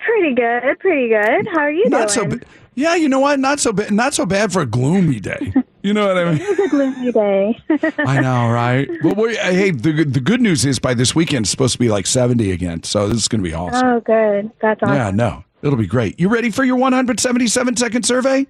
Pretty 0.06 0.34
good, 0.36 0.80
pretty 0.80 1.08
good. 1.10 1.48
How 1.54 1.62
are 1.62 1.72
you 1.72 1.88
Not 1.90 2.10
so. 2.12 2.24
doing? 2.26 2.40
ba- 2.40 2.46
Yeah, 2.76 2.96
you 2.96 3.10
know 3.10 3.20
what? 3.20 3.40
Not 3.40 3.60
so 3.60 3.74
bad. 3.74 3.92
Not 3.92 4.14
so 4.14 4.26
bad 4.26 4.52
for 4.52 4.62
a 4.62 4.66
gloomy 4.66 5.20
day. 5.20 5.54
You 5.84 5.94
know 5.94 6.08
what 6.08 6.18
I 6.18 6.32
mean? 6.32 6.42
It 6.42 6.50
was 6.50 6.60
a 6.60 6.68
gloomy 6.70 7.12
day. 7.12 7.60
I 8.06 8.22
know, 8.22 8.50
right? 8.50 8.90
But 9.04 9.18
uh, 9.18 9.52
hey, 9.52 9.72
the 9.72 9.92
good- 9.94 10.14
the 10.14 10.20
good 10.20 10.42
news 10.42 10.66
is 10.66 10.80
by 10.80 10.94
this 10.94 11.14
weekend 11.16 11.44
it's 11.46 11.52
supposed 11.52 11.74
to 11.74 11.80
be 11.80 11.90
like 11.90 12.06
seventy 12.08 12.52
again. 12.52 12.84
So 12.84 13.08
this 13.08 13.18
is 13.18 13.28
going 13.28 13.44
to 13.44 13.48
be 13.50 13.54
awesome. 13.54 13.86
oh, 13.88 14.00
good. 14.00 14.52
That's 14.62 14.82
awesome. 14.84 14.96
Yeah, 14.96 15.12
no, 15.12 15.44
it'll 15.62 15.78
be 15.78 15.88
great. 15.88 16.20
You 16.20 16.30
ready 16.30 16.50
for 16.52 16.64
your 16.64 16.76
177 16.78 17.76
second 17.78 18.04
survey? 18.04 18.46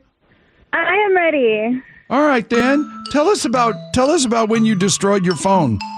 I 0.73 0.95
am 0.95 1.15
ready. 1.15 1.81
All 2.09 2.21
right, 2.23 2.47
Dan. 2.47 2.89
Tell 3.11 3.29
us 3.29 3.45
about 3.45 3.75
tell 3.93 4.09
us 4.11 4.25
about 4.25 4.49
when 4.49 4.65
you 4.65 4.75
destroyed 4.75 5.25
your 5.25 5.35
phone. 5.35 5.79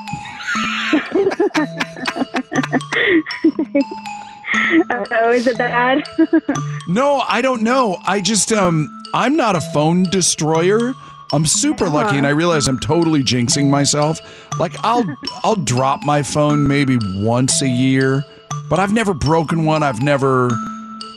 Oh, 4.89 5.31
is 5.31 5.47
it 5.47 5.57
bad? 5.57 6.03
No, 6.87 7.23
I 7.27 7.41
don't 7.41 7.63
know. 7.63 7.97
I 8.05 8.21
just 8.21 8.51
um 8.53 8.89
I'm 9.13 9.35
not 9.35 9.55
a 9.55 9.61
phone 9.61 10.03
destroyer. 10.03 10.93
I'm 11.33 11.45
super 11.45 11.89
lucky 11.89 12.17
and 12.17 12.27
I 12.27 12.29
realize 12.29 12.67
I'm 12.67 12.79
totally 12.79 13.23
jinxing 13.23 13.69
myself. 13.69 14.19
Like 14.59 14.73
I'll 14.83 15.03
I'll 15.43 15.55
drop 15.55 16.03
my 16.03 16.21
phone 16.21 16.67
maybe 16.67 16.97
once 17.15 17.61
a 17.63 17.67
year, 17.67 18.23
but 18.69 18.79
I've 18.79 18.93
never 18.93 19.13
broken 19.15 19.65
one. 19.65 19.81
I've 19.81 20.03
never 20.03 20.51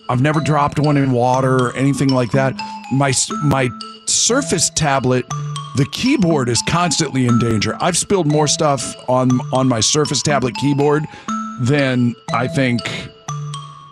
I've 0.08 0.22
never 0.22 0.40
dropped 0.40 0.78
one 0.78 0.96
in 0.96 1.12
water 1.12 1.56
or 1.56 1.76
anything 1.76 2.08
like 2.08 2.30
that. 2.32 2.54
My 2.92 3.12
my 3.44 3.68
Surface 4.06 4.70
tablet, 4.70 5.26
the 5.76 5.86
keyboard 5.92 6.48
is 6.48 6.62
constantly 6.66 7.26
in 7.26 7.38
danger. 7.38 7.76
I've 7.78 7.96
spilled 7.96 8.26
more 8.26 8.48
stuff 8.48 8.94
on 9.08 9.30
on 9.52 9.68
my 9.68 9.80
Surface 9.80 10.22
tablet 10.22 10.54
keyboard 10.56 11.04
than 11.60 12.14
I 12.32 12.48
think 12.48 12.80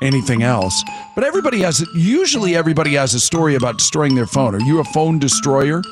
anything 0.01 0.43
else. 0.43 0.83
But 1.15 1.25
everybody 1.25 1.61
has 1.61 1.85
usually 1.95 2.57
everybody 2.57 2.95
has 2.95 3.15
a 3.15 3.21
story 3.21 3.55
about 3.55 3.79
destroying 3.79 4.15
their 4.15 4.27
phone. 4.27 4.55
Are 4.55 4.61
you 4.61 4.81
a 4.81 4.85
phone 4.85 5.19
destroyer? 5.19 5.83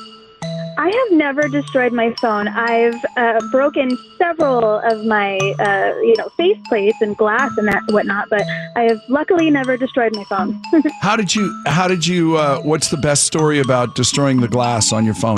I 0.77 0.89
have 0.89 1.17
never 1.17 1.47
destroyed 1.47 1.93
my 1.93 2.13
phone. 2.21 2.47
I've 2.47 3.03
uh, 3.15 3.39
broken 3.51 3.97
several 4.17 4.79
of 4.79 5.05
my, 5.05 5.37
uh, 5.59 5.99
you 6.01 6.15
know, 6.17 6.29
face 6.29 6.57
plates 6.67 6.97
and 7.01 7.15
glass 7.15 7.51
and 7.57 7.67
that 7.67 7.81
whatnot, 7.89 8.29
but 8.29 8.43
I 8.75 8.83
have 8.83 9.01
luckily 9.07 9.49
never 9.49 9.77
destroyed 9.77 10.15
my 10.15 10.23
phone. 10.25 10.61
How 11.01 11.15
did 11.15 11.33
you 11.35 11.63
how 11.65 11.87
did 11.87 12.05
you 12.05 12.37
uh, 12.37 12.61
what's 12.61 12.89
the 12.89 12.97
best 12.97 13.23
story 13.23 13.59
about 13.59 13.95
destroying 13.95 14.41
the 14.41 14.47
glass 14.47 14.91
on 14.91 15.05
your 15.05 15.13
phone? 15.13 15.37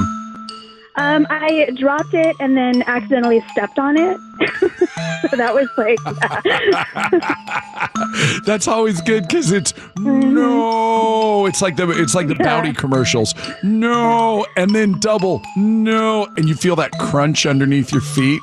Um, 0.97 1.27
I 1.29 1.69
dropped 1.75 2.13
it 2.13 2.35
and 2.39 2.57
then 2.57 2.83
accidentally 2.83 3.43
stepped 3.51 3.79
on 3.79 3.97
it. 3.97 4.17
so 5.29 5.37
that 5.37 5.53
was 5.53 5.69
like, 5.77 5.97
That's 8.45 8.67
always 8.67 9.01
good 9.01 9.29
cuz 9.29 9.51
it's 9.51 9.73
no. 9.97 11.45
It's 11.45 11.61
like 11.61 11.75
the 11.75 11.89
it's 11.89 12.15
like 12.15 12.27
the 12.27 12.35
bounty 12.35 12.73
commercials. 12.73 13.33
No, 13.63 14.45
and 14.55 14.71
then 14.71 14.99
double. 14.99 15.43
No, 15.55 16.27
and 16.37 16.49
you 16.49 16.55
feel 16.55 16.75
that 16.77 16.91
crunch 16.99 17.45
underneath 17.45 17.91
your 17.91 18.01
feet. 18.01 18.41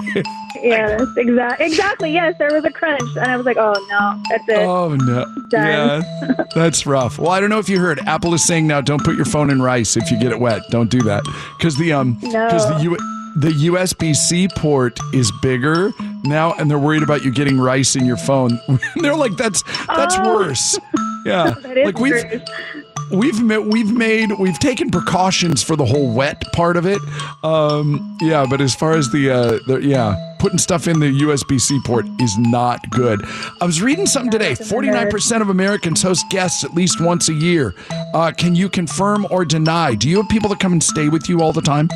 yes, 0.62 1.02
exactly, 1.16 1.66
exactly. 1.66 2.12
Yes, 2.12 2.34
there 2.38 2.52
was 2.52 2.64
a 2.64 2.70
crunch, 2.70 3.02
and 3.16 3.26
I 3.26 3.36
was 3.36 3.46
like, 3.46 3.56
oh 3.56 3.72
no, 3.90 4.22
that's 4.30 4.48
it. 4.48 4.58
Oh 4.66 4.94
no. 4.94 5.24
Done. 5.48 6.02
Yeah. 6.02 6.44
That's 6.54 6.86
rough. 6.86 7.18
Well, 7.18 7.30
I 7.30 7.40
don't 7.40 7.50
know 7.50 7.58
if 7.58 7.68
you 7.68 7.78
heard 7.78 8.00
Apple 8.06 8.34
is 8.34 8.44
saying 8.44 8.66
now 8.66 8.80
don't 8.80 9.02
put 9.04 9.16
your 9.16 9.24
phone 9.26 9.50
in 9.50 9.60
rice 9.62 9.96
if 9.96 10.10
you 10.10 10.18
get 10.18 10.32
it 10.32 10.40
wet. 10.40 10.62
Don't 10.70 10.90
do 10.90 11.00
that. 11.02 11.22
Cuz 11.60 11.76
the 11.76 11.92
um 11.92 12.18
No. 12.22 12.48
cuz 12.50 12.66
the 12.66 12.78
U- 12.82 12.98
the 13.36 13.50
USB-C 13.50 14.48
port 14.56 14.96
is 15.12 15.32
bigger 15.42 15.90
now 16.22 16.52
and 16.54 16.70
they're 16.70 16.78
worried 16.78 17.02
about 17.02 17.24
you 17.24 17.32
getting 17.32 17.58
rice 17.58 17.96
in 17.96 18.06
your 18.06 18.16
phone. 18.16 18.60
they're 18.96 19.16
like 19.16 19.36
that's 19.36 19.62
that's 19.88 20.16
Oh. 20.18 20.34
worse. 20.34 20.78
Yeah. 21.26 21.54
That 21.62 21.76
is 21.78 21.86
like 21.86 21.98
we've 21.98 22.12
gross. 22.12 22.83
We've 23.10 23.40
we've 23.40 23.92
made 23.92 24.32
we've 24.38 24.58
taken 24.58 24.90
precautions 24.90 25.62
for 25.62 25.76
the 25.76 25.84
whole 25.84 26.12
wet 26.12 26.42
part 26.52 26.76
of 26.76 26.86
it. 26.86 27.00
Um, 27.42 28.16
yeah, 28.20 28.46
but 28.48 28.60
as 28.60 28.74
far 28.74 28.92
as 28.92 29.10
the, 29.10 29.30
uh, 29.30 29.58
the 29.66 29.80
yeah, 29.82 30.36
putting 30.38 30.58
stuff 30.58 30.88
in 30.88 31.00
the 31.00 31.20
USB 31.22 31.60
C 31.60 31.80
port 31.84 32.06
is 32.20 32.36
not 32.38 32.88
good. 32.90 33.24
I 33.60 33.64
was 33.66 33.82
reading 33.82 34.06
something 34.06 34.30
today. 34.30 34.54
Forty 34.54 34.90
nine 34.90 35.10
percent 35.10 35.42
of 35.42 35.48
Americans 35.48 36.02
host 36.02 36.28
guests 36.30 36.64
at 36.64 36.74
least 36.74 37.00
once 37.00 37.28
a 37.28 37.34
year. 37.34 37.74
Uh, 38.14 38.32
can 38.36 38.54
you 38.54 38.68
confirm 38.68 39.26
or 39.30 39.44
deny? 39.44 39.94
Do 39.94 40.08
you 40.08 40.18
have 40.18 40.28
people 40.28 40.48
that 40.50 40.60
come 40.60 40.72
and 40.72 40.82
stay 40.82 41.08
with 41.08 41.28
you 41.28 41.40
all 41.40 41.52
the 41.52 41.62
time? 41.62 41.88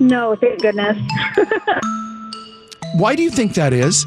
No, 0.00 0.36
thank 0.36 0.60
goodness. 0.62 0.96
Why 2.94 3.14
do 3.14 3.22
you 3.22 3.30
think 3.30 3.54
that 3.54 3.72
is? 3.72 4.06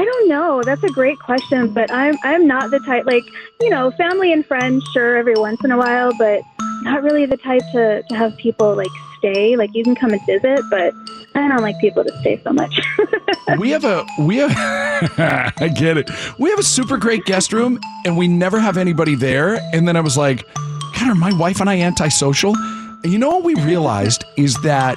I 0.00 0.04
don't 0.06 0.28
know. 0.30 0.62
That's 0.62 0.82
a 0.82 0.88
great 0.88 1.18
question, 1.18 1.74
but 1.74 1.92
I'm 1.92 2.16
I'm 2.22 2.46
not 2.46 2.70
the 2.70 2.80
type 2.80 3.04
like 3.04 3.24
you 3.60 3.68
know 3.68 3.90
family 3.90 4.32
and 4.32 4.46
friends. 4.46 4.82
Sure, 4.94 5.18
every 5.18 5.34
once 5.34 5.62
in 5.62 5.70
a 5.70 5.76
while, 5.76 6.12
but 6.16 6.40
not 6.80 7.02
really 7.02 7.26
the 7.26 7.36
type 7.36 7.60
to 7.72 8.02
to 8.08 8.16
have 8.16 8.34
people 8.38 8.74
like 8.74 8.88
stay. 9.18 9.56
Like 9.56 9.68
you 9.74 9.84
can 9.84 9.94
come 9.94 10.14
and 10.14 10.24
visit, 10.24 10.62
but 10.70 10.94
I 11.34 11.46
don't 11.48 11.60
like 11.60 11.78
people 11.80 12.02
to 12.02 12.20
stay 12.20 12.40
so 12.42 12.50
much. 12.50 12.80
we 13.58 13.68
have 13.72 13.84
a 13.84 14.06
we 14.18 14.38
have 14.38 14.52
I 15.58 15.68
get 15.68 15.98
it. 15.98 16.10
We 16.38 16.48
have 16.48 16.58
a 16.58 16.62
super 16.62 16.96
great 16.96 17.26
guest 17.26 17.52
room 17.52 17.78
and 18.06 18.16
we 18.16 18.26
never 18.26 18.58
have 18.58 18.78
anybody 18.78 19.16
there. 19.16 19.60
And 19.74 19.86
then 19.86 19.96
I 19.96 20.00
was 20.00 20.16
like, 20.16 20.46
God, 20.94 21.10
are 21.10 21.14
my 21.14 21.34
wife 21.34 21.60
and 21.60 21.68
I 21.68 21.78
antisocial? 21.80 22.56
And 22.56 23.12
you 23.12 23.18
know 23.18 23.28
what 23.28 23.44
we 23.44 23.54
realized 23.56 24.24
is 24.38 24.54
that 24.62 24.96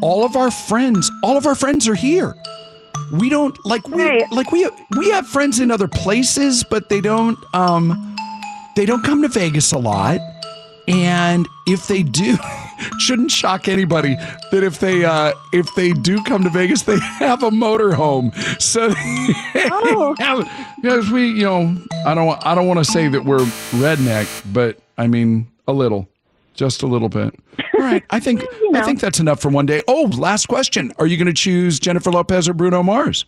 all 0.00 0.24
of 0.24 0.34
our 0.34 0.50
friends, 0.50 1.08
all 1.22 1.36
of 1.36 1.46
our 1.46 1.54
friends 1.54 1.86
are 1.86 1.94
here. 1.94 2.34
We 3.12 3.28
don't 3.28 3.56
like 3.64 3.86
we 3.88 4.24
like 4.30 4.50
we 4.52 4.68
we 4.96 5.10
have 5.10 5.26
friends 5.26 5.60
in 5.60 5.70
other 5.70 5.88
places, 5.88 6.64
but 6.64 6.88
they 6.88 7.00
don't 7.00 7.38
um 7.54 8.16
they 8.74 8.86
don't 8.86 9.04
come 9.04 9.22
to 9.22 9.28
Vegas 9.28 9.72
a 9.72 9.78
lot. 9.78 10.18
And 10.88 11.46
if 11.66 11.86
they 11.86 12.02
do, 12.02 12.36
shouldn't 12.98 13.30
shock 13.30 13.68
anybody 13.68 14.16
that 14.50 14.64
if 14.64 14.80
they 14.80 15.04
uh, 15.04 15.32
if 15.52 15.72
they 15.76 15.92
do 15.92 16.22
come 16.24 16.42
to 16.42 16.50
Vegas, 16.50 16.82
they 16.82 16.98
have 17.18 17.42
a 17.44 17.50
motorhome. 17.50 18.34
So, 18.60 18.92
Oh. 19.74 20.14
because 20.80 21.08
we, 21.10 21.28
you 21.28 21.44
know, 21.44 21.76
I 22.04 22.14
don't 22.14 22.44
I 22.44 22.54
don't 22.56 22.66
want 22.66 22.78
to 22.78 22.84
say 22.84 23.06
that 23.08 23.24
we're 23.24 23.38
redneck, 23.78 24.26
but 24.52 24.78
I 24.98 25.06
mean 25.06 25.46
a 25.68 25.72
little, 25.72 26.08
just 26.54 26.82
a 26.82 26.86
little 26.86 27.08
bit. 27.08 27.34
All 27.74 27.80
right, 27.80 28.02
I 28.10 28.20
think 28.20 28.44
I 28.74 28.82
think 28.82 29.00
that's 29.00 29.18
enough 29.20 29.40
for 29.40 29.48
one 29.48 29.66
day. 29.66 29.82
Oh, 29.88 30.10
last 30.16 30.46
question: 30.46 30.92
Are 30.98 31.06
you 31.06 31.16
going 31.16 31.26
to 31.26 31.32
choose 31.32 31.78
Jennifer 31.80 32.10
Lopez 32.10 32.48
or 32.48 32.54
Bruno 32.54 32.82
Mars? 32.82 33.24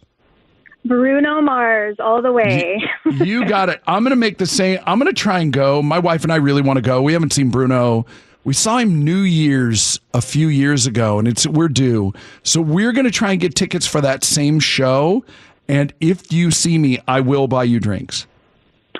Bruno 0.86 1.40
Mars, 1.40 1.96
all 1.98 2.20
the 2.20 2.30
way. 2.30 2.82
you 3.06 3.44
got 3.48 3.70
it. 3.70 3.80
I'm 3.86 4.02
going 4.02 4.10
to 4.10 4.16
make 4.16 4.36
the 4.36 4.46
same. 4.46 4.80
I'm 4.86 4.98
going 4.98 5.12
to 5.12 5.18
try 5.18 5.38
and 5.40 5.50
go. 5.50 5.80
My 5.80 5.98
wife 5.98 6.24
and 6.24 6.32
I 6.32 6.36
really 6.36 6.60
want 6.60 6.76
to 6.76 6.82
go. 6.82 7.00
We 7.00 7.14
haven't 7.14 7.32
seen 7.32 7.48
Bruno. 7.48 8.04
We 8.44 8.52
saw 8.52 8.76
him 8.76 9.02
New 9.02 9.20
Year's 9.20 9.98
a 10.12 10.20
few 10.20 10.48
years 10.48 10.86
ago, 10.86 11.18
and 11.18 11.26
it's 11.26 11.46
we're 11.46 11.68
due. 11.68 12.12
So 12.42 12.60
we're 12.60 12.92
going 12.92 13.06
to 13.06 13.10
try 13.10 13.30
and 13.32 13.40
get 13.40 13.54
tickets 13.54 13.86
for 13.86 14.02
that 14.02 14.22
same 14.24 14.60
show. 14.60 15.24
And 15.68 15.94
if 16.00 16.30
you 16.30 16.50
see 16.50 16.76
me, 16.76 16.98
I 17.08 17.20
will 17.20 17.48
buy 17.48 17.64
you 17.64 17.80
drinks. 17.80 18.26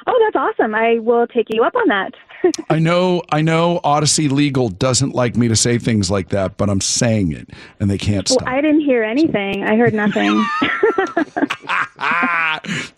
oh, 0.07 0.19
that's 0.25 0.37
awesome. 0.37 0.75
I 0.75 1.01
will 1.01 1.27
take 1.27 1.49
you 1.51 1.63
up 1.63 1.77
on 1.77 1.89
that. 1.89 2.15
I 2.71 2.79
know, 2.79 3.23
I 3.31 3.43
know. 3.43 3.81
Audacy 3.85 4.31
Legal 4.31 4.69
doesn't 4.69 5.15
like 5.15 5.37
me 5.37 5.49
to 5.49 5.57
say 5.57 5.79
things 5.79 6.11
like 6.11 6.29
that, 6.31 6.57
but 6.57 6.69
I'm 6.71 6.81
saying 6.81 7.33
it, 7.33 7.51
and 7.81 7.91
they 7.91 7.99
can't 7.99 8.29
Well, 8.31 8.39
stop. 8.41 8.49
I 8.49 8.61
didn't 8.61 8.81
hear 8.81 9.03
anything. 9.03 9.65
I 9.65 9.77
heard 9.77 9.95
nothing. 9.95 10.45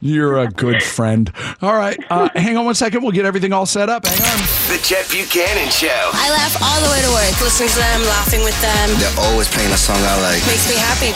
You're 0.00 0.38
a 0.38 0.48
good 0.48 0.82
friend. 0.82 1.30
All 1.62 1.74
right, 1.74 1.98
uh, 2.10 2.28
hang 2.34 2.56
on 2.56 2.64
one 2.64 2.74
second. 2.74 3.02
We'll 3.02 3.12
get 3.12 3.24
everything 3.24 3.52
all 3.52 3.66
set 3.66 3.88
up. 3.88 4.06
Hang 4.06 4.20
on. 4.20 4.38
The 4.68 4.78
Chet 4.82 5.08
Buchanan 5.10 5.68
Show. 5.70 6.10
I 6.12 6.30
laugh 6.30 6.56
all 6.62 6.80
the 6.80 6.90
way 6.90 7.00
to 7.02 7.10
work, 7.12 7.40
listening 7.40 7.68
to 7.70 7.76
them, 7.76 8.00
laughing 8.02 8.42
with 8.44 8.60
them. 8.62 8.90
They're 8.98 9.24
always 9.30 9.48
playing 9.48 9.70
a 9.72 9.76
song 9.76 9.96
I 9.98 10.20
like. 10.22 10.46
Makes 10.46 10.68
me 10.68 10.76
happy. 10.76 11.12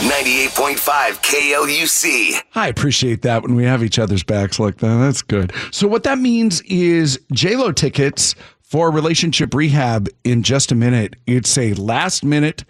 98.5 0.49 1.21
KLUC. 1.21 2.41
I 2.55 2.67
appreciate 2.67 3.21
that 3.23 3.43
when 3.43 3.55
we 3.55 3.63
have 3.65 3.83
each 3.83 3.99
other's 3.99 4.23
backs 4.23 4.59
like 4.59 4.77
that. 4.77 4.97
That's 4.97 5.21
good. 5.21 5.53
So 5.71 5.87
what 5.87 6.03
that 6.03 6.17
means 6.17 6.61
is 6.61 7.19
JLo 7.33 7.75
tickets 7.75 8.20
for 8.61 8.91
relationship 8.91 9.53
rehab 9.53 10.07
in 10.23 10.43
just 10.43 10.71
a 10.71 10.75
minute. 10.75 11.15
It's 11.25 11.57
a 11.57 11.73
last 11.73 12.23
minute 12.23 12.63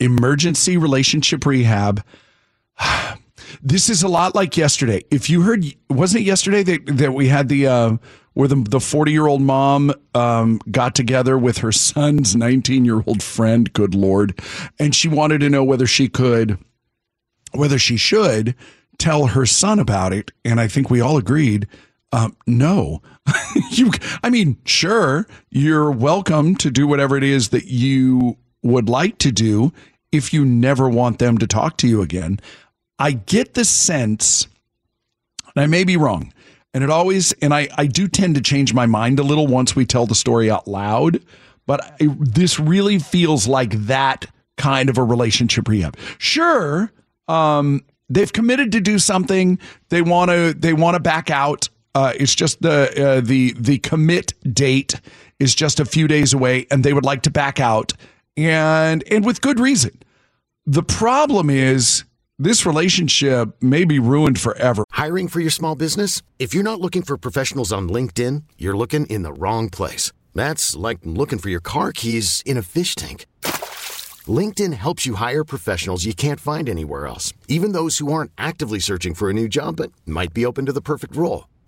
emergency 0.00 0.76
relationship 0.76 1.44
rehab. 1.46 2.02
This 3.62 3.88
is 3.88 4.02
a 4.02 4.08
lot 4.08 4.34
like 4.34 4.56
yesterday. 4.56 5.04
If 5.10 5.30
you 5.30 5.42
heard, 5.42 5.64
wasn't 5.88 6.22
it 6.22 6.26
yesterday 6.26 6.62
that, 6.64 6.86
that 6.98 7.14
we 7.14 7.28
had 7.28 7.48
the 7.48 7.66
uh, 7.66 7.96
where 8.32 8.48
the 8.48 8.56
the 8.56 8.80
forty 8.80 9.12
year 9.12 9.26
old 9.26 9.42
mom 9.42 9.92
um, 10.14 10.60
got 10.70 10.94
together 10.94 11.38
with 11.38 11.58
her 11.58 11.70
son's 11.70 12.34
nineteen 12.34 12.84
year 12.84 13.02
old 13.06 13.22
friend? 13.22 13.72
Good 13.72 13.94
lord, 13.94 14.40
and 14.78 14.94
she 14.94 15.08
wanted 15.08 15.38
to 15.40 15.50
know 15.50 15.62
whether 15.62 15.86
she 15.86 16.08
could 16.08 16.58
whether 17.52 17.78
she 17.78 17.96
should 17.96 18.54
tell 18.98 19.26
her 19.28 19.46
son 19.46 19.78
about 19.78 20.12
it. 20.12 20.30
And 20.44 20.60
I 20.60 20.68
think 20.68 20.90
we 20.90 21.00
all 21.00 21.16
agreed, 21.16 21.66
um, 22.14 22.36
no. 22.46 23.02
you, 23.72 23.90
I 24.22 24.30
mean, 24.30 24.56
sure, 24.64 25.26
you're 25.50 25.90
welcome 25.90 26.54
to 26.56 26.70
do 26.70 26.86
whatever 26.86 27.16
it 27.16 27.24
is 27.24 27.48
that 27.48 27.64
you 27.66 28.36
would 28.62 28.88
like 28.88 29.18
to 29.18 29.32
do 29.32 29.72
if 30.12 30.32
you 30.32 30.44
never 30.44 30.88
want 30.88 31.18
them 31.18 31.38
to 31.38 31.46
talk 31.46 31.76
to 31.78 31.88
you 31.88 32.02
again. 32.02 32.38
I 33.00 33.12
get 33.12 33.54
the 33.54 33.64
sense 33.64 34.46
And 35.54 35.62
I 35.62 35.66
may 35.66 35.84
be 35.84 35.96
wrong. 35.96 36.32
And 36.72 36.84
it 36.84 36.90
always, 36.90 37.32
and 37.34 37.52
I, 37.52 37.68
I 37.76 37.86
do 37.86 38.08
tend 38.08 38.36
to 38.36 38.40
change 38.40 38.74
my 38.74 38.86
mind 38.86 39.18
a 39.18 39.24
little 39.24 39.48
once 39.48 39.74
we 39.74 39.84
tell 39.84 40.06
the 40.06 40.14
story 40.14 40.50
out 40.50 40.68
loud. 40.68 41.20
But 41.66 41.84
I, 42.00 42.08
this 42.20 42.60
really 42.60 43.00
feels 43.00 43.48
like 43.48 43.72
that 43.86 44.26
kind 44.56 44.88
of 44.88 44.98
a 44.98 45.02
relationship 45.02 45.68
rehab. 45.68 45.96
Sure, 46.18 46.92
um, 47.26 47.84
they've 48.08 48.32
committed 48.32 48.72
to 48.72 48.80
do 48.80 48.98
something. 49.00 49.58
They 49.88 50.02
want 50.02 50.30
to. 50.30 50.54
They 50.54 50.74
want 50.74 50.94
to 50.94 51.00
back 51.00 51.30
out. 51.30 51.68
Uh, 51.94 52.12
it's 52.18 52.34
just 52.34 52.60
the 52.60 52.90
uh, 53.00 53.20
the 53.20 53.54
the 53.58 53.78
commit 53.78 54.32
date 54.52 55.00
is 55.38 55.54
just 55.54 55.78
a 55.78 55.84
few 55.84 56.08
days 56.08 56.32
away, 56.32 56.66
and 56.70 56.82
they 56.82 56.92
would 56.92 57.04
like 57.04 57.22
to 57.22 57.30
back 57.30 57.60
out, 57.60 57.92
and 58.36 59.04
and 59.10 59.24
with 59.24 59.40
good 59.40 59.60
reason. 59.60 59.92
The 60.66 60.82
problem 60.82 61.50
is 61.50 62.04
this 62.38 62.66
relationship 62.66 63.62
may 63.62 63.84
be 63.84 63.98
ruined 63.98 64.40
forever. 64.40 64.84
Hiring 64.90 65.28
for 65.28 65.40
your 65.40 65.50
small 65.50 65.76
business? 65.76 66.22
If 66.38 66.52
you're 66.52 66.64
not 66.64 66.80
looking 66.80 67.02
for 67.02 67.16
professionals 67.16 67.72
on 67.72 67.88
LinkedIn, 67.88 68.42
you're 68.58 68.76
looking 68.76 69.06
in 69.06 69.22
the 69.22 69.32
wrong 69.32 69.70
place. 69.70 70.10
That's 70.34 70.74
like 70.74 70.98
looking 71.04 71.38
for 71.38 71.48
your 71.50 71.60
car 71.60 71.92
keys 71.92 72.42
in 72.44 72.56
a 72.56 72.62
fish 72.62 72.96
tank. 72.96 73.26
LinkedIn 74.26 74.72
helps 74.72 75.04
you 75.06 75.16
hire 75.16 75.44
professionals 75.44 76.04
you 76.04 76.14
can't 76.14 76.40
find 76.40 76.68
anywhere 76.68 77.06
else, 77.06 77.32
even 77.46 77.72
those 77.72 77.98
who 77.98 78.12
aren't 78.12 78.32
actively 78.36 78.80
searching 78.80 79.14
for 79.14 79.28
a 79.28 79.34
new 79.34 79.46
job 79.48 79.76
but 79.76 79.92
might 80.06 80.32
be 80.32 80.46
open 80.46 80.66
to 80.66 80.72
the 80.72 80.80
perfect 80.80 81.14
role. 81.14 81.44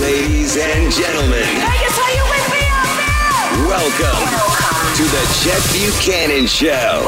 Ladies 0.00 0.56
and 0.56 0.92
gentlemen. 0.92 1.42
Vegas, 1.42 1.98
are 1.98 2.12
you 2.14 2.24
with 2.30 2.52
me 2.52 2.62
out 2.70 2.86
there? 2.96 3.66
Welcome 3.66 4.28
to 4.96 5.02
the 5.02 5.24
Chet 5.42 5.62
Buchanan 5.72 6.46
Show. 6.46 7.04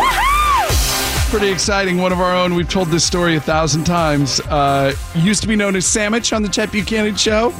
Pretty 1.31 1.49
exciting. 1.53 1.99
One 1.99 2.11
of 2.11 2.21
our 2.21 2.35
own. 2.35 2.55
We've 2.57 2.69
told 2.69 2.89
this 2.89 3.05
story 3.05 3.37
a 3.37 3.41
thousand 3.41 3.85
times. 3.85 4.41
Uh, 4.41 4.95
used 5.15 5.41
to 5.43 5.49
be 5.49 5.55
known 5.55 5.77
as 5.77 5.87
Sandwich 5.87 6.33
on 6.33 6.43
the 6.43 6.49
Chet 6.49 6.73
Buchanan 6.73 7.15
Show. 7.15 7.55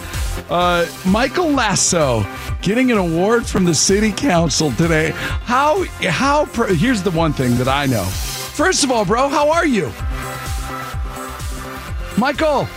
Uh, 0.49 0.87
Michael 1.07 1.51
Lasso 1.53 2.27
getting 2.61 2.91
an 2.91 2.99
award 2.99 3.47
from 3.47 3.65
the 3.65 3.75
city 3.75 4.11
council 4.11 4.73
today. 4.73 5.11
How? 5.15 5.85
How? 6.09 6.47
Pr- 6.47 6.73
Here's 6.75 7.03
the 7.05 7.13
one 7.13 7.33
thing 7.33 7.57
that 7.59 7.69
I 7.69 7.87
know. 7.87 8.03
First 8.05 8.83
of 8.83 8.91
all, 8.91 9.05
bro, 9.05 9.29
how 9.29 9.49
are 9.51 9.67
you, 9.67 9.93
Michael? 12.19 12.69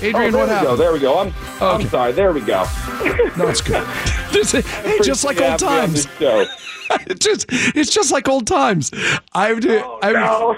Adrian, 0.00 0.34
oh, 0.34 0.38
there 0.38 0.40
what 0.40 0.50
we 0.50 0.54
happened? 0.54 0.68
go. 0.68 0.76
There 0.76 0.92
we 0.92 1.00
go. 1.00 1.18
I'm, 1.20 1.34
Okay. 1.62 1.84
I'm 1.84 1.88
sorry. 1.88 2.12
There 2.12 2.32
we 2.32 2.40
go. 2.42 2.66
No, 3.36 3.48
it's 3.48 3.60
good. 3.60 3.86
This 4.32 4.52
hey, 4.52 5.00
just 5.02 5.24
like 5.24 5.40
old 5.40 5.60
you 5.60 5.68
having 5.68 5.68
me 5.68 5.80
on 5.80 5.90
times. 5.90 6.06
It's 7.06 7.24
just, 7.24 7.46
it's 7.50 7.90
just 7.90 8.12
like 8.12 8.28
old 8.28 8.46
times. 8.46 8.90
I 9.34 9.48
have 9.48 9.60
to. 9.60 9.84
Oh, 9.84 9.98
I 10.02 10.12
no. 10.12 10.56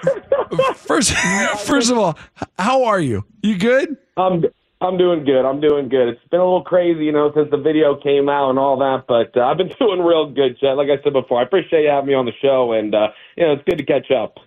first, 0.74 1.12
first 1.61 1.90
of 1.90 1.98
all, 1.98 2.18
how 2.59 2.85
are 2.85 3.01
you? 3.01 3.24
You 3.42 3.59
good? 3.59 3.96
I'm 4.16 4.44
I'm 4.81 4.96
doing 4.98 5.24
good. 5.24 5.44
I'm 5.46 5.61
doing 5.61 5.88
good. 5.88 6.09
It's 6.09 6.20
been 6.31 6.40
a 6.40 6.44
little 6.44 6.62
crazy, 6.64 7.05
you 7.05 7.12
know, 7.12 7.33
since 7.35 7.51
the 7.51 7.57
video 7.59 7.96
came 7.96 8.29
out 8.29 8.51
and 8.51 8.59
all 8.59 8.77
that, 8.79 9.05
but 9.09 9.37
uh, 9.37 9.44
I've 9.46 9.57
been 9.57 9.70
doing 9.81 10.01
real 10.01 10.31
good, 10.31 10.59
Chet. 10.59 10.77
Like 10.77 10.88
I 10.90 11.03
said 11.03 11.12
before, 11.14 11.40
I 11.40 11.44
appreciate 11.44 11.83
you 11.85 11.88
having 11.90 12.09
me 12.09 12.14
on 12.14 12.27
the 12.27 12.33
show, 12.42 12.72
and 12.72 12.94
uh, 12.94 13.09
you 13.37 13.46
know, 13.46 13.53
it's 13.55 13.64
good 13.64 13.79
to 13.79 13.85
catch 13.85 14.11
up. 14.11 14.38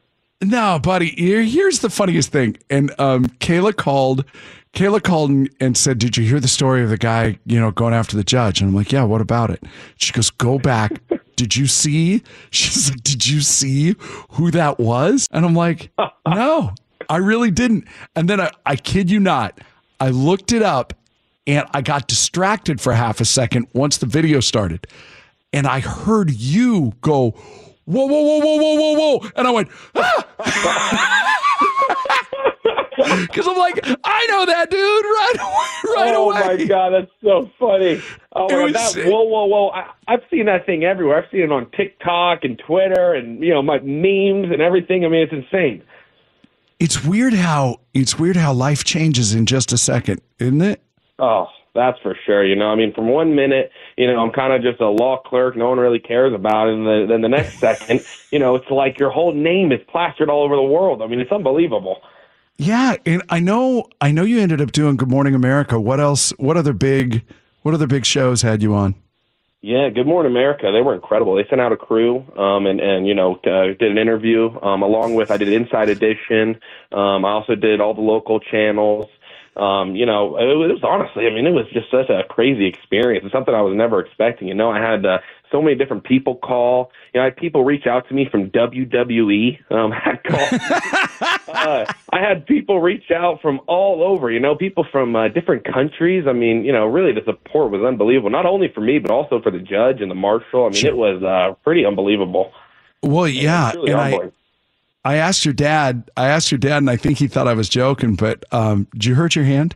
No, 0.41 0.80
buddy. 0.80 1.13
Here's 1.45 1.80
the 1.80 1.89
funniest 1.89 2.32
thing. 2.32 2.58
And 2.69 2.91
um, 2.99 3.25
Kayla 3.39 3.75
called. 3.75 4.25
Kayla 4.73 5.03
called 5.03 5.29
and, 5.29 5.49
and 5.60 5.77
said, 5.77 5.99
"Did 5.99 6.15
you 6.17 6.25
hear 6.25 6.39
the 6.39 6.47
story 6.47 6.81
of 6.84 6.89
the 6.89 6.97
guy, 6.97 7.38
you 7.45 7.60
know, 7.60 7.71
going 7.71 7.93
after 7.93 8.15
the 8.15 8.23
judge?" 8.23 8.62
And 8.62 8.69
I'm 8.69 8.75
like, 8.75 8.91
"Yeah. 8.91 9.03
What 9.03 9.21
about 9.21 9.49
it?" 9.49 9.63
She 9.97 10.13
goes, 10.13 10.29
"Go 10.29 10.57
back. 10.60 11.01
Did 11.36 11.55
you 11.55 11.67
see?" 11.67 12.23
She's 12.51 12.89
like, 12.89 13.03
"Did 13.03 13.27
you 13.27 13.41
see 13.41 13.95
who 14.31 14.51
that 14.51 14.79
was?" 14.79 15.27
And 15.31 15.45
I'm 15.45 15.55
like, 15.55 15.91
"No, 16.27 16.73
I 17.10 17.17
really 17.17 17.51
didn't." 17.51 17.86
And 18.15 18.29
then 18.29 18.39
I, 18.39 18.51
I 18.65 18.75
kid 18.77 19.12
you 19.12 19.19
not, 19.19 19.60
I 19.99 20.10
looked 20.10 20.53
it 20.53 20.62
up, 20.62 20.93
and 21.45 21.67
I 21.73 21.81
got 21.81 22.07
distracted 22.07 22.79
for 22.79 22.93
half 22.93 23.19
a 23.19 23.25
second 23.25 23.67
once 23.73 23.97
the 23.97 24.05
video 24.05 24.39
started, 24.39 24.88
and 25.51 25.67
I 25.67 25.81
heard 25.81 26.31
you 26.31 26.93
go. 27.01 27.31
Whoa, 27.86 28.05
whoa, 28.05 28.21
whoa, 28.21 28.39
whoa, 28.39 28.55
whoa, 28.57 28.75
whoa, 28.75 29.17
whoa. 29.19 29.29
And 29.36 29.47
I 29.47 29.51
went, 29.51 29.67
ah! 29.95 31.31
Because 33.27 33.47
I'm 33.47 33.57
like, 33.57 33.79
I 34.03 34.25
know 34.27 34.45
that 34.45 34.69
dude 34.69 34.79
right 34.79 35.33
away. 35.39 35.95
Right 35.95 36.13
oh 36.15 36.31
away. 36.31 36.57
my 36.57 36.65
god, 36.65 36.89
that's 36.91 37.11
so 37.23 37.49
funny. 37.59 38.01
Oh 38.33 38.47
It 38.49 38.63
was- 38.73 38.93
that, 38.93 39.05
whoa, 39.05 39.23
whoa, 39.23 39.45
whoa! 39.45 39.69
I, 39.69 39.89
I've 40.07 40.21
seen 40.31 40.45
that 40.47 40.65
thing 40.65 40.83
everywhere. 40.83 41.23
I've 41.23 41.29
seen 41.31 41.41
it 41.41 41.51
on 41.51 41.69
TikTok 41.71 42.43
and 42.43 42.59
Twitter, 42.65 43.13
and 43.13 43.41
you 43.43 43.53
know, 43.53 43.61
my 43.61 43.79
memes 43.79 44.51
and 44.51 44.61
everything. 44.61 45.05
I 45.05 45.09
mean, 45.09 45.21
it's 45.21 45.33
insane. 45.33 45.83
It's 46.79 47.03
weird 47.03 47.33
how 47.33 47.79
it's 47.93 48.17
weird 48.17 48.35
how 48.35 48.53
life 48.53 48.83
changes 48.83 49.33
in 49.35 49.45
just 49.45 49.71
a 49.71 49.77
second, 49.77 50.21
isn't 50.39 50.61
it? 50.61 50.81
Oh, 51.19 51.47
that's 51.75 51.99
for 52.01 52.17
sure. 52.25 52.43
You 52.43 52.55
know, 52.55 52.69
I 52.71 52.75
mean, 52.75 52.91
from 52.93 53.07
one 53.07 53.35
minute, 53.35 53.71
you 53.97 54.07
know, 54.11 54.19
I'm 54.19 54.31
kind 54.31 54.51
of 54.51 54.63
just 54.63 54.81
a 54.81 54.89
law 54.89 55.21
clerk. 55.23 55.55
No 55.55 55.69
one 55.69 55.77
really 55.77 55.99
cares 55.99 56.33
about 56.33 56.67
it. 56.67 56.73
And 56.73 56.85
the, 56.87 57.05
then 57.07 57.21
the 57.21 57.29
next 57.29 57.59
second, 57.59 58.01
you 58.31 58.39
know, 58.39 58.55
it's 58.55 58.69
like 58.71 58.97
your 58.97 59.11
whole 59.11 59.31
name 59.33 59.71
is 59.71 59.79
plastered 59.87 60.29
all 60.29 60.43
over 60.43 60.55
the 60.55 60.63
world. 60.63 61.01
I 61.03 61.07
mean, 61.07 61.19
it's 61.19 61.31
unbelievable. 61.31 62.01
Yeah, 62.57 62.95
and 63.05 63.23
I 63.29 63.39
know 63.39 63.87
I 63.99 64.11
know 64.11 64.23
you 64.23 64.39
ended 64.39 64.61
up 64.61 64.71
doing 64.71 64.97
Good 64.97 65.09
Morning 65.09 65.33
America. 65.33 65.79
What 65.79 65.99
else? 65.99 66.31
What 66.37 66.57
other 66.57 66.73
big 66.73 67.23
what 67.63 67.73
other 67.73 67.87
big 67.87 68.05
shows 68.05 68.41
had 68.41 68.61
you 68.61 68.73
on? 68.73 68.95
Yeah, 69.61 69.89
Good 69.89 70.07
Morning 70.07 70.31
America. 70.31 70.71
They 70.71 70.81
were 70.81 70.95
incredible. 70.95 71.35
They 71.35 71.45
sent 71.47 71.61
out 71.61 71.71
a 71.71 71.77
crew, 71.77 72.25
um, 72.37 72.65
and 72.65 72.79
and 72.79 73.07
you 73.07 73.13
know 73.13 73.35
uh, 73.45 73.77
did 73.79 73.91
an 73.91 73.97
interview 73.97 74.49
um, 74.61 74.81
along 74.81 75.15
with 75.15 75.31
I 75.31 75.37
did 75.37 75.49
Inside 75.49 75.89
Edition. 75.89 76.59
Um, 76.91 77.25
I 77.25 77.31
also 77.31 77.55
did 77.55 77.79
all 77.81 77.93
the 77.93 78.01
local 78.01 78.39
channels. 78.39 79.07
Um, 79.55 79.95
you 79.95 80.05
know, 80.05 80.37
it 80.37 80.55
was, 80.55 80.79
honestly, 80.81 81.27
I 81.27 81.29
mean, 81.29 81.45
it 81.45 81.51
was 81.51 81.65
just 81.73 81.91
such 81.91 82.09
a 82.09 82.23
crazy 82.23 82.65
experience. 82.65 83.25
It's 83.25 83.33
something 83.33 83.53
I 83.53 83.61
was 83.61 83.75
never 83.75 83.99
expecting. 83.99 84.47
You 84.47 84.53
know, 84.53 84.71
I 84.71 84.79
had 84.79 85.05
uh, 85.05 85.19
so 85.51 85.61
many 85.61 85.75
different 85.75 86.03
people 86.03 86.35
call. 86.35 86.91
You 87.13 87.19
know, 87.19 87.23
I 87.23 87.25
had 87.25 87.35
people 87.35 87.63
reach 87.63 87.85
out 87.85 88.07
to 88.07 88.13
me 88.13 88.27
from 88.29 88.49
WWE. 88.49 89.71
Um, 89.71 89.93
I 89.93 89.99
had 89.99 90.23
call. 90.23 91.55
uh, 91.55 91.93
I 92.11 92.19
had 92.19 92.45
people 92.45 92.81
reach 92.81 93.11
out 93.11 93.41
from 93.41 93.59
all 93.67 94.03
over. 94.03 94.31
You 94.31 94.39
know, 94.39 94.55
people 94.55 94.85
from 94.91 95.15
uh, 95.15 95.27
different 95.27 95.65
countries. 95.65 96.25
I 96.27 96.33
mean, 96.33 96.63
you 96.63 96.71
know, 96.71 96.85
really 96.85 97.13
the 97.13 97.23
support 97.25 97.71
was 97.71 97.81
unbelievable. 97.83 98.29
Not 98.29 98.45
only 98.45 98.69
for 98.73 98.81
me, 98.81 98.99
but 98.99 99.11
also 99.11 99.41
for 99.41 99.51
the 99.51 99.59
judge 99.59 100.01
and 100.01 100.09
the 100.09 100.15
marshal. 100.15 100.65
I 100.65 100.69
mean, 100.69 100.85
it 100.85 100.95
was 100.95 101.21
uh, 101.23 101.55
pretty 101.63 101.85
unbelievable. 101.85 102.51
Well, 103.03 103.27
yeah, 103.27 103.71
really 103.73 103.91
and 103.91 103.99
I. 104.01 104.31
I 105.03 105.15
asked 105.15 105.45
your 105.45 105.53
dad. 105.55 106.11
I 106.15 106.27
asked 106.27 106.51
your 106.51 106.59
dad, 106.59 106.77
and 106.77 106.89
I 106.89 106.95
think 106.95 107.17
he 107.17 107.27
thought 107.27 107.47
I 107.47 107.55
was 107.55 107.67
joking. 107.67 108.13
But 108.13 108.43
um, 108.51 108.87
did 108.93 109.05
you 109.05 109.15
hurt 109.15 109.35
your 109.35 109.45
hand? 109.45 109.75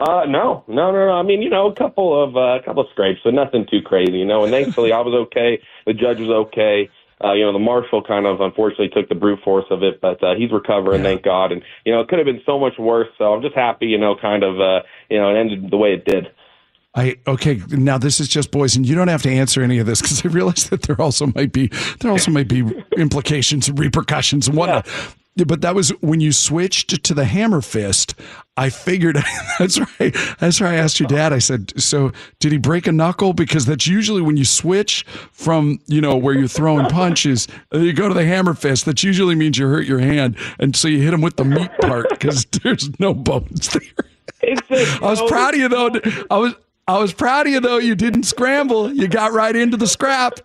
Uh, 0.00 0.24
no, 0.24 0.64
no, 0.66 0.90
no, 0.90 1.06
no. 1.06 1.12
I 1.12 1.22
mean, 1.22 1.42
you 1.42 1.50
know, 1.50 1.66
a 1.66 1.74
couple 1.74 2.24
of 2.24 2.34
uh, 2.34 2.58
a 2.58 2.62
couple 2.64 2.82
of 2.82 2.88
scrapes, 2.90 3.20
but 3.22 3.34
nothing 3.34 3.66
too 3.70 3.82
crazy, 3.82 4.18
you 4.18 4.24
know. 4.24 4.44
And 4.44 4.50
thankfully, 4.50 4.92
I 4.92 5.00
was 5.00 5.14
okay. 5.26 5.60
The 5.86 5.92
judge 5.92 6.18
was 6.18 6.30
okay. 6.30 6.88
uh, 7.22 7.32
you 7.32 7.44
know, 7.44 7.52
the 7.52 7.58
marshal 7.58 8.02
kind 8.02 8.26
of 8.26 8.40
unfortunately 8.40 8.88
took 8.88 9.08
the 9.08 9.14
brute 9.14 9.40
force 9.44 9.66
of 9.70 9.82
it, 9.82 10.00
but 10.00 10.22
uh, 10.24 10.34
he's 10.34 10.50
recovering, 10.50 11.02
thank 11.02 11.22
God. 11.22 11.52
And 11.52 11.62
you 11.84 11.92
know, 11.92 12.00
it 12.00 12.08
could 12.08 12.18
have 12.18 12.26
been 12.26 12.40
so 12.46 12.58
much 12.58 12.78
worse. 12.78 13.08
So 13.18 13.32
I'm 13.32 13.42
just 13.42 13.54
happy, 13.54 13.86
you 13.86 13.98
know, 13.98 14.16
kind 14.16 14.42
of, 14.42 14.60
uh, 14.60 14.80
you 15.10 15.18
know, 15.18 15.34
it 15.34 15.38
ended 15.38 15.70
the 15.70 15.76
way 15.76 15.90
it 15.92 16.04
did. 16.04 16.28
I 16.94 17.16
okay. 17.26 17.60
Now 17.68 17.98
this 17.98 18.18
is 18.18 18.26
just 18.26 18.50
boys, 18.50 18.74
and 18.74 18.88
you 18.88 18.96
don't 18.96 19.08
have 19.08 19.22
to 19.22 19.30
answer 19.30 19.62
any 19.62 19.78
of 19.78 19.86
this 19.86 20.00
because 20.00 20.24
I 20.24 20.28
realize 20.28 20.70
that 20.70 20.82
there 20.82 21.00
also 21.00 21.26
might 21.26 21.52
be 21.52 21.68
there 22.00 22.10
also 22.10 22.30
might 22.30 22.48
be 22.48 22.64
implications 22.96 23.68
and 23.68 23.78
repercussions 23.78 24.48
and 24.48 24.56
whatnot. 24.56 24.86
Yeah. 25.36 25.44
But 25.44 25.60
that 25.60 25.74
was 25.76 25.90
when 26.00 26.20
you 26.20 26.32
switched 26.32 27.04
to 27.04 27.14
the 27.14 27.24
hammer 27.24 27.60
fist. 27.60 28.14
I 28.60 28.68
figured 28.68 29.16
that's 29.58 29.78
right. 29.78 30.14
That's 30.38 30.60
why 30.60 30.72
I 30.72 30.74
asked 30.74 31.00
your 31.00 31.08
dad. 31.08 31.32
I 31.32 31.38
said, 31.38 31.72
"So 31.80 32.12
did 32.40 32.52
he 32.52 32.58
break 32.58 32.86
a 32.86 32.92
knuckle?" 32.92 33.32
Because 33.32 33.64
that's 33.64 33.86
usually 33.86 34.20
when 34.20 34.36
you 34.36 34.44
switch 34.44 35.06
from 35.32 35.80
you 35.86 36.02
know 36.02 36.14
where 36.14 36.34
you're 36.34 36.46
throwing 36.46 36.84
punches, 36.90 37.48
uh, 37.72 37.78
you 37.78 37.94
go 37.94 38.06
to 38.06 38.12
the 38.12 38.26
hammer 38.26 38.52
fist. 38.52 38.84
That 38.84 39.02
usually 39.02 39.34
means 39.34 39.56
you 39.56 39.66
hurt 39.66 39.86
your 39.86 40.00
hand, 40.00 40.36
and 40.58 40.76
so 40.76 40.88
you 40.88 41.00
hit 41.00 41.14
him 41.14 41.22
with 41.22 41.36
the 41.36 41.44
meat 41.44 41.70
part 41.80 42.10
because 42.10 42.44
there's 42.62 43.00
no 43.00 43.14
bones 43.14 43.70
there. 43.70 44.52
I 45.02 45.10
was 45.10 45.22
proud 45.22 45.54
of 45.54 45.60
you 45.60 45.68
though. 45.70 45.92
I 46.30 46.36
was 46.36 46.54
I 46.86 46.98
was 46.98 47.14
proud 47.14 47.46
of 47.46 47.54
you 47.54 47.60
though. 47.60 47.78
You 47.78 47.94
didn't 47.94 48.24
scramble. 48.24 48.92
You 48.92 49.08
got 49.08 49.32
right 49.32 49.56
into 49.56 49.78
the 49.78 49.86
scrap. 49.86 50.38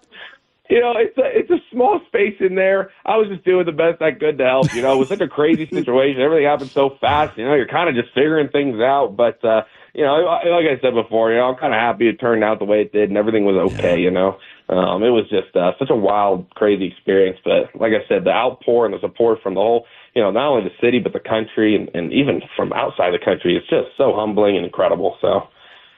You 0.70 0.80
know, 0.80 0.94
it's 0.96 1.18
a 1.18 1.38
it's 1.38 1.52
a 1.52 1.60
small 1.76 2.00
space 2.08 2.36
in 2.40 2.56
there. 2.56 2.92
I 3.06 3.18
was 3.18 3.28
just 3.28 3.44
doing 3.44 3.66
the 3.66 3.76
best 3.76 4.02
I 4.02 4.12
could 4.14 4.38
to 4.38 4.46
help. 4.46 4.74
You 4.74 4.82
know, 4.82 4.94
it 4.94 4.98
was 4.98 5.10
such 5.10 5.22
a 5.22 5.28
crazy 5.28 5.68
situation. 5.72 6.22
Everything 6.22 6.46
happened 6.46 6.72
so 6.72 6.98
fast. 7.02 7.38
You 7.38 7.46
know, 7.46 7.54
you're 7.54 7.68
kind 7.68 7.90
of 7.90 7.96
just 7.96 8.14
figuring 8.16 8.50
things 8.50 8.80
out. 8.80 9.16
But 9.16 9.44
uh, 9.44 9.64
you 9.94 10.04
know, 10.04 10.16
like 10.16 10.66
I 10.66 10.80
said 10.82 10.94
before, 10.94 11.32
you 11.32 11.38
know, 11.38 11.52
I'm 11.52 11.60
kind 11.60 11.74
of 11.74 11.80
happy 11.80 12.08
it 12.08 12.20
turned 12.20 12.44
out 12.44 12.60
the 12.60 12.66
way 12.66 12.82
it 12.82 12.92
did, 12.92 13.10
and 13.10 13.18
everything 13.18 13.46
was 13.46 13.74
okay. 13.74 14.00
You 14.00 14.12
know, 14.12 14.40
um, 14.70 15.04
it 15.04 15.12
was 15.12 15.28
just 15.30 15.56
uh, 15.56 15.74
such 15.78 15.90
a 15.92 15.96
wild, 15.96 16.50
crazy 16.56 16.88
experience. 16.88 17.40
But 17.44 17.76
like 17.80 17.92
I 17.92 18.08
said, 18.08 18.24
the 18.24 18.32
outpour 18.32 18.86
and 18.86 18.94
the 18.94 19.00
support 19.02 19.40
from 19.44 19.56
the 19.56 19.62
whole, 19.62 19.86
you 20.16 20.22
know, 20.22 20.32
not 20.32 20.48
only 20.48 20.64
the 20.64 20.86
city 20.86 21.00
but 21.00 21.14
the 21.14 21.20
country, 21.20 21.76
and, 21.76 21.92
and 21.94 22.14
even 22.14 22.42
from 22.56 22.74
outside 22.74 23.12
the 23.12 23.24
country, 23.24 23.56
it's 23.56 23.70
just 23.70 23.96
so 23.98 24.14
humbling 24.16 24.56
and 24.56 24.66
incredible. 24.66 25.18
So. 25.22 25.48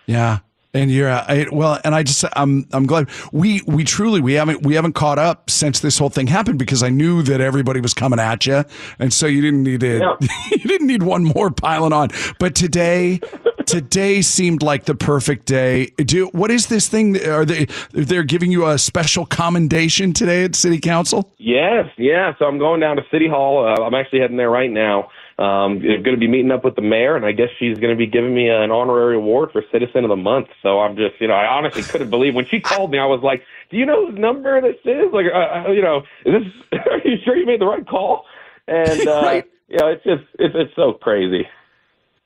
Yeah. 0.06 0.40
And 0.74 0.92
you're 0.92 1.10
uh, 1.10 1.26
I, 1.28 1.48
well, 1.52 1.80
and 1.84 1.96
I 1.96 2.04
just 2.04 2.26
I'm 2.34 2.68
I'm 2.72 2.86
glad 2.86 3.10
we 3.32 3.62
we 3.66 3.84
truly 3.84 4.22
we 4.22 4.34
haven't 4.34 4.64
we 4.64 4.76
haven't 4.76 4.94
caught 4.94 5.18
up 5.18 5.50
since 5.50 5.80
this 5.80 5.98
whole 5.98 6.10
thing 6.10 6.28
happened 6.28 6.60
because 6.60 6.84
I 6.84 6.90
knew 6.90 7.24
that 7.24 7.42
everybody 7.42 7.80
was 7.80 7.94
coming 7.94 8.20
at 8.20 8.46
you, 8.46 8.64
and 9.00 9.14
so 9.14 9.26
you 9.28 9.42
didn't 9.42 9.64
need 9.64 9.84
it. 9.84 10.02
Yeah. 10.02 10.28
you 10.52 10.66
didn't 10.70 10.88
need 10.88 11.04
one 11.04 11.24
more 11.24 11.50
piling 11.50 11.94
on. 11.94 12.10
But 12.38 12.54
today, 12.54 13.20
today 13.66 14.22
seemed 14.22 14.62
like 14.62 14.86
the 14.86 14.96
perfect 14.96 15.46
day. 15.46 15.88
Do 15.98 16.28
what 16.28 16.52
is 16.52 16.68
this 16.68 16.88
thing? 16.88 17.22
Are 17.26 17.46
they 17.46 17.66
they're 17.92 18.24
giving 18.24 18.52
you 18.52 18.68
a 18.68 18.78
special 18.78 19.26
commendation 19.26 20.14
today 20.14 20.44
at 20.44 20.56
City 20.56 20.80
Council? 20.80 21.32
Yes, 21.38 21.86
yeah. 21.98 22.34
So 22.40 22.46
I'm 22.46 22.60
going 22.60 22.80
down 22.80 22.98
to 22.98 23.04
City 23.12 23.28
Hall. 23.28 23.66
Uh, 23.66 23.84
I'm 23.84 23.94
actually 23.94 24.20
heading 24.20 24.38
there 24.38 24.50
right 24.50 24.72
now. 24.72 25.10
Um, 25.40 25.84
I'm 25.84 26.02
going 26.02 26.16
to 26.16 26.18
be 26.18 26.28
meeting 26.28 26.50
up 26.50 26.64
with 26.64 26.76
the 26.76 26.82
mayor, 26.82 27.16
and 27.16 27.24
I 27.24 27.32
guess 27.32 27.50
she's 27.60 27.78
going 27.78 27.92
to 27.92 27.96
be 27.96 28.08
giving 28.08 28.34
me 28.34 28.50
an 28.50 28.72
honorary 28.72 29.16
award 29.16 29.52
for 29.52 29.64
Citizen 29.72 30.04
of 30.04 30.10
the 30.10 30.16
Month. 30.16 30.48
So 30.64 30.80
I'm 30.80 30.96
just, 30.96 31.22
you 31.22 31.28
know, 31.28 31.36
I 31.36 31.46
honestly 31.46 31.84
couldn't 31.84 32.10
believe 32.10 32.34
when 32.34 32.48
she 32.48 32.60
called 32.60 32.90
me. 32.90 32.98
I 32.98 33.06
was 33.06 33.22
like, 33.22 33.44
"Do 33.70 33.78
you 33.78 33.86
know 33.86 34.08
whose 34.08 34.18
number 34.18 34.60
this 34.62 34.78
is? 34.84 35.14
Like, 35.14 35.28
uh, 35.32 35.68
uh 35.68 35.72
you 35.72 35.84
know, 35.84 36.02
is 36.26 36.44
this? 36.44 36.80
Are 36.92 37.08
you 37.08 37.18
sure 37.24 37.36
you 37.36 37.46
made 37.46 37.62
the 37.62 37.68
right 37.68 37.88
call?" 37.88 38.26
And 38.68 39.08
uh, 39.08 39.22
right. 39.22 39.46
you 39.68 39.78
know, 39.78 39.88
it's 39.90 40.04
just, 40.04 40.24
it's, 40.40 40.56
it's 40.58 40.76
so 40.76 40.94
crazy. 40.94 41.48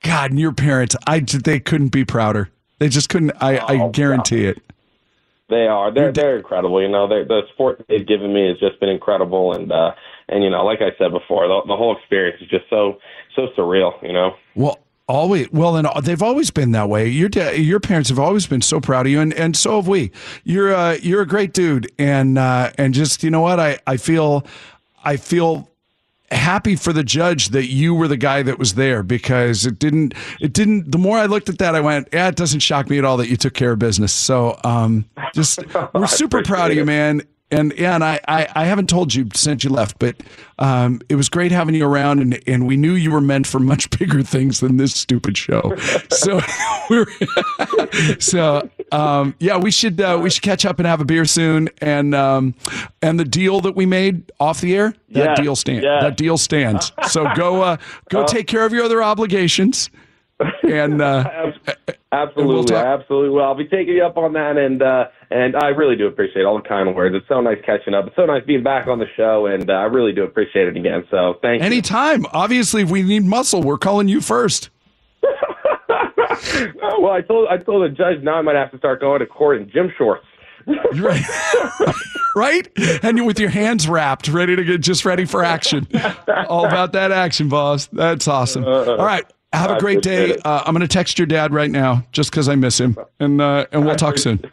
God, 0.02 0.30
and 0.30 0.40
your 0.40 0.52
parents, 0.52 0.96
I 1.06 1.20
they 1.20 1.60
couldn't 1.60 1.88
be 1.88 2.06
prouder. 2.06 2.48
They 2.78 2.88
just 2.88 3.10
couldn't. 3.10 3.32
I, 3.40 3.58
oh, 3.58 3.88
I 3.88 3.90
guarantee 3.90 4.46
it. 4.46 4.62
They 5.50 5.66
are. 5.66 5.92
They're 5.92 6.12
they're 6.12 6.38
incredible. 6.38 6.80
You 6.80 6.88
know, 6.88 7.06
they're, 7.06 7.26
the 7.26 7.42
support 7.50 7.84
they've 7.88 8.06
given 8.06 8.32
me 8.32 8.48
has 8.48 8.58
just 8.58 8.80
been 8.80 8.88
incredible, 8.88 9.52
and 9.52 9.70
uh, 9.70 9.92
and 10.28 10.42
you 10.42 10.50
know, 10.50 10.64
like 10.64 10.80
I 10.80 10.96
said 10.98 11.12
before, 11.12 11.46
the, 11.48 11.60
the 11.66 11.76
whole 11.76 11.96
experience 11.96 12.40
is 12.42 12.48
just 12.48 12.64
so 12.70 12.98
so 13.36 13.48
surreal. 13.56 13.92
You 14.02 14.12
know. 14.12 14.34
Well, 14.54 14.78
always 15.08 15.50
well 15.52 15.76
and 15.76 15.88
they've 16.04 16.22
always 16.22 16.50
been 16.50 16.72
that 16.72 16.88
way. 16.88 17.08
Your 17.08 17.28
your 17.54 17.80
parents 17.80 18.08
have 18.08 18.18
always 18.18 18.46
been 18.46 18.62
so 18.62 18.80
proud 18.80 19.06
of 19.06 19.12
you 19.12 19.20
and, 19.20 19.34
and 19.34 19.56
so 19.56 19.76
have 19.76 19.88
we. 19.88 20.10
You're 20.44 20.74
uh, 20.74 20.94
you're 21.02 21.22
a 21.22 21.26
great 21.26 21.52
dude 21.52 21.90
and 21.98 22.38
uh, 22.38 22.72
and 22.78 22.94
just 22.94 23.22
you 23.22 23.30
know 23.30 23.40
what? 23.40 23.60
I 23.60 23.78
i 23.86 23.96
feel 23.96 24.46
i 25.04 25.16
feel 25.16 25.68
happy 26.30 26.76
for 26.76 26.92
the 26.92 27.04
judge 27.04 27.50
that 27.50 27.66
you 27.66 27.94
were 27.94 28.08
the 28.08 28.16
guy 28.16 28.42
that 28.42 28.58
was 28.58 28.74
there 28.74 29.02
because 29.02 29.66
it 29.66 29.78
didn't 29.78 30.14
it 30.40 30.52
didn't 30.52 30.90
the 30.90 30.98
more 30.98 31.18
I 31.18 31.26
looked 31.26 31.48
at 31.48 31.58
that 31.58 31.74
I 31.74 31.80
went 31.80 32.08
yeah 32.12 32.28
it 32.28 32.36
doesn't 32.36 32.60
shock 32.60 32.88
me 32.88 32.98
at 32.98 33.04
all 33.04 33.16
that 33.18 33.28
you 33.28 33.36
took 33.36 33.54
care 33.54 33.72
of 33.72 33.78
business. 33.78 34.12
So 34.12 34.58
um 34.64 35.04
just 35.34 35.60
we're 35.94 36.06
super 36.06 36.42
proud 36.42 36.70
of 36.70 36.76
you 36.76 36.84
man 36.84 37.22
and 37.52 37.72
yeah, 37.76 37.94
and 37.94 38.02
I, 38.02 38.18
I, 38.26 38.48
I, 38.54 38.64
haven't 38.64 38.88
told 38.88 39.14
you 39.14 39.28
since 39.34 39.62
you 39.62 39.70
left, 39.70 39.98
but 39.98 40.16
um, 40.58 41.00
it 41.08 41.16
was 41.16 41.28
great 41.28 41.52
having 41.52 41.74
you 41.74 41.86
around, 41.86 42.20
and, 42.20 42.40
and 42.46 42.66
we 42.66 42.76
knew 42.76 42.94
you 42.94 43.10
were 43.10 43.20
meant 43.20 43.46
for 43.46 43.60
much 43.60 43.90
bigger 43.98 44.22
things 44.22 44.60
than 44.60 44.78
this 44.78 44.94
stupid 44.94 45.36
show. 45.36 45.76
So 46.10 46.40
we're 46.90 47.06
so 48.18 48.68
um, 48.90 49.34
yeah, 49.38 49.58
we 49.58 49.70
should 49.70 50.00
uh, 50.00 50.18
we 50.20 50.30
should 50.30 50.42
catch 50.42 50.64
up 50.64 50.78
and 50.78 50.86
have 50.86 51.00
a 51.00 51.04
beer 51.04 51.26
soon, 51.26 51.68
and 51.80 52.14
um, 52.14 52.54
and 53.02 53.20
the 53.20 53.24
deal 53.24 53.60
that 53.60 53.76
we 53.76 53.86
made 53.86 54.32
off 54.40 54.60
the 54.60 54.74
air, 54.74 54.94
that 55.10 55.36
deal 55.36 55.54
stands. 55.54 55.84
That 55.84 56.16
deal 56.16 56.38
stands. 56.38 56.90
So 57.08 57.28
go 57.36 57.62
uh, 57.62 57.76
go 58.08 58.22
uh, 58.22 58.26
take 58.26 58.46
care 58.46 58.64
of 58.64 58.72
your 58.72 58.84
other 58.84 59.02
obligations 59.02 59.90
and 60.62 61.00
uh, 61.02 61.52
absolutely, 62.12 62.74
we'll 62.74 62.84
absolutely. 62.84 63.30
Well, 63.30 63.46
I'll 63.46 63.56
be 63.56 63.66
taking 63.66 63.94
you 63.94 64.04
up 64.04 64.16
on 64.16 64.34
that, 64.34 64.56
and 64.56 64.82
uh, 64.82 65.04
and 65.30 65.56
I 65.56 65.68
really 65.68 65.96
do 65.96 66.06
appreciate 66.06 66.44
all 66.44 66.60
the 66.60 66.68
kind 66.68 66.94
words. 66.94 67.14
It's 67.16 67.26
so 67.28 67.40
nice 67.40 67.58
catching 67.64 67.94
up. 67.94 68.06
It's 68.06 68.16
so 68.16 68.26
nice 68.26 68.44
being 68.46 68.62
back 68.62 68.86
on 68.86 68.98
the 68.98 69.06
show, 69.16 69.46
and 69.46 69.68
uh, 69.68 69.74
I 69.74 69.84
really 69.84 70.12
do 70.12 70.22
appreciate 70.22 70.68
it 70.68 70.76
again. 70.76 71.04
So 71.10 71.34
thank 71.42 71.62
Anytime. 71.62 72.22
you. 72.22 72.26
Anytime. 72.26 72.26
Obviously, 72.32 72.82
if 72.82 72.90
we 72.90 73.02
need 73.02 73.24
muscle, 73.24 73.62
we're 73.62 73.78
calling 73.78 74.08
you 74.08 74.20
first. 74.20 74.70
well, 76.98 77.12
I 77.12 77.20
told 77.26 77.48
I 77.48 77.56
told 77.58 77.90
the 77.90 77.94
judge 77.94 78.22
now 78.22 78.34
I 78.34 78.42
might 78.42 78.56
have 78.56 78.70
to 78.72 78.78
start 78.78 79.00
going 79.00 79.20
to 79.20 79.26
court 79.26 79.60
in 79.60 79.70
gym 79.70 79.92
shorts. 79.96 80.26
right. 80.66 81.22
right? 82.36 82.68
And 83.02 83.18
you 83.18 83.24
with 83.24 83.40
your 83.40 83.50
hands 83.50 83.88
wrapped, 83.88 84.28
ready 84.28 84.56
to 84.56 84.64
get 84.64 84.80
just 84.80 85.04
ready 85.04 85.24
for 85.24 85.44
action. 85.44 85.88
All 86.48 86.66
about 86.66 86.92
that 86.92 87.10
action, 87.12 87.48
boss. 87.48 87.86
That's 87.86 88.28
awesome. 88.28 88.64
All 88.64 88.96
right. 88.96 89.24
Have 89.52 89.70
a 89.70 89.80
great 89.80 90.02
day. 90.02 90.36
Uh, 90.44 90.62
I'm 90.64 90.74
going 90.74 90.80
to 90.80 90.88
text 90.88 91.18
your 91.18 91.26
dad 91.26 91.52
right 91.52 91.70
now 91.70 92.04
just 92.12 92.30
because 92.30 92.48
I 92.48 92.54
miss 92.54 92.80
him, 92.80 92.96
and 93.20 93.40
uh, 93.40 93.66
and 93.72 93.84
we'll 93.84 93.96
talk 93.96 94.18
soon. 94.18 94.38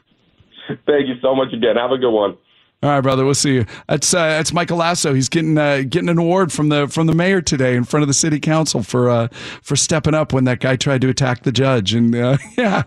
Thank 0.86 1.08
you 1.08 1.16
so 1.22 1.34
much 1.34 1.54
again. 1.54 1.78
Have 1.78 1.92
a 1.92 1.98
good 1.98 2.12
one. 2.12 2.38
All 2.82 2.90
right, 2.90 3.02
brother. 3.02 3.26
We'll 3.26 3.34
see 3.34 3.56
you. 3.56 3.66
That's 3.90 4.14
uh, 4.14 4.28
that's 4.28 4.54
Michael 4.54 4.78
Lasso. 4.78 5.14
He's 5.14 5.28
getting 5.28 5.58
uh, 5.58 5.84
getting 5.90 6.08
an 6.08 6.18
award 6.18 6.54
from 6.54 6.70
the 6.70 6.88
from 6.88 7.08
the 7.08 7.14
mayor 7.14 7.42
today 7.42 7.76
in 7.76 7.84
front 7.84 8.04
of 8.04 8.08
the 8.08 8.14
city 8.14 8.40
council 8.40 8.84
for 8.84 9.10
uh, 9.10 9.28
for 9.62 9.76
stepping 9.76 10.14
up 10.14 10.32
when 10.32 10.46
that 10.46 10.62
guy 10.62 10.78
tried 10.78 11.02
to 11.02 11.10
attack 11.10 11.44
the 11.44 11.52
judge. 11.52 11.94
And 11.94 12.16
uh, 12.16 12.38
yeah, 12.58 12.84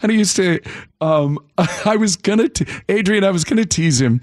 and 0.00 0.10
he 0.10 0.18
used 0.18 0.36
to. 0.36 0.60
Um, 1.02 1.38
I 1.84 1.96
was 1.96 2.16
gonna 2.16 2.48
te- 2.48 2.66
Adrian. 2.88 3.24
I 3.24 3.30
was 3.30 3.44
gonna 3.44 3.66
tease 3.66 4.00
him 4.00 4.22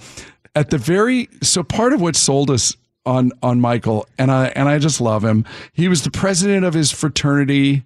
at 0.56 0.72
the 0.72 0.80
very. 0.80 1.30
So 1.43 1.62
part 1.62 1.93
of 1.93 2.02
what 2.02 2.15
sold 2.15 2.50
us 2.50 2.76
on 3.06 3.32
on 3.42 3.60
Michael, 3.62 4.08
and 4.18 4.32
I 4.32 4.48
and 4.48 4.70
I 4.70 4.80
just 4.80 5.02
love 5.02 5.24
him. 5.24 5.46
He 5.74 5.88
was 5.88 6.04
the 6.04 6.12
president 6.12 6.66
of 6.66 6.74
his 6.74 6.92
fraternity, 6.92 7.84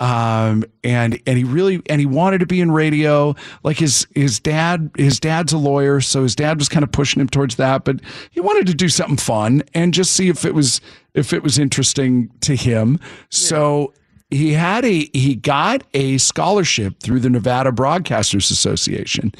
um, 0.00 0.64
and 0.84 1.20
and 1.26 1.38
he 1.38 1.44
really 1.44 1.82
and 1.86 2.00
he 2.00 2.06
wanted 2.06 2.38
to 2.38 2.46
be 2.46 2.60
in 2.60 2.70
radio. 2.70 3.34
Like 3.62 3.78
his 3.78 4.06
his 4.14 4.40
dad, 4.40 4.90
his 4.96 5.20
dad's 5.20 5.52
a 5.52 5.58
lawyer, 5.58 6.00
so 6.00 6.22
his 6.22 6.34
dad 6.34 6.58
was 6.58 6.68
kind 6.68 6.82
of 6.82 6.92
pushing 6.92 7.20
him 7.20 7.28
towards 7.28 7.56
that. 7.56 7.84
But 7.84 8.00
he 8.30 8.40
wanted 8.40 8.66
to 8.66 8.74
do 8.74 8.88
something 8.88 9.16
fun 9.16 9.62
and 9.74 9.94
just 9.94 10.12
see 10.12 10.28
if 10.28 10.44
it 10.44 10.54
was 10.54 10.80
if 11.14 11.32
it 11.32 11.42
was 11.42 11.58
interesting 11.58 12.30
to 12.40 12.56
him. 12.56 12.98
Yeah. 13.00 13.08
So 13.30 13.94
he 14.30 14.52
had 14.52 14.84
a 14.84 15.08
he 15.12 15.36
got 15.36 15.82
a 15.94 16.18
scholarship 16.18 17.00
through 17.00 17.20
the 17.20 17.30
Nevada 17.30 17.70
Broadcasters 17.70 18.50
Association, 18.50 19.32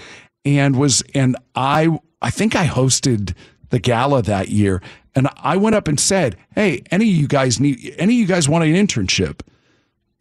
and 0.44 0.76
was 0.76 1.02
and 1.14 1.36
I 1.54 1.98
I 2.22 2.30
think 2.30 2.54
I 2.54 2.66
hosted 2.66 3.34
the 3.70 3.78
gala 3.78 4.22
that 4.22 4.48
year 4.48 4.80
and 5.16 5.28
I 5.38 5.56
went 5.56 5.74
up 5.74 5.88
and 5.88 5.98
said, 5.98 6.36
"Hey, 6.54 6.82
any 6.92 7.10
of 7.10 7.16
you 7.16 7.26
guys 7.26 7.58
need 7.58 7.94
any 7.98 8.14
of 8.14 8.20
you 8.20 8.26
guys 8.26 8.48
want 8.48 8.64
an 8.64 8.74
internship? 8.74 9.40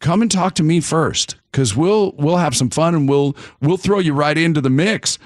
Come 0.00 0.22
and 0.22 0.30
talk 0.30 0.54
to 0.56 0.62
me 0.62 0.80
first, 0.80 1.36
because 1.52 1.76
we'll 1.76 2.12
we'll 2.18 2.38
have 2.38 2.56
some 2.56 2.70
fun 2.70 2.94
and 2.94 3.08
we'll 3.08 3.36
we'll 3.60 3.76
throw 3.76 4.00
you 4.00 4.14
right 4.14 4.36
into 4.36 4.60
the 4.60 4.70
mix." 4.70 5.18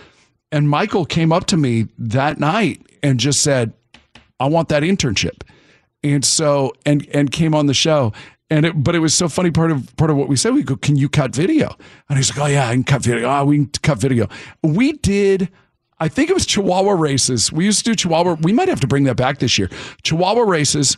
And 0.52 0.68
Michael 0.68 1.06
came 1.06 1.32
up 1.32 1.46
to 1.46 1.56
me 1.56 1.86
that 1.96 2.40
night 2.40 2.82
and 3.02 3.20
just 3.20 3.40
said, 3.40 3.72
"I 4.40 4.46
want 4.46 4.68
that 4.68 4.82
internship," 4.82 5.42
and 6.02 6.24
so 6.24 6.72
and 6.84 7.06
and 7.14 7.30
came 7.30 7.54
on 7.54 7.66
the 7.66 7.74
show. 7.74 8.12
And 8.52 8.66
it, 8.66 8.82
but 8.82 8.96
it 8.96 8.98
was 8.98 9.14
so 9.14 9.28
funny. 9.28 9.52
Part 9.52 9.70
of 9.70 9.94
part 9.96 10.10
of 10.10 10.16
what 10.16 10.28
we 10.28 10.34
said, 10.34 10.52
we 10.54 10.64
go, 10.64 10.74
"Can 10.74 10.96
you 10.96 11.08
cut 11.08 11.32
video?" 11.32 11.76
And 12.08 12.18
he's 12.18 12.30
like, 12.30 12.40
"Oh 12.40 12.50
yeah, 12.50 12.68
I 12.68 12.72
can 12.72 12.82
cut 12.82 13.02
video. 13.02 13.30
Oh, 13.30 13.44
we 13.44 13.58
can 13.58 13.70
cut 13.82 13.98
video." 13.98 14.28
We 14.64 14.94
did 14.94 15.48
I 16.00 16.08
think 16.08 16.30
it 16.30 16.32
was 16.34 16.46
Chihuahua 16.46 16.92
races. 16.92 17.52
We 17.52 17.66
used 17.66 17.84
to 17.84 17.90
do 17.90 17.94
Chihuahua. 17.94 18.36
We 18.40 18.52
might 18.52 18.68
have 18.68 18.80
to 18.80 18.86
bring 18.86 19.04
that 19.04 19.16
back 19.16 19.38
this 19.38 19.58
year. 19.58 19.68
Chihuahua 20.02 20.42
races. 20.42 20.96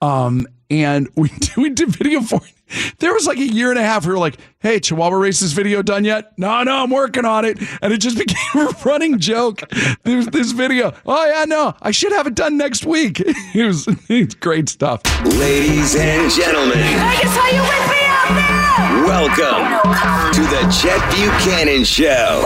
Um, 0.00 0.46
and 0.70 1.08
we 1.16 1.30
we 1.56 1.70
did 1.70 1.90
video 1.90 2.20
for 2.20 2.40
it. 2.42 2.52
There 2.98 3.12
was 3.12 3.28
like 3.28 3.38
a 3.38 3.46
year 3.46 3.70
and 3.70 3.78
a 3.78 3.82
half. 3.82 4.06
We 4.06 4.12
were 4.12 4.18
like, 4.18 4.38
"Hey, 4.58 4.80
Chihuahua 4.80 5.16
races 5.16 5.52
video 5.52 5.82
done 5.82 6.04
yet?" 6.04 6.36
No, 6.36 6.62
no, 6.64 6.82
I'm 6.82 6.90
working 6.90 7.24
on 7.24 7.44
it, 7.44 7.58
and 7.80 7.92
it 7.92 7.98
just 7.98 8.18
became 8.26 8.66
a 8.66 8.74
running 8.84 9.18
joke. 9.18 9.62
There's 10.02 10.26
this 10.26 10.52
video. 10.52 10.92
Oh 11.04 11.26
yeah, 11.26 11.44
no, 11.44 11.74
I 11.80 11.92
should 11.92 12.12
have 12.12 12.26
it 12.26 12.34
done 12.34 12.56
next 12.56 12.84
week. 12.84 13.20
It 13.20 13.66
was 13.66 13.86
it's 14.08 14.34
great 14.34 14.68
stuff. 14.68 15.02
Ladies 15.24 15.94
and 15.94 16.30
gentlemen, 16.30 16.78
Vegas, 16.78 17.36
how 17.36 17.50
you 17.50 17.62
with 17.62 17.90
me 17.90 18.02
out 18.02 18.34
there? 18.34 18.66
welcome 19.06 20.32
to 20.32 20.40
the 20.40 20.62
Chet 20.82 21.00
Buchanan 21.14 21.84
Show. 21.84 22.44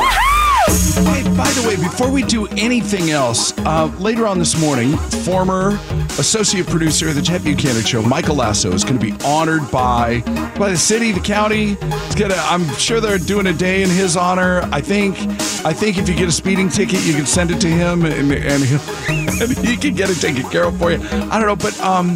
Hey, 0.70 1.24
by 1.36 1.50
the 1.50 1.64
way, 1.66 1.74
before 1.76 2.10
we 2.10 2.22
do 2.22 2.46
anything 2.48 3.10
else, 3.10 3.52
uh, 3.58 3.86
later 3.98 4.26
on 4.26 4.38
this 4.38 4.58
morning, 4.60 4.96
former 5.24 5.78
associate 6.18 6.66
producer 6.68 7.08
of 7.08 7.16
the 7.16 7.22
Chet 7.22 7.42
Buchanan 7.42 7.82
Show, 7.82 8.02
Michael 8.02 8.36
Lasso, 8.36 8.72
is 8.72 8.84
going 8.84 8.98
to 8.98 9.04
be 9.04 9.12
honored 9.24 9.68
by 9.70 10.20
by 10.56 10.70
the 10.70 10.76
city, 10.76 11.10
the 11.10 11.20
county. 11.20 11.74
Gonna. 12.16 12.36
I'm 12.36 12.68
sure 12.74 13.00
they're 13.00 13.18
doing 13.18 13.48
a 13.48 13.52
day 13.52 13.82
in 13.82 13.90
his 13.90 14.16
honor. 14.16 14.60
I 14.70 14.80
think. 14.80 15.18
I 15.64 15.72
think 15.72 15.98
if 15.98 16.08
you 16.08 16.14
get 16.14 16.28
a 16.28 16.32
speeding 16.32 16.68
ticket, 16.68 17.04
you 17.04 17.14
can 17.14 17.26
send 17.26 17.50
it 17.50 17.60
to 17.62 17.68
him, 17.68 18.04
and 18.04 18.32
and, 18.32 18.62
and 18.62 19.58
he 19.66 19.76
can 19.76 19.94
get 19.94 20.08
it 20.08 20.20
taken 20.20 20.48
care 20.50 20.64
of 20.64 20.78
for 20.78 20.92
you. 20.92 20.98
I 21.02 21.40
don't 21.40 21.46
know, 21.46 21.56
but 21.56 21.78
um, 21.80 22.14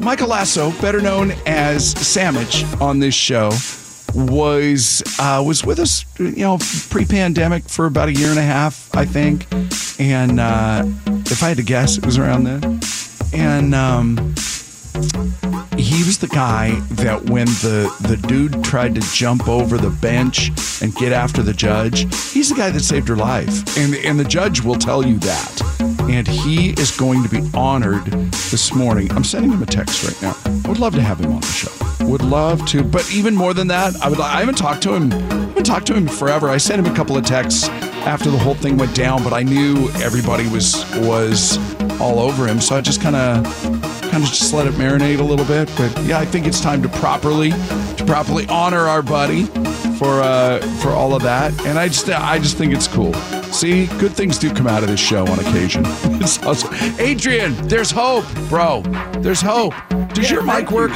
Michael 0.00 0.28
Lasso, 0.28 0.70
better 0.82 1.00
known 1.00 1.32
as 1.46 1.92
Sandwich 1.92 2.64
on 2.80 2.98
this 2.98 3.14
show 3.14 3.50
was 4.16 5.02
uh, 5.18 5.42
was 5.46 5.64
with 5.64 5.78
us, 5.78 6.04
you 6.18 6.36
know, 6.36 6.58
pre-pandemic 6.88 7.68
for 7.68 7.86
about 7.86 8.08
a 8.08 8.12
year 8.12 8.30
and 8.30 8.38
a 8.38 8.42
half, 8.42 8.94
I 8.96 9.04
think. 9.04 9.46
And 10.00 10.40
uh, 10.40 10.84
if 11.06 11.42
I 11.42 11.48
had 11.48 11.58
to 11.58 11.62
guess, 11.62 11.98
it 11.98 12.06
was 12.06 12.18
around 12.18 12.44
then. 12.44 12.80
And 13.34 13.74
um, 13.74 14.16
he 15.76 16.02
was 16.04 16.18
the 16.18 16.28
guy 16.28 16.80
that 16.92 17.28
when 17.28 17.46
the 17.46 17.94
the 18.00 18.16
dude 18.16 18.64
tried 18.64 18.94
to 18.94 19.00
jump 19.12 19.48
over 19.48 19.76
the 19.76 19.90
bench 19.90 20.50
and 20.82 20.94
get 20.94 21.12
after 21.12 21.42
the 21.42 21.52
judge, 21.52 22.00
he's 22.32 22.48
the 22.48 22.54
guy 22.54 22.70
that 22.70 22.80
saved 22.80 23.08
her 23.08 23.16
life. 23.16 23.76
And 23.76 23.94
and 23.96 24.18
the 24.18 24.24
judge 24.24 24.62
will 24.62 24.76
tell 24.76 25.06
you 25.06 25.18
that. 25.18 25.95
And 26.08 26.26
he 26.26 26.70
is 26.70 26.96
going 26.96 27.22
to 27.24 27.28
be 27.28 27.42
honored 27.52 28.04
this 28.50 28.72
morning. 28.74 29.10
I'm 29.12 29.24
sending 29.24 29.50
him 29.50 29.62
a 29.62 29.66
text 29.66 30.04
right 30.04 30.22
now. 30.22 30.36
I 30.64 30.68
would 30.68 30.78
love 30.78 30.94
to 30.94 31.02
have 31.02 31.20
him 31.20 31.32
on 31.32 31.40
the 31.40 31.46
show. 31.46 32.06
Would 32.06 32.22
love 32.22 32.64
to, 32.66 32.84
but 32.84 33.12
even 33.12 33.34
more 33.34 33.52
than 33.52 33.66
that, 33.68 33.96
I 34.00 34.08
would. 34.08 34.20
I 34.20 34.40
haven't 34.40 34.56
talked 34.56 34.82
to 34.84 34.94
him. 34.94 35.12
I 35.12 35.16
haven't 35.16 35.64
talked 35.64 35.86
to 35.88 35.94
him 35.94 36.06
forever. 36.06 36.48
I 36.48 36.56
sent 36.58 36.84
him 36.84 36.92
a 36.92 36.96
couple 36.96 37.16
of 37.16 37.24
texts 37.24 37.68
after 37.68 38.30
the 38.30 38.38
whole 38.38 38.54
thing 38.54 38.76
went 38.76 38.94
down, 38.94 39.24
but 39.24 39.32
I 39.32 39.42
knew 39.42 39.88
everybody 39.96 40.48
was 40.48 40.84
was 40.98 41.58
all 42.00 42.20
over 42.20 42.46
him, 42.46 42.60
so 42.60 42.76
I 42.76 42.80
just 42.80 43.00
kind 43.00 43.16
of 43.16 43.44
kind 44.02 44.22
of 44.22 44.28
just 44.30 44.52
let 44.54 44.66
it 44.66 44.74
marinate 44.74 45.18
a 45.18 45.24
little 45.24 45.46
bit. 45.46 45.68
But 45.76 46.00
yeah, 46.04 46.20
I 46.20 46.24
think 46.24 46.46
it's 46.46 46.60
time 46.60 46.82
to 46.82 46.88
properly 46.88 47.50
to 47.50 48.04
properly 48.06 48.46
honor 48.48 48.86
our 48.86 49.02
buddy 49.02 49.44
for 49.98 50.22
uh 50.22 50.60
for 50.80 50.90
all 50.90 51.14
of 51.14 51.22
that. 51.22 51.52
And 51.66 51.78
I 51.78 51.88
just 51.88 52.08
I 52.08 52.38
just 52.38 52.56
think 52.56 52.72
it's 52.72 52.86
cool. 52.86 53.12
See, 53.52 53.86
good 53.98 54.12
things 54.12 54.38
do 54.38 54.52
come 54.52 54.66
out 54.66 54.82
of 54.82 54.88
this 54.88 55.00
show 55.00 55.26
on 55.26 55.38
occasion. 55.38 55.84
It's 56.26 56.42
awesome. 56.42 56.74
Adrian, 56.98 57.54
there's 57.68 57.90
hope, 57.90 58.24
bro. 58.48 58.82
There's 59.20 59.40
hope. 59.40 59.74
Does 60.12 60.30
your 60.30 60.42
mic 60.42 60.70
work? 60.72 60.90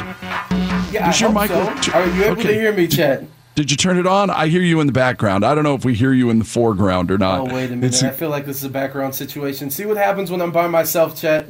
Yeah, 0.91 1.07
Does 1.07 1.23
I 1.23 1.27
your 1.27 1.33
mic 1.33 1.51
so. 1.51 1.65
work? 1.65 1.95
Are 1.95 2.07
you 2.17 2.25
able 2.25 2.37
to 2.43 2.53
hear 2.53 2.73
me, 2.73 2.89
Chet? 2.89 3.25
Did 3.55 3.71
you 3.71 3.77
turn 3.77 3.97
it 3.99 4.07
on? 4.07 4.29
I 4.31 4.49
hear 4.49 4.63
you 4.63 4.81
in 4.81 4.87
the 4.89 4.93
background. 4.93 5.45
I 5.45 5.55
don't 5.55 5.63
know 5.65 5.75
if 5.75 5.85
we 5.85 5.95
hear 5.95 6.13
you 6.13 6.31
in 6.31 6.39
the 6.41 6.45
foreground 6.45 7.11
or 7.11 7.19
not. 7.19 7.41
Oh, 7.41 7.45
wait 7.55 7.67
a 7.71 7.77
minute. 7.77 7.95
It's- 7.95 8.03
I 8.03 8.11
feel 8.11 8.29
like 8.31 8.45
this 8.47 8.57
is 8.59 8.65
a 8.65 8.69
background 8.71 9.15
situation. 9.15 9.71
See 9.71 9.85
what 9.87 9.97
happens 9.97 10.31
when 10.31 10.41
I'm 10.41 10.51
by 10.53 10.67
myself, 10.67 11.17
Chet? 11.21 11.47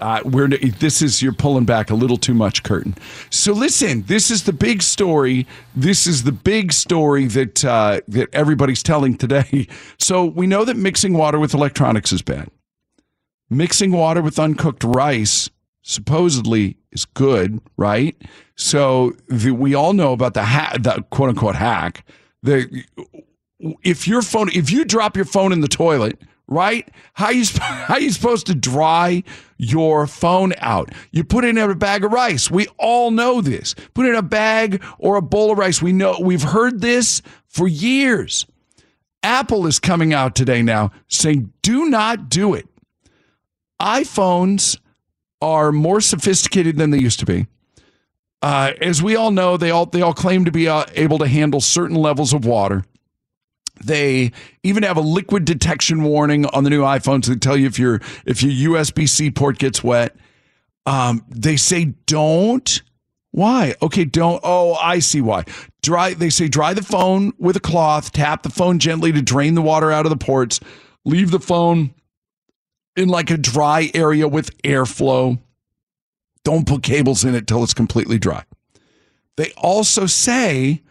Uh, 0.00 0.20
we're 0.24 0.48
this 0.48 1.02
is 1.02 1.22
you're 1.22 1.32
pulling 1.32 1.64
back 1.64 1.90
a 1.90 1.94
little 1.94 2.16
too 2.16 2.34
much 2.34 2.62
curtain. 2.62 2.94
So 3.30 3.52
listen, 3.52 4.02
this 4.02 4.30
is 4.30 4.44
the 4.44 4.52
big 4.52 4.82
story. 4.82 5.46
This 5.74 6.06
is 6.06 6.24
the 6.24 6.32
big 6.32 6.72
story 6.72 7.26
that 7.26 7.64
uh, 7.64 8.00
that 8.08 8.28
everybody's 8.32 8.82
telling 8.82 9.16
today. 9.16 9.68
So 9.98 10.24
we 10.24 10.46
know 10.46 10.64
that 10.64 10.76
mixing 10.76 11.14
water 11.14 11.38
with 11.38 11.54
electronics 11.54 12.12
is 12.12 12.20
bad. 12.20 12.50
Mixing 13.48 13.92
water 13.92 14.20
with 14.20 14.38
uncooked 14.38 14.84
rice 14.84 15.48
supposedly 15.82 16.76
is 16.92 17.04
good, 17.04 17.60
right? 17.76 18.16
So 18.56 19.14
the, 19.28 19.52
we 19.52 19.74
all 19.74 19.92
know 19.92 20.12
about 20.12 20.34
the 20.34 20.44
ha- 20.44 20.76
the 20.78 21.04
quote 21.10 21.30
unquote 21.30 21.54
hack. 21.54 22.06
The 22.42 22.84
if 23.82 24.06
your 24.06 24.22
phone 24.22 24.50
if 24.50 24.70
you 24.70 24.84
drop 24.84 25.16
your 25.16 25.24
phone 25.24 25.52
in 25.52 25.60
the 25.60 25.68
toilet 25.68 26.20
right? 26.46 26.88
How 27.14 27.30
you 27.30 27.44
how 27.60 27.96
you 27.96 28.10
supposed 28.10 28.46
to 28.46 28.54
dry 28.54 29.22
your 29.56 30.06
phone 30.06 30.52
out? 30.58 30.92
You 31.10 31.24
put 31.24 31.44
it 31.44 31.56
in 31.56 31.58
a 31.58 31.74
bag 31.74 32.04
of 32.04 32.12
rice. 32.12 32.50
We 32.50 32.66
all 32.78 33.10
know 33.10 33.40
this. 33.40 33.74
Put 33.94 34.06
it 34.06 34.10
in 34.10 34.14
a 34.16 34.22
bag 34.22 34.82
or 34.98 35.16
a 35.16 35.22
bowl 35.22 35.52
of 35.52 35.58
rice. 35.58 35.80
We 35.82 35.92
know 35.92 36.16
we've 36.20 36.42
heard 36.42 36.80
this 36.80 37.22
for 37.46 37.68
years. 37.68 38.46
Apple 39.22 39.66
is 39.66 39.78
coming 39.78 40.12
out 40.12 40.34
today 40.34 40.62
now 40.62 40.90
saying 41.08 41.52
do 41.62 41.86
not 41.88 42.28
do 42.28 42.54
it. 42.54 42.68
iphones 43.80 44.78
are 45.40 45.72
more 45.72 46.00
sophisticated 46.00 46.76
than 46.76 46.90
they 46.90 46.98
used 46.98 47.20
to 47.20 47.26
be. 47.26 47.46
Uh, 48.42 48.72
as 48.82 49.02
we 49.02 49.16
all 49.16 49.30
know 49.30 49.56
they 49.56 49.70
all 49.70 49.86
they 49.86 50.02
all 50.02 50.12
claim 50.12 50.44
to 50.44 50.50
be 50.50 50.68
uh, 50.68 50.84
able 50.94 51.16
to 51.18 51.26
handle 51.26 51.60
certain 51.60 51.96
levels 51.96 52.34
of 52.34 52.44
water 52.44 52.84
they 53.82 54.32
even 54.62 54.82
have 54.82 54.96
a 54.96 55.02
liquid 55.02 55.44
detection 55.44 56.02
warning 56.04 56.46
on 56.46 56.64
the 56.64 56.70
new 56.70 56.82
iPhones 56.82 57.26
that 57.26 57.40
tell 57.40 57.56
you 57.56 57.66
if 57.66 57.78
your 57.78 58.00
if 58.24 58.42
your 58.42 58.74
USB-C 58.74 59.30
port 59.32 59.58
gets 59.58 59.82
wet. 59.82 60.16
Um, 60.86 61.24
they 61.28 61.56
say 61.56 61.94
don't. 62.06 62.82
Why? 63.30 63.74
Okay, 63.82 64.04
don't. 64.04 64.40
Oh, 64.44 64.74
I 64.74 65.00
see 65.00 65.20
why. 65.20 65.44
Dry. 65.82 66.14
They 66.14 66.30
say 66.30 66.46
dry 66.46 66.72
the 66.72 66.82
phone 66.82 67.32
with 67.38 67.56
a 67.56 67.60
cloth. 67.60 68.12
Tap 68.12 68.42
the 68.42 68.50
phone 68.50 68.78
gently 68.78 69.10
to 69.12 69.22
drain 69.22 69.54
the 69.54 69.62
water 69.62 69.90
out 69.90 70.06
of 70.06 70.10
the 70.10 70.16
ports. 70.16 70.60
Leave 71.04 71.30
the 71.30 71.40
phone 71.40 71.94
in 72.96 73.08
like 73.08 73.30
a 73.30 73.36
dry 73.36 73.90
area 73.92 74.28
with 74.28 74.56
airflow. 74.62 75.38
Don't 76.44 76.66
put 76.66 76.82
cables 76.82 77.24
in 77.24 77.34
it 77.34 77.46
till 77.46 77.64
it's 77.64 77.74
completely 77.74 78.18
dry. 78.18 78.44
They 79.36 79.52
also 79.56 80.06
say 80.06 80.82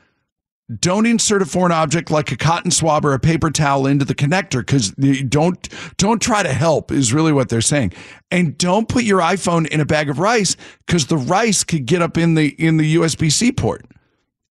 don't 0.80 1.05
insert 1.05 1.41
a 1.41 1.45
foreign 1.45 1.72
object 1.72 2.09
like 2.09 2.32
a 2.32 2.38
cotton 2.38 2.72
swab 2.72 3.05
or 3.05 3.14
a 3.14 3.20
paper 3.20 3.51
towel 3.51 3.86
into 3.86 4.05
the 4.05 4.16
connector 4.16 4.59
because 4.59 4.91
don't 5.28 5.70
don't 5.97 6.22
try 6.22 6.41
to 6.41 6.53
help 6.53 6.91
is 6.91 7.14
really 7.14 7.34
what 7.34 7.49
they're 7.49 7.61
saying. 7.61 7.93
And 8.32 8.57
don't 8.57 8.88
put 8.88 9.03
your 9.03 9.20
iphone 9.20 9.68
in 9.68 9.82
a 9.82 9.86
bag 9.86 10.09
of 10.09 10.20
rice 10.20 10.55
because 10.86 11.07
the 11.07 11.18
rice 11.18 11.64
could 11.64 11.86
get 11.86 12.01
up 12.01 12.18
in 12.18 12.36
the 12.36 12.49
in 12.64 12.78
the 12.78 12.95
usb-c 12.95 13.51
port 13.51 13.86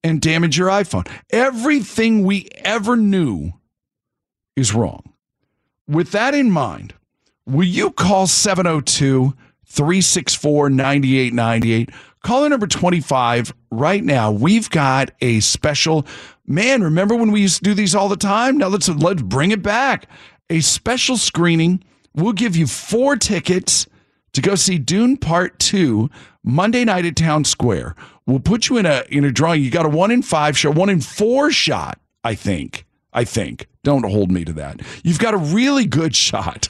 and 0.05 0.21
damage 0.21 0.59
your 0.59 0.69
iphone. 0.69 1.09
Everything 1.31 2.25
we 2.25 2.49
ever 2.57 2.97
knew 2.97 3.53
is 4.55 4.75
wrong. 4.75 5.15
With 5.89 6.13
that 6.13 6.35
in 6.35 6.51
mind 6.51 6.95
will 7.47 7.65
you 7.65 7.91
call 7.91 8.27
702 8.27 9.35
364 9.67 10.69
9898 10.69 11.91
Caller 12.23 12.49
number 12.49 12.69
25 12.69 13.53
right 13.71 14.03
now. 14.05 14.31
We've 14.31 14.71
got 14.71 15.11
a 15.21 15.41
special 15.41 16.07
man. 16.47 16.83
Remember 16.83 17.17
when 17.17 17.33
we 17.33 17.41
used 17.41 17.59
to 17.59 17.65
do 17.65 17.75
these 17.75 17.95
all 17.95 18.09
the 18.09 18.17
time? 18.17 18.59
Now 18.59 18.69
let's 18.69 18.89
let's 18.89 19.23
bring 19.23 19.51
it 19.51 19.63
back. 19.63 20.09
A 20.49 20.61
special 20.61 21.17
screening. 21.17 21.83
We'll 22.15 22.33
give 22.33 22.55
you 22.55 22.67
four 22.67 23.17
tickets 23.17 23.87
to 24.35 24.41
go 24.41 24.55
see 24.55 24.79
Dune 24.79 25.17
Part 25.17 25.59
2 25.59 26.11
Monday 26.45 26.85
night 26.85 27.07
at 27.07 27.17
Town 27.17 27.45
Square. 27.45 27.97
We'll 28.27 28.41
put 28.41 28.69
you 28.69 28.77
in 28.77 28.87
a 28.87 29.05
in 29.09 29.25
a 29.25 29.33
drawing. 29.33 29.63
You 29.63 29.71
got 29.71 29.87
a 29.87 29.89
1 29.89 30.11
in 30.13 30.23
5 30.23 30.57
shot, 30.59 30.75
1 30.75 30.89
in 30.91 31.01
4 31.01 31.51
shot, 31.51 32.01
I 32.23 32.35
think. 32.35 32.87
I 33.13 33.25
think. 33.25 33.67
Don't 33.83 34.09
hold 34.09 34.31
me 34.31 34.45
to 34.45 34.53
that. 34.55 34.81
You've 35.03 35.19
got 35.19 35.35
a 35.35 35.39
really 35.39 35.87
good 35.87 36.15
shot 36.29 36.69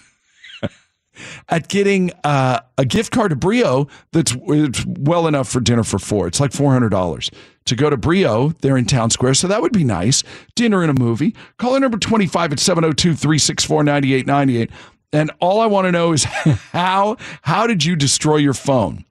at 1.48 1.68
getting 1.68 2.10
uh, 2.24 2.60
a 2.78 2.84
gift 2.84 3.12
card 3.12 3.30
to 3.30 3.36
Brio 3.36 3.88
that's 4.12 4.34
well 4.86 5.26
enough 5.26 5.48
for 5.48 5.60
dinner 5.60 5.84
for 5.84 5.98
four. 5.98 6.26
It's 6.26 6.40
like 6.40 6.52
four 6.52 6.72
hundred 6.72 6.90
dollars 6.90 7.30
to 7.66 7.76
go 7.76 7.90
to 7.90 7.96
Brio. 7.96 8.50
They're 8.60 8.76
in 8.76 8.86
Town 8.86 9.10
Square, 9.10 9.34
so 9.34 9.48
that 9.48 9.62
would 9.62 9.72
be 9.72 9.84
nice. 9.84 10.22
Dinner 10.54 10.82
and 10.82 10.96
a 10.96 11.00
movie. 11.00 11.34
Call 11.58 11.78
number 11.80 11.98
twenty 11.98 12.26
five 12.26 12.52
at 12.52 12.58
702-364-9898. 12.58 14.70
And 15.12 15.30
all 15.40 15.60
I 15.60 15.66
want 15.66 15.86
to 15.86 15.92
know 15.92 16.12
is 16.12 16.24
how 16.24 17.16
how 17.42 17.66
did 17.66 17.84
you 17.84 17.96
destroy 17.96 18.36
your 18.36 18.54
phone? 18.54 19.04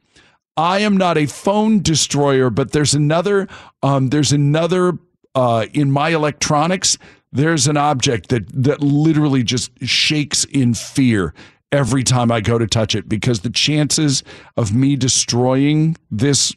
I 0.58 0.80
am 0.80 0.98
not 0.98 1.18
a 1.18 1.28
phone 1.28 1.82
destroyer, 1.82 2.50
but 2.50 2.72
there's 2.72 2.94
another 2.94 3.48
um, 3.84 4.10
there's 4.10 4.32
another 4.32 4.98
uh, 5.36 5.68
in 5.74 5.92
my 5.92 6.10
electronics. 6.10 6.98
There's 7.32 7.68
an 7.68 7.78
object 7.78 8.30
that 8.30 8.46
that 8.64 8.82
literally 8.82 9.44
just 9.44 9.72
shakes 9.86 10.44
in 10.46 10.74
fear 10.74 11.34
every 11.72 12.04
time 12.04 12.32
I 12.32 12.42
go 12.42 12.58
to 12.58 12.68
touch 12.68 12.96
it 12.96 13.08
because 13.08 13.42
the 13.42 13.50
chances 13.50 14.24
of 14.58 14.74
me 14.74 14.96
destroying 14.96 15.98
this 16.10 16.54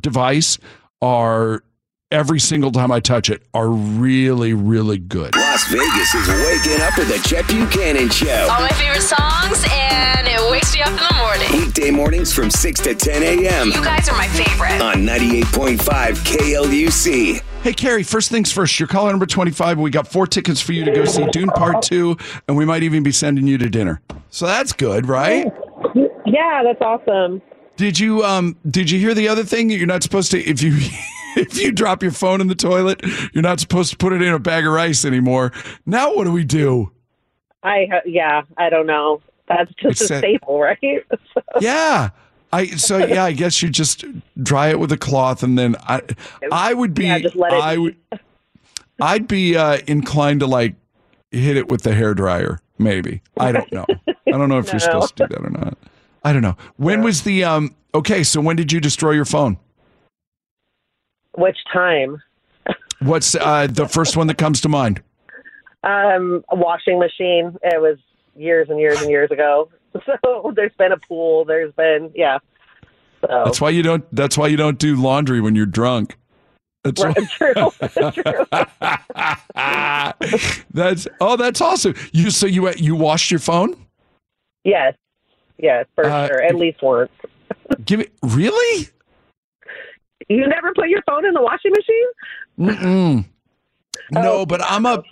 device 0.00 0.58
are 1.00 1.62
every 2.12 2.38
single 2.38 2.70
time 2.70 2.92
I 2.92 3.00
touch 3.00 3.30
it 3.30 3.42
are 3.52 3.68
really, 3.68 4.54
really 4.54 4.98
good. 4.98 5.34
Las 5.34 5.66
Vegas 5.68 6.14
is 6.14 6.28
waking 6.28 6.80
up 6.82 6.96
with 6.96 7.08
the 7.08 7.28
Chet 7.28 7.46
Buchanan 7.48 8.10
Show. 8.10 8.48
All 8.50 8.60
my 8.60 8.68
favorite 8.70 9.02
songs, 9.02 9.64
and 9.70 10.28
it 10.28 10.50
wakes 10.50 10.74
me 10.74 10.82
up 10.82 10.90
in 10.90 10.96
the 10.96 11.14
morning. 11.18 11.66
Weekday 11.66 11.90
mornings 11.90 12.32
from 12.32 12.50
6 12.50 12.80
to 12.82 12.94
10 12.94 13.22
a.m. 13.22 13.68
You 13.68 13.82
guys 13.82 14.08
are 14.08 14.16
my 14.16 14.28
favorite. 14.28 14.80
On 14.80 14.96
98.5 14.98 15.78
KLUC. 16.24 17.42
Hey, 17.62 17.72
Carrie, 17.72 18.04
first 18.04 18.30
things 18.30 18.52
first. 18.52 18.78
You're 18.78 18.86
caller 18.86 19.10
number 19.10 19.26
25. 19.26 19.78
We 19.78 19.90
got 19.90 20.06
four 20.06 20.28
tickets 20.28 20.60
for 20.60 20.72
you 20.72 20.84
to 20.84 20.92
go 20.92 21.04
see 21.04 21.26
Dune 21.32 21.48
Part 21.48 21.82
2, 21.82 22.16
and 22.46 22.56
we 22.56 22.64
might 22.64 22.84
even 22.84 23.02
be 23.02 23.10
sending 23.10 23.48
you 23.48 23.58
to 23.58 23.68
dinner. 23.68 24.00
So 24.30 24.46
that's 24.46 24.72
good, 24.72 25.06
right? 25.06 25.46
Yeah, 26.24 26.62
that's 26.62 26.80
awesome. 26.80 27.42
Did 27.76 27.98
you 27.98 28.24
um 28.24 28.56
did 28.70 28.90
you 28.90 28.98
hear 28.98 29.12
the 29.12 29.28
other 29.28 29.44
thing 29.44 29.68
that 29.68 29.76
you're 29.76 29.86
not 29.86 30.02
supposed 30.02 30.30
to 30.30 30.40
if 30.40 30.62
you 30.62 30.78
if 31.36 31.58
you 31.60 31.70
drop 31.72 32.02
your 32.02 32.12
phone 32.12 32.40
in 32.40 32.48
the 32.48 32.54
toilet, 32.54 33.00
you're 33.32 33.42
not 33.42 33.60
supposed 33.60 33.90
to 33.90 33.96
put 33.96 34.12
it 34.12 34.22
in 34.22 34.32
a 34.32 34.38
bag 34.38 34.66
of 34.66 34.72
rice 34.72 35.04
anymore. 35.04 35.52
Now 35.84 36.14
what 36.14 36.24
do 36.24 36.32
we 36.32 36.44
do? 36.44 36.90
I 37.62 37.86
yeah, 38.04 38.42
I 38.56 38.70
don't 38.70 38.86
know. 38.86 39.20
That's 39.48 39.72
just 39.74 40.00
It's 40.02 40.10
a 40.10 40.18
staple, 40.18 40.58
right? 40.60 40.78
So- 41.34 41.42
Yeah. 41.60 42.10
I 42.52 42.66
so 42.66 42.98
yeah, 42.98 43.24
I 43.24 43.32
guess 43.32 43.60
you 43.60 43.68
just 43.68 44.04
dry 44.42 44.68
it 44.68 44.78
with 44.78 44.92
a 44.92 44.96
cloth 44.96 45.42
and 45.42 45.58
then 45.58 45.76
I 45.82 46.00
I 46.52 46.74
would 46.74 46.94
be 46.94 47.04
Yeah, 47.06 47.18
just 47.18 47.34
let 47.36 47.52
it 47.52 47.56
I 47.60 47.76
would 47.76 47.96
I'd 49.00 49.28
be 49.28 49.56
uh 49.56 49.78
inclined 49.86 50.40
to 50.40 50.46
like 50.46 50.74
hit 51.32 51.56
it 51.56 51.68
with 51.68 51.82
the 51.82 51.92
hair 51.94 52.14
dryer, 52.14 52.60
maybe. 52.78 53.20
I 53.38 53.52
don't 53.52 53.70
know. 53.72 53.84
I 54.08 54.30
don't 54.30 54.48
know 54.48 54.58
if 54.58 54.68
you're 54.72 54.80
supposed 54.80 55.16
to 55.16 55.26
do 55.26 55.34
that 55.34 55.44
or 55.44 55.50
not. 55.50 55.76
I 56.24 56.32
don't 56.32 56.42
know. 56.42 56.56
When 56.76 57.02
was 57.02 57.22
the 57.22 57.44
um 57.44 57.74
okay, 57.94 58.22
so 58.22 58.40
when 58.40 58.56
did 58.56 58.72
you 58.72 58.80
destroy 58.80 59.10
your 59.10 59.24
phone? 59.24 59.58
Which 61.36 61.58
time? 61.72 62.22
What's 63.00 63.34
uh 63.34 63.66
the 63.70 63.86
first 63.88 64.16
one 64.16 64.26
that 64.26 64.38
comes 64.38 64.60
to 64.62 64.68
mind? 64.68 65.02
Um, 65.84 66.44
a 66.50 66.56
washing 66.56 66.98
machine. 66.98 67.56
It 67.62 67.80
was 67.80 67.98
years 68.34 68.68
and 68.70 68.80
years 68.80 69.00
and 69.00 69.10
years 69.10 69.30
ago. 69.30 69.68
So 70.04 70.52
there's 70.54 70.74
been 70.76 70.92
a 70.92 70.98
pool. 70.98 71.46
There's 71.46 71.72
been 71.72 72.10
yeah. 72.14 72.38
So 73.22 73.42
That's 73.46 73.60
why 73.62 73.70
you 73.70 73.82
don't 73.82 74.04
that's 74.14 74.36
why 74.36 74.48
you 74.48 74.56
don't 74.58 74.78
do 74.78 74.94
laundry 74.94 75.40
when 75.40 75.54
you're 75.54 75.64
drunk. 75.64 76.18
That's 76.84 77.02
Right, 77.02 77.16
why- 77.16 77.26
true. 77.26 77.72
that's 80.74 81.08
oh 81.20 81.36
that's 81.36 81.60
awesome. 81.62 81.94
You 82.12 82.30
so 82.30 82.46
you 82.46 82.70
you 82.76 82.94
washed 82.94 83.30
your 83.30 83.40
phone? 83.40 83.74
yes, 84.64 84.94
yes, 85.58 85.86
for 85.94 86.04
Uh, 86.04 86.26
sure. 86.28 86.42
At 86.42 86.56
least 86.56 86.82
once. 86.82 87.10
Give 87.84 88.00
me 88.00 88.06
really? 88.22 88.88
You 90.28 90.46
never 90.46 90.72
put 90.74 90.88
your 90.88 91.02
phone 91.02 91.24
in 91.26 91.34
the 91.34 91.42
washing 91.42 91.72
machine? 91.72 92.06
Mm-mm. 92.58 93.24
Oh, 94.14 94.22
no, 94.22 94.46
but 94.46 94.60
I'm 94.62 94.86
oh, 94.86 94.94
up. 94.94 95.04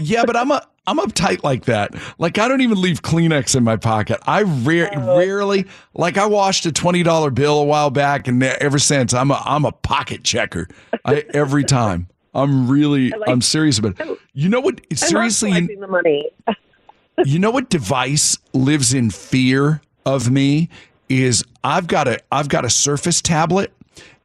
Yeah, 0.00 0.24
but 0.24 0.36
I'm 0.36 0.50
a 0.50 0.66
I'm 0.86 0.98
uptight 0.98 1.44
like 1.44 1.66
that. 1.66 1.94
Like 2.18 2.38
I 2.38 2.48
don't 2.48 2.62
even 2.62 2.80
leave 2.80 3.02
Kleenex 3.02 3.54
in 3.54 3.62
my 3.62 3.76
pocket. 3.76 4.18
I 4.26 4.42
rare, 4.42 4.90
oh. 4.92 5.18
rarely 5.18 5.66
like 5.94 6.18
I 6.18 6.26
washed 6.26 6.66
a 6.66 6.72
twenty 6.72 7.02
dollar 7.02 7.30
bill 7.30 7.60
a 7.60 7.64
while 7.64 7.90
back, 7.90 8.26
and 8.28 8.42
ever 8.42 8.78
since 8.78 9.14
I'm 9.14 9.30
a 9.30 9.42
I'm 9.44 9.64
a 9.64 9.72
pocket 9.72 10.24
checker. 10.24 10.68
I 11.04 11.24
every 11.32 11.64
time. 11.64 12.08
I'm 12.32 12.68
really 12.68 13.10
like- 13.18 13.28
I'm 13.28 13.42
serious 13.42 13.78
about 13.78 14.00
it. 14.00 14.18
You 14.32 14.48
know 14.48 14.60
what? 14.60 14.80
Seriously, 14.94 15.52
I 15.52 15.60
love 15.60 15.70
you, 15.70 15.80
the 15.80 15.86
money. 15.86 16.30
you 17.24 17.38
know 17.38 17.50
what 17.50 17.70
device 17.70 18.38
lives 18.52 18.94
in 18.94 19.10
fear 19.10 19.80
of 20.06 20.30
me 20.30 20.68
is 21.08 21.44
I've 21.62 21.86
got 21.86 22.08
a 22.08 22.20
I've 22.32 22.48
got 22.48 22.64
a 22.64 22.70
Surface 22.70 23.20
tablet 23.20 23.72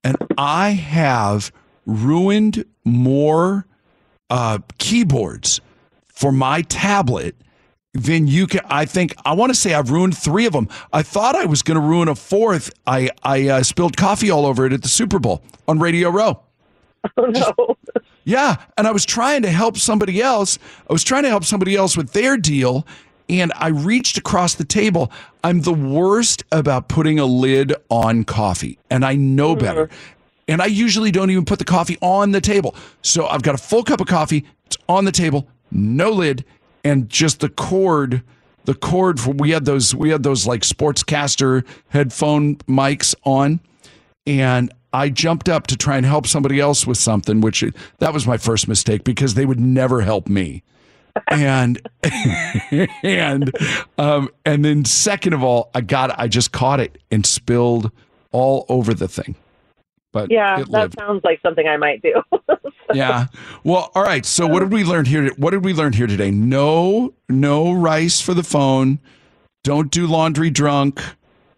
and 0.05 0.15
I 0.37 0.69
have 0.69 1.51
ruined 1.87 2.63
more 2.85 3.65
uh, 4.29 4.59
keyboards 4.77 5.59
for 6.05 6.31
my 6.31 6.61
tablet 6.61 7.35
than 7.93 8.27
you 8.27 8.45
can. 8.45 8.61
I 8.69 8.85
think 8.85 9.15
I 9.25 9.33
want 9.33 9.49
to 9.49 9.55
say 9.55 9.73
I've 9.73 9.89
ruined 9.89 10.15
three 10.15 10.45
of 10.45 10.53
them. 10.53 10.69
I 10.93 11.01
thought 11.01 11.35
I 11.35 11.45
was 11.45 11.63
going 11.63 11.75
to 11.75 11.85
ruin 11.85 12.07
a 12.07 12.15
fourth. 12.15 12.71
I 12.85 13.09
I 13.23 13.47
uh, 13.49 13.63
spilled 13.63 13.97
coffee 13.97 14.29
all 14.29 14.45
over 14.45 14.65
it 14.65 14.73
at 14.73 14.83
the 14.83 14.87
Super 14.87 15.17
Bowl 15.17 15.41
on 15.67 15.79
Radio 15.79 16.09
Row. 16.09 16.41
Oh 17.17 17.25
no. 17.25 17.77
Yeah, 18.23 18.55
and 18.77 18.87
I 18.87 18.91
was 18.91 19.05
trying 19.05 19.43
to 19.43 19.51
help 19.51 19.77
somebody 19.77 20.21
else. 20.21 20.57
I 20.89 20.93
was 20.93 21.03
trying 21.03 21.23
to 21.23 21.29
help 21.29 21.45
somebody 21.45 21.75
else 21.75 21.95
with 21.95 22.13
their 22.13 22.37
deal, 22.37 22.87
and 23.29 23.51
I 23.55 23.69
reached 23.69 24.17
across 24.17 24.55
the 24.55 24.65
table. 24.65 25.11
I'm 25.43 25.61
the 25.61 25.73
worst 25.73 26.43
about 26.51 26.87
putting 26.87 27.19
a 27.19 27.25
lid 27.25 27.73
on 27.89 28.23
coffee, 28.23 28.77
and 28.89 29.05
I 29.05 29.15
know 29.15 29.55
mm-hmm. 29.55 29.65
better. 29.65 29.89
And 30.47 30.61
I 30.61 30.67
usually 30.67 31.11
don't 31.11 31.31
even 31.31 31.45
put 31.45 31.57
the 31.57 31.65
coffee 31.65 31.97
on 32.01 32.31
the 32.31 32.41
table. 32.41 32.75
So 33.01 33.25
I've 33.25 33.41
got 33.41 33.55
a 33.55 33.57
full 33.57 33.83
cup 33.83 33.99
of 33.99 34.07
coffee. 34.07 34.45
It's 34.67 34.77
on 34.87 35.05
the 35.05 35.11
table, 35.11 35.47
no 35.71 36.11
lid, 36.11 36.45
and 36.83 37.09
just 37.09 37.39
the 37.39 37.49
cord. 37.49 38.21
The 38.65 38.75
cord 38.75 39.19
for 39.19 39.31
we 39.31 39.51
had 39.51 39.65
those 39.65 39.93
we 39.93 40.09
had 40.09 40.23
those 40.23 40.47
like 40.47 40.61
sportscaster 40.61 41.65
headphone 41.89 42.55
mics 42.67 43.13
on 43.23 43.59
and 44.25 44.73
I 44.91 45.09
jumped 45.09 45.49
up 45.49 45.67
to 45.67 45.77
try 45.77 45.97
and 45.97 46.05
help 46.05 46.25
somebody 46.25 46.59
else 46.59 46.87
with 46.87 46.97
something, 46.97 47.41
which 47.41 47.63
that 47.99 48.13
was 48.13 48.25
my 48.25 48.37
first 48.37 48.67
mistake 48.67 49.03
because 49.03 49.33
they 49.33 49.45
would 49.45 49.59
never 49.59 50.01
help 50.01 50.29
me. 50.29 50.63
And 51.29 51.81
and 53.03 53.51
um, 53.97 54.29
and 54.45 54.65
then 54.65 54.85
second 54.85 55.33
of 55.33 55.43
all, 55.43 55.71
I 55.73 55.81
got 55.81 56.17
I 56.19 56.27
just 56.27 56.51
caught 56.51 56.79
it 56.79 56.97
and 57.11 57.25
spilled 57.25 57.91
all 58.31 58.65
over 58.69 58.93
the 58.93 59.07
thing. 59.07 59.35
But 60.11 60.31
Yeah, 60.31 60.57
that 60.59 60.69
lived. 60.69 60.95
sounds 60.99 61.21
like 61.23 61.41
something 61.41 61.67
I 61.67 61.77
might 61.77 62.01
do. 62.01 62.21
yeah. 62.93 63.27
Well, 63.63 63.91
all 63.95 64.03
right. 64.03 64.25
So 64.25 64.47
what 64.47 64.59
did 64.61 64.71
we 64.71 64.83
learn 64.83 65.05
here? 65.05 65.29
What 65.35 65.51
did 65.51 65.63
we 65.65 65.73
learn 65.73 65.93
here 65.93 66.07
today? 66.07 66.31
No, 66.31 67.13
no 67.29 67.71
rice 67.73 68.21
for 68.21 68.33
the 68.33 68.43
phone. 68.43 68.99
Don't 69.63 69.91
do 69.91 70.07
laundry 70.07 70.49
drunk, 70.49 71.01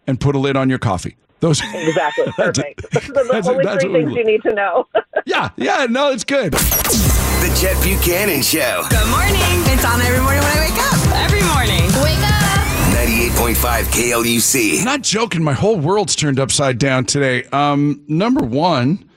and 0.06 0.18
put 0.20 0.34
a 0.34 0.38
lid 0.38 0.56
on 0.56 0.68
your 0.70 0.78
coffee. 0.78 1.16
Those 1.40 1.60
exactly. 1.74 2.24
Perfect. 2.32 2.90
Those 2.92 3.08
are 3.10 3.12
the 3.12 3.22
That's- 3.24 3.46
only 3.48 3.64
that's 3.64 3.84
three 3.84 3.92
things 3.92 4.14
you 4.14 4.24
need 4.24 4.42
to 4.42 4.52
know. 4.54 4.88
yeah, 5.26 5.50
yeah. 5.56 5.86
No, 5.88 6.10
it's 6.10 6.24
good. 6.24 6.54
The 7.40 7.56
Chet 7.60 7.80
Buchanan 7.84 8.42
Show. 8.42 8.82
Good 8.90 9.08
morning. 9.10 9.36
It's 9.72 9.84
on 9.84 10.00
every 10.00 10.20
morning 10.20 10.42
when 10.42 10.56
I 10.56 10.68
wake 10.68 10.78
up. 10.78 11.16
Every 11.24 11.42
morning. 11.42 11.84
Wake 12.02 12.18
up. 12.24 13.54
98.5 13.54 13.84
KLUC. 13.92 14.84
Not 14.84 15.02
joking. 15.02 15.44
My 15.44 15.52
whole 15.52 15.78
world's 15.78 16.16
turned 16.16 16.40
upside 16.40 16.78
down 16.78 17.04
today. 17.04 17.44
Um, 17.52 18.02
number 18.08 18.44
one, 18.44 19.08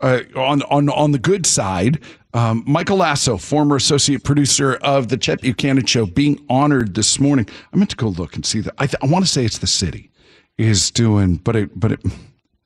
uh, 0.00 0.22
on 0.34 0.62
on 0.62 0.88
on 0.90 1.12
the 1.12 1.20
good 1.20 1.46
side, 1.46 2.00
um, 2.34 2.64
Michael 2.66 2.96
Lasso, 2.96 3.36
former 3.36 3.76
associate 3.76 4.24
producer 4.24 4.74
of 4.82 5.06
the 5.08 5.16
Chet 5.16 5.40
Buchanan 5.40 5.86
Show, 5.86 6.04
being 6.04 6.44
honored 6.50 6.94
this 6.96 7.20
morning. 7.20 7.48
I 7.72 7.76
meant 7.76 7.90
to 7.90 7.96
go 7.96 8.08
look 8.08 8.34
and 8.34 8.44
see 8.44 8.60
that. 8.60 8.74
I, 8.78 8.86
th- 8.86 9.00
I 9.02 9.06
want 9.06 9.24
to 9.24 9.30
say 9.30 9.44
it's 9.44 9.58
the 9.58 9.68
city 9.68 10.10
is 10.56 10.90
doing, 10.90 11.36
but 11.36 11.54
it 11.54 11.78
but 11.78 11.92
it. 11.92 12.00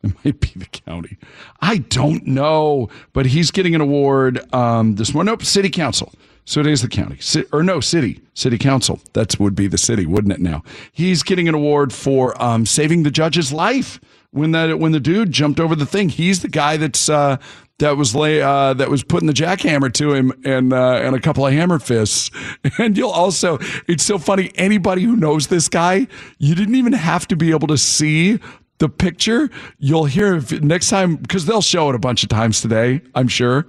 It 0.25 0.25
might 0.25 0.41
be 0.41 0.53
the 0.57 0.67
county. 0.67 1.17
I 1.61 1.79
don't 1.79 2.27
know, 2.27 2.89
but 3.13 3.27
he's 3.27 3.51
getting 3.53 3.75
an 3.75 3.81
award 3.81 4.41
um, 4.53 4.97
this 4.97 5.15
morning. 5.15 5.31
Nope, 5.31 5.45
city 5.45 5.71
council. 5.71 6.13
So 6.45 6.59
it 6.59 6.67
is 6.67 6.83
the 6.83 6.89
county, 6.89 7.17
Ci- 7.17 7.45
or 7.53 7.63
no, 7.63 7.79
city, 7.79 8.21
city 8.35 8.59
council. 8.59 8.99
That 9.13 9.39
would 9.39 9.55
be 9.55 9.69
the 9.69 9.79
city, 9.79 10.07
wouldn't 10.07 10.33
it? 10.33 10.41
Now 10.41 10.65
he's 10.91 11.23
getting 11.23 11.49
an 11.49 11.55
award 11.55 11.93
for 11.93 12.41
um, 12.43 12.67
saving 12.67 13.05
the 13.05 13.13
judge's 13.13 13.53
life 13.53 14.01
when 14.33 14.51
that 14.51 14.79
when 14.81 14.91
the 14.91 14.99
dude 14.99 15.31
jumped 15.31 15.61
over 15.61 15.77
the 15.77 15.87
thing. 15.87 16.09
He's 16.09 16.43
the 16.43 16.49
guy 16.49 16.77
that's 16.79 17.09
uh, 17.09 17.37
that 17.79 17.97
was 17.97 18.15
lay 18.15 18.41
uh, 18.41 18.75
that 18.75 18.91
was 18.91 19.05
putting 19.05 19.27
the 19.27 19.33
jackhammer 19.33 19.93
to 19.95 20.15
him 20.15 20.33
and 20.45 20.73
uh, 20.73 21.01
and 21.03 21.15
a 21.15 21.21
couple 21.21 21.47
of 21.47 21.53
hammer 21.53 21.79
fists. 21.79 22.31
And 22.79 22.97
you'll 22.97 23.11
also, 23.11 23.59
it's 23.87 24.05
so 24.05 24.19
funny. 24.19 24.51
Anybody 24.55 25.03
who 25.03 25.15
knows 25.15 25.49
this 25.49 25.69
guy, 25.69 26.07
you 26.39 26.55
didn't 26.55 26.75
even 26.75 26.95
have 26.95 27.29
to 27.29 27.37
be 27.37 27.51
able 27.51 27.69
to 27.69 27.77
see 27.77 28.39
the 28.83 28.89
picture, 28.89 29.49
you'll 29.79 30.07
hear 30.07 30.43
next 30.61 30.91
time 30.91 31.15
because 31.15 31.47
they'll 31.47 31.63
show 31.63 31.89
it 31.89 31.95
a 31.95 32.01
bunch 32.01 32.25
of 32.25 32.29
times 32.29 32.61
today. 32.61 33.01
I'm 33.15 33.29
sure 33.29 33.65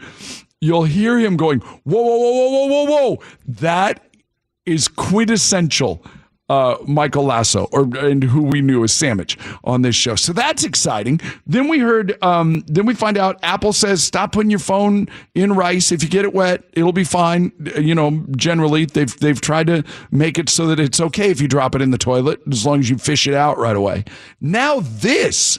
you'll 0.59 0.85
hear 0.85 1.19
him 1.19 1.37
going, 1.37 1.59
"Whoa, 1.59 2.01
whoa, 2.01 2.17
whoa, 2.17 2.31
whoa, 2.31 2.49
whoa, 2.49 2.67
whoa, 2.67 2.85
whoa!" 2.85 3.23
That 3.47 4.03
is 4.65 4.87
quintessential. 4.87 6.03
Uh, 6.49 6.75
Michael 6.85 7.23
Lasso, 7.23 7.69
or 7.71 7.83
and 7.97 8.21
who 8.21 8.43
we 8.43 8.61
knew 8.61 8.83
as 8.83 8.91
Sandwich 8.91 9.37
on 9.63 9.81
this 9.81 9.95
show. 9.95 10.15
So 10.15 10.33
that's 10.33 10.65
exciting. 10.65 11.21
Then 11.47 11.69
we 11.69 11.79
heard, 11.79 12.21
um, 12.21 12.65
then 12.67 12.85
we 12.85 12.93
find 12.93 13.17
out 13.17 13.39
Apple 13.43 13.71
says 13.71 14.03
stop 14.03 14.33
putting 14.33 14.49
your 14.51 14.59
phone 14.59 15.07
in 15.33 15.53
rice. 15.53 15.91
If 15.93 16.03
you 16.03 16.09
get 16.09 16.25
it 16.25 16.33
wet, 16.33 16.65
it'll 16.73 16.91
be 16.91 17.05
fine. 17.05 17.53
You 17.79 17.95
know, 17.95 18.25
generally 18.35 18.83
they've 18.85 19.17
they've 19.19 19.39
tried 19.39 19.67
to 19.67 19.83
make 20.11 20.37
it 20.37 20.49
so 20.49 20.67
that 20.67 20.81
it's 20.81 20.99
okay 20.99 21.29
if 21.31 21.39
you 21.39 21.47
drop 21.47 21.75
it 21.75 21.81
in 21.81 21.91
the 21.91 21.97
toilet 21.97 22.41
as 22.51 22.65
long 22.65 22.79
as 22.79 22.89
you 22.89 22.97
fish 22.97 23.25
it 23.25 23.33
out 23.33 23.57
right 23.57 23.75
away. 23.75 24.03
Now 24.41 24.81
this 24.81 25.57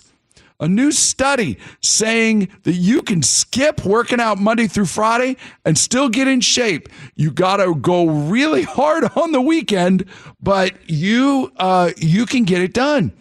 a 0.60 0.68
new 0.68 0.92
study 0.92 1.58
saying 1.80 2.48
that 2.62 2.74
you 2.74 3.02
can 3.02 3.22
skip 3.22 3.84
working 3.84 4.20
out 4.20 4.38
Monday 4.38 4.66
through 4.66 4.86
Friday 4.86 5.36
and 5.64 5.76
still 5.76 6.08
get 6.08 6.28
in 6.28 6.40
shape. 6.40 6.88
You 7.16 7.30
got 7.30 7.56
to 7.56 7.74
go 7.74 8.06
really 8.06 8.62
hard 8.62 9.04
on 9.16 9.32
the 9.32 9.40
weekend, 9.40 10.04
but 10.40 10.74
you 10.88 11.52
uh, 11.56 11.90
you 11.96 12.26
can 12.26 12.44
get 12.44 12.60
it 12.60 12.72
done. 12.72 13.12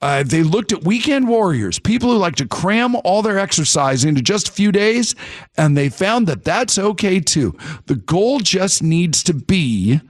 Uh, 0.00 0.22
they 0.22 0.44
looked 0.44 0.72
at 0.72 0.84
weekend 0.84 1.26
warriors, 1.26 1.80
people 1.80 2.12
who 2.12 2.18
like 2.18 2.36
to 2.36 2.46
cram 2.46 2.94
all 3.02 3.20
their 3.20 3.36
exercise 3.36 4.04
into 4.04 4.22
just 4.22 4.48
a 4.48 4.52
few 4.52 4.70
days, 4.70 5.16
and 5.56 5.76
they 5.76 5.88
found 5.88 6.28
that 6.28 6.44
that's 6.44 6.78
okay 6.78 7.18
too. 7.18 7.56
The 7.86 7.96
goal 7.96 8.38
just 8.38 8.80
needs 8.80 9.24
to 9.24 9.34
be 9.34 10.00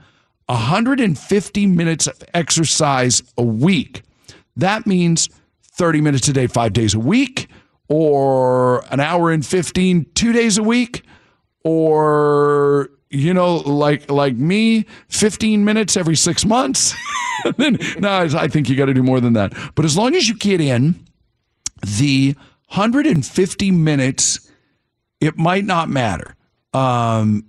150 0.45 1.65
minutes 1.65 2.05
of 2.05 2.23
exercise 2.35 3.23
a 3.37 3.43
week. 3.43 4.03
that 4.55 4.85
means 4.85 5.29
30 5.79 6.01
minutes 6.01 6.27
a 6.27 6.33
day, 6.33 6.45
five 6.45 6.73
days 6.73 6.93
a 6.93 6.99
week, 6.99 7.47
or 7.87 8.83
an 8.93 8.99
hour 8.99 9.31
and 9.31 9.45
15, 9.45 10.05
two 10.13 10.33
days 10.33 10.57
a 10.57 10.63
week, 10.63 11.03
or 11.63 12.89
you 13.09 13.33
know, 13.33 13.55
like 13.55 14.11
like 14.11 14.35
me, 14.35 14.85
15 15.07 15.63
minutes 15.63 15.95
every 15.95 16.17
six 16.17 16.45
months. 16.45 16.93
then 17.57 17.79
no, 17.97 18.27
I 18.35 18.49
think 18.49 18.67
you 18.67 18.75
got 18.75 18.87
to 18.87 18.93
do 18.93 19.01
more 19.01 19.21
than 19.21 19.33
that. 19.33 19.53
But 19.73 19.85
as 19.85 19.97
long 19.97 20.15
as 20.15 20.27
you 20.27 20.35
get 20.35 20.59
in 20.59 21.03
the 21.97 22.35
150 22.67 23.71
minutes, 23.71 24.51
it 25.21 25.37
might 25.37 25.63
not 25.63 25.87
matter. 25.87 26.35
Um, 26.73 27.45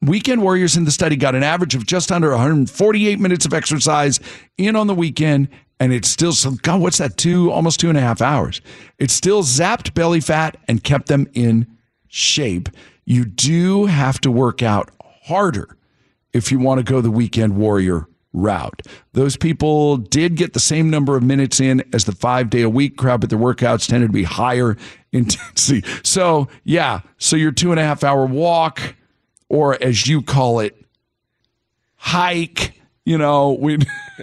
weekend 0.00 0.42
warriors 0.42 0.76
in 0.76 0.84
the 0.84 0.92
study 0.92 1.16
got 1.16 1.34
an 1.34 1.42
average 1.42 1.74
of 1.74 1.86
just 1.86 2.12
under 2.12 2.30
148 2.30 3.18
minutes 3.18 3.44
of 3.44 3.52
exercise 3.52 4.20
in 4.56 4.76
on 4.76 4.86
the 4.86 4.94
weekend 4.94 5.48
and 5.80 5.92
it's 5.92 6.08
still 6.08 6.32
so 6.32 6.52
god 6.62 6.80
what's 6.80 6.98
that 6.98 7.16
two 7.16 7.50
almost 7.50 7.80
two 7.80 7.88
and 7.88 7.98
a 7.98 8.00
half 8.00 8.20
hours 8.20 8.60
it 8.98 9.10
still 9.10 9.42
zapped 9.42 9.94
belly 9.94 10.20
fat 10.20 10.56
and 10.68 10.84
kept 10.84 11.08
them 11.08 11.26
in 11.34 11.66
shape 12.08 12.68
you 13.04 13.24
do 13.24 13.86
have 13.86 14.20
to 14.20 14.30
work 14.30 14.62
out 14.62 14.90
harder 15.24 15.76
if 16.32 16.50
you 16.50 16.58
want 16.58 16.78
to 16.78 16.84
go 16.84 17.00
the 17.00 17.10
weekend 17.10 17.56
warrior 17.56 18.06
route. 18.34 18.82
Those 19.12 19.36
people 19.36 19.96
did 19.96 20.34
get 20.34 20.52
the 20.52 20.60
same 20.60 20.90
number 20.90 21.16
of 21.16 21.22
minutes 21.22 21.60
in 21.60 21.82
as 21.94 22.04
the 22.04 22.12
five 22.12 22.50
day 22.50 22.62
a 22.62 22.68
week 22.68 22.98
crowd, 22.98 23.20
but 23.20 23.30
their 23.30 23.38
workouts 23.38 23.88
tended 23.88 24.10
to 24.10 24.12
be 24.12 24.24
higher 24.24 24.76
intensity. 25.12 25.82
So, 26.02 26.48
yeah, 26.64 27.00
so 27.16 27.36
your 27.36 27.52
two 27.52 27.70
and 27.70 27.80
a 27.80 27.84
half 27.84 28.04
hour 28.04 28.26
walk, 28.26 28.96
or 29.48 29.82
as 29.82 30.06
you 30.06 30.20
call 30.20 30.60
it, 30.60 30.84
hike, 31.94 32.80
you 33.04 33.18
know, 33.18 33.52
we. 33.52 33.78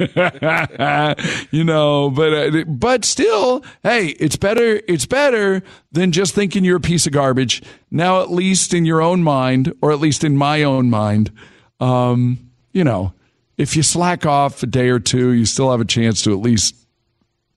you 1.51 1.63
know, 1.65 2.09
but 2.11 2.33
uh, 2.33 2.63
but 2.65 3.03
still, 3.03 3.63
hey, 3.83 4.07
it's 4.19 4.37
better. 4.37 4.81
It's 4.87 5.05
better 5.05 5.61
than 5.91 6.13
just 6.13 6.33
thinking 6.33 6.63
you're 6.63 6.77
a 6.77 6.81
piece 6.81 7.05
of 7.05 7.11
garbage. 7.11 7.61
Now, 7.91 8.21
at 8.21 8.31
least 8.31 8.73
in 8.73 8.85
your 8.85 9.01
own 9.01 9.21
mind, 9.21 9.73
or 9.81 9.91
at 9.91 9.99
least 9.99 10.23
in 10.23 10.37
my 10.37 10.63
own 10.63 10.89
mind, 10.89 11.31
um, 11.81 12.51
you 12.71 12.85
know, 12.85 13.13
if 13.57 13.75
you 13.75 13.83
slack 13.83 14.25
off 14.25 14.63
a 14.63 14.67
day 14.67 14.89
or 14.89 14.99
two, 14.99 15.31
you 15.31 15.45
still 15.45 15.71
have 15.71 15.81
a 15.81 15.85
chance 15.85 16.21
to 16.23 16.31
at 16.31 16.39
least 16.39 16.80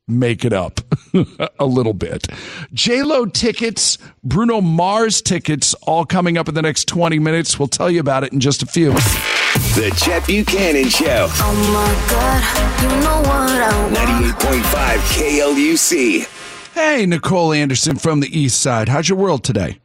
make 0.06 0.44
it 0.44 0.52
up 0.52 0.80
a 1.58 1.64
little 1.66 1.94
bit. 1.94 2.26
J 2.72 3.02
Lo 3.02 3.24
tickets, 3.26 3.98
Bruno 4.22 4.60
Mars 4.60 5.22
tickets, 5.22 5.74
all 5.82 6.04
coming 6.04 6.36
up 6.36 6.48
in 6.48 6.54
the 6.54 6.62
next 6.62 6.86
20 6.88 7.18
minutes. 7.18 7.58
We'll 7.58 7.68
tell 7.68 7.90
you 7.90 8.00
about 8.00 8.24
it 8.24 8.32
in 8.32 8.40
just 8.40 8.62
a 8.62 8.66
few. 8.66 8.92
The 8.92 9.94
Chet 10.04 10.26
Buchanan 10.26 10.88
Show. 10.88 11.28
Oh 11.30 11.54
my 11.72 12.10
God, 12.10 12.82
you 12.82 12.88
know 13.02 13.18
what 13.20 13.50
I 13.62 13.82
want. 13.82 13.94
98.5 14.40 14.98
KLUC. 16.24 16.74
Hey, 16.74 17.06
Nicole 17.06 17.52
Anderson 17.52 17.96
from 17.96 18.20
the 18.20 18.38
East 18.38 18.60
Side. 18.60 18.88
How's 18.88 19.08
your 19.08 19.16
world 19.18 19.44
today? 19.44 19.78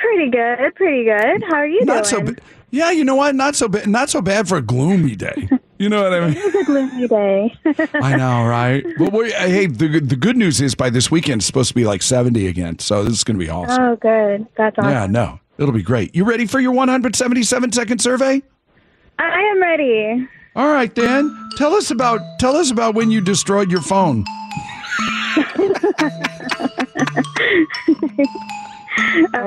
Pretty 0.00 0.30
good, 0.30 0.74
pretty 0.76 1.04
good. 1.04 1.42
How 1.48 1.56
are 1.56 1.66
you 1.66 1.84
Not 1.84 2.06
so 2.06 2.20
doing? 2.20 2.34
ba- 2.34 2.42
Yeah, 2.70 2.90
you 2.90 3.04
know 3.04 3.14
what? 3.14 3.34
Not 3.34 3.56
so 3.56 3.68
bad. 3.68 3.88
Not 3.88 4.10
so 4.10 4.20
bad 4.20 4.48
for 4.48 4.58
a 4.58 4.62
gloomy 4.62 5.16
day. 5.16 5.48
You 5.78 5.88
know 5.88 6.02
what 6.02 6.12
I 6.12 6.20
mean? 6.26 6.36
It 6.36 6.44
was 6.44 6.54
a 6.56 6.64
gloomy 6.64 7.06
day. 7.08 7.56
I 8.02 8.16
know, 8.16 8.44
right? 8.46 8.84
But 8.98 9.12
we 9.12 9.30
hey, 9.32 9.66
the 9.66 9.88
good- 9.88 10.08
the 10.08 10.16
good 10.16 10.36
news 10.36 10.60
is 10.60 10.74
by 10.74 10.90
this 10.90 11.10
weekend 11.10 11.40
it's 11.40 11.46
supposed 11.46 11.68
to 11.68 11.74
be 11.74 11.84
like 11.84 12.02
seventy 12.02 12.48
again. 12.48 12.78
So 12.80 13.04
this 13.04 13.12
is 13.14 13.24
going 13.24 13.38
to 13.38 13.44
be 13.44 13.50
awesome. 13.50 13.80
oh, 13.82 13.96
good. 13.96 14.46
That's 14.56 14.76
awesome. 14.78 14.90
Yeah, 14.90 15.06
no, 15.06 15.38
it'll 15.56 15.72
be 15.72 15.82
great. 15.82 16.14
You 16.16 16.24
ready 16.24 16.46
for 16.46 16.58
your 16.58 16.72
one 16.72 16.88
hundred 16.88 17.14
seventy-seven 17.14 17.70
second 17.72 18.00
survey? 18.00 18.42
I 19.20 19.40
am 19.40 19.60
ready. 19.62 20.28
All 20.56 20.68
right, 20.72 20.92
Dan. 20.92 21.50
Tell 21.56 21.74
us 21.74 21.90
about 21.92 22.20
tell 22.40 22.56
us 22.56 22.70
about 22.72 22.94
when 22.96 23.10
you 23.12 23.20
destroyed 23.20 23.70
your 23.70 23.82
phone. 23.82 24.24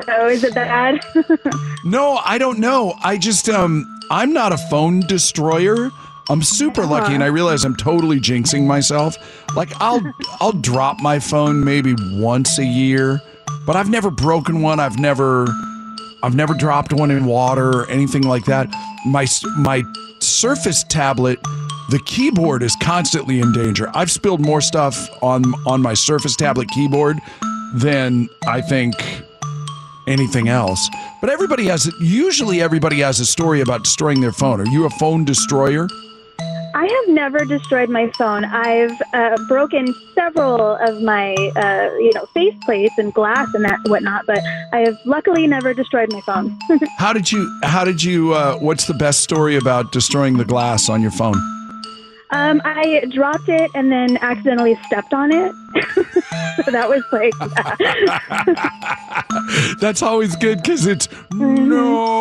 Oh, 0.07 0.27
is 0.29 0.43
it 0.43 0.53
bad? 0.55 1.01
No, 1.83 2.21
I 2.23 2.37
don't 2.37 2.59
know. 2.59 2.93
I 3.03 3.17
just 3.17 3.49
um 3.49 3.85
I'm 4.11 4.31
not 4.33 4.53
a 4.53 4.57
phone 4.57 4.99
destroyer. 5.01 5.89
I'm 6.31 6.41
super 6.41 6.85
lucky 6.85 7.13
and 7.13 7.21
I 7.21 7.27
realize 7.27 7.65
I'm 7.65 7.75
totally 7.75 8.17
jinxing 8.17 8.65
myself. 8.65 9.17
Like 9.53 9.69
I'll 9.81 10.01
I'll 10.39 10.53
drop 10.53 11.01
my 11.01 11.19
phone 11.19 11.61
maybe 11.61 11.93
once 12.13 12.57
a 12.57 12.63
year, 12.63 13.19
but 13.65 13.75
I've 13.75 13.89
never 13.89 14.09
broken 14.09 14.61
one. 14.61 14.79
I've 14.79 14.97
never 14.97 15.45
I've 16.23 16.33
never 16.33 16.53
dropped 16.53 16.93
one 16.93 17.11
in 17.11 17.25
water 17.25 17.69
or 17.71 17.89
anything 17.89 18.21
like 18.21 18.45
that. 18.45 18.69
My 19.05 19.27
my 19.57 19.83
Surface 20.19 20.83
tablet, 20.83 21.37
the 21.89 21.99
keyboard 22.05 22.63
is 22.63 22.77
constantly 22.81 23.41
in 23.41 23.51
danger. 23.51 23.89
I've 23.93 24.11
spilled 24.11 24.39
more 24.39 24.61
stuff 24.61 25.09
on 25.21 25.43
on 25.65 25.81
my 25.81 25.93
Surface 25.93 26.37
tablet 26.37 26.69
keyboard 26.69 27.19
than 27.73 28.29
I 28.47 28.61
think 28.61 28.93
anything 30.07 30.47
else. 30.47 30.89
But 31.19 31.29
everybody 31.29 31.65
has 31.65 31.91
usually 31.99 32.61
everybody 32.61 33.01
has 33.01 33.19
a 33.19 33.25
story 33.25 33.59
about 33.59 33.83
destroying 33.83 34.21
their 34.21 34.31
phone. 34.31 34.61
Are 34.61 34.67
you 34.67 34.85
a 34.85 34.89
phone 34.91 35.25
destroyer? 35.25 35.89
I 36.81 36.87
have 36.87 37.13
never 37.13 37.45
destroyed 37.45 37.89
my 37.89 38.09
phone. 38.17 38.43
I've 38.43 38.99
uh, 39.13 39.37
broken 39.47 39.93
several 40.15 40.77
of 40.77 40.99
my, 41.03 41.35
uh, 41.55 41.95
you 41.97 42.11
know, 42.15 42.25
face 42.33 42.55
plates 42.65 42.95
and 42.97 43.13
glass 43.13 43.53
and 43.53 43.63
that 43.65 43.77
whatnot, 43.85 44.25
but 44.25 44.39
I 44.73 44.79
have 44.79 44.97
luckily 45.05 45.45
never 45.45 45.75
destroyed 45.75 46.11
my 46.11 46.21
phone. 46.21 46.57
How 46.97 47.13
did 47.13 47.31
you 47.31 47.55
how 47.61 47.83
did 47.83 48.03
you 48.03 48.33
uh, 48.33 48.57
what's 48.57 48.85
the 48.85 48.95
best 48.95 49.21
story 49.21 49.57
about 49.57 49.91
destroying 49.91 50.37
the 50.37 50.45
glass 50.45 50.89
on 50.89 51.03
your 51.03 51.11
phone? 51.11 51.35
um, 52.31 52.61
I 52.63 53.03
dropped 53.09 53.49
it 53.49 53.69
and 53.75 53.91
then 53.91 54.17
accidentally 54.17 54.79
stepped 54.85 55.13
on 55.13 55.31
it. 55.31 55.53
so 56.63 56.71
that 56.71 56.87
was 56.89 57.03
like, 57.11 57.33
That's 59.79 60.01
always 60.01 60.35
good 60.37 60.63
cuz 60.63 60.87
it's 60.87 61.09
no. 61.33 62.20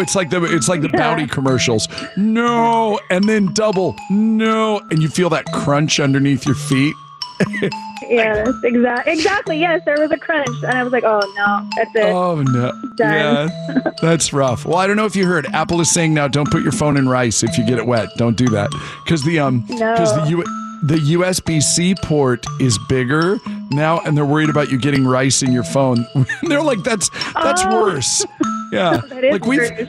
It's 0.00 0.14
like 0.14 0.30
the 0.30 0.42
it's 0.44 0.68
like 0.68 0.80
the 0.82 0.88
bounty 0.88 1.26
commercials. 1.26 1.88
No, 2.16 2.98
and 3.10 3.24
then 3.24 3.52
double. 3.54 3.96
No, 4.10 4.78
and 4.90 5.02
you 5.02 5.08
feel 5.08 5.30
that 5.30 5.44
crunch 5.52 6.00
underneath 6.00 6.44
your 6.46 6.54
feet. 6.56 6.94
yes, 8.08 8.48
exactly, 8.64 9.12
exactly. 9.12 9.58
Yes, 9.58 9.80
there 9.86 9.98
was 9.98 10.10
a 10.10 10.16
crunch, 10.18 10.48
and 10.62 10.72
I 10.72 10.82
was 10.82 10.92
like, 10.92 11.04
oh 11.04 11.20
no, 11.36 11.68
that's 11.76 11.94
it. 11.94 12.04
Oh 12.12 12.42
no. 12.42 12.72
Done. 12.96 13.48
Yeah. 13.48 13.90
That's 14.02 14.32
rough. 14.32 14.64
Well, 14.66 14.76
I 14.78 14.86
don't 14.86 14.96
know 14.96 15.06
if 15.06 15.16
you 15.16 15.26
heard 15.26 15.46
Apple 15.54 15.80
is 15.80 15.90
saying 15.90 16.12
now 16.14 16.28
don't 16.28 16.50
put 16.50 16.62
your 16.62 16.72
phone 16.72 16.96
in 16.96 17.08
rice 17.08 17.42
if 17.42 17.56
you 17.56 17.66
get 17.66 17.78
it 17.78 17.86
wet. 17.86 18.08
Don't 18.16 18.36
do 18.36 18.46
that. 18.48 18.70
Cuz 19.06 19.22
the 19.24 19.38
um 19.38 19.64
No. 19.68 19.96
cuz 19.96 20.12
the 20.12 20.24
U- 20.28 20.44
the 20.82 20.96
USB-C 20.96 21.94
port 22.02 22.44
is 22.58 22.78
bigger 22.88 23.38
now 23.70 24.00
and 24.00 24.16
they're 24.16 24.24
worried 24.24 24.48
about 24.48 24.70
you 24.70 24.78
getting 24.78 25.06
rice 25.06 25.42
in 25.42 25.52
your 25.52 25.62
phone. 25.64 26.06
they're 26.44 26.62
like 26.62 26.82
that's 26.82 27.10
that's 27.34 27.62
Oh. 27.64 27.82
worse. 27.82 28.24
Yeah. 28.72 29.00
Like 29.10 29.44
we've 29.46 29.76
gross. 29.76 29.88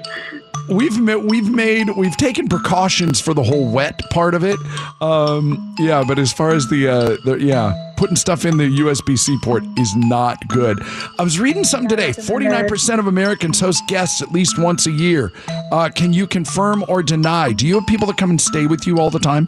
we've 0.69 0.99
ma- 0.99 1.15
we've 1.15 1.49
made 1.49 1.89
we've 1.95 2.15
taken 2.17 2.47
precautions 2.47 3.19
for 3.21 3.33
the 3.33 3.43
whole 3.43 3.71
wet 3.71 4.01
part 4.11 4.33
of 4.35 4.43
it. 4.43 4.57
Um, 5.01 5.75
yeah, 5.79 6.03
but 6.07 6.19
as 6.19 6.31
far 6.33 6.51
as 6.51 6.67
the 6.67 6.87
uh, 6.87 7.17
the 7.25 7.37
yeah, 7.39 7.93
putting 7.97 8.15
stuff 8.15 8.45
in 8.45 8.57
the 8.57 8.65
USB 8.79 9.17
C 9.17 9.37
port 9.41 9.63
is 9.77 9.95
not 9.95 10.47
good. 10.47 10.79
I 11.17 11.23
was 11.23 11.39
reading 11.39 11.63
something 11.63 11.89
today. 11.89 12.11
Forty 12.13 12.47
nine 12.47 12.67
percent 12.67 12.99
of 12.99 13.07
Americans 13.07 13.59
host 13.59 13.83
guests 13.87 14.21
at 14.21 14.31
least 14.31 14.59
once 14.59 14.85
a 14.87 14.91
year. 14.91 15.31
Uh, 15.71 15.89
can 15.93 16.13
you 16.13 16.27
confirm 16.27 16.83
or 16.87 17.01
deny? 17.01 17.53
Do 17.53 17.65
you 17.67 17.75
have 17.75 17.87
people 17.87 18.07
that 18.07 18.17
come 18.17 18.29
and 18.31 18.41
stay 18.41 18.67
with 18.67 18.85
you 18.85 18.99
all 18.99 19.09
the 19.09 19.19
time? 19.19 19.47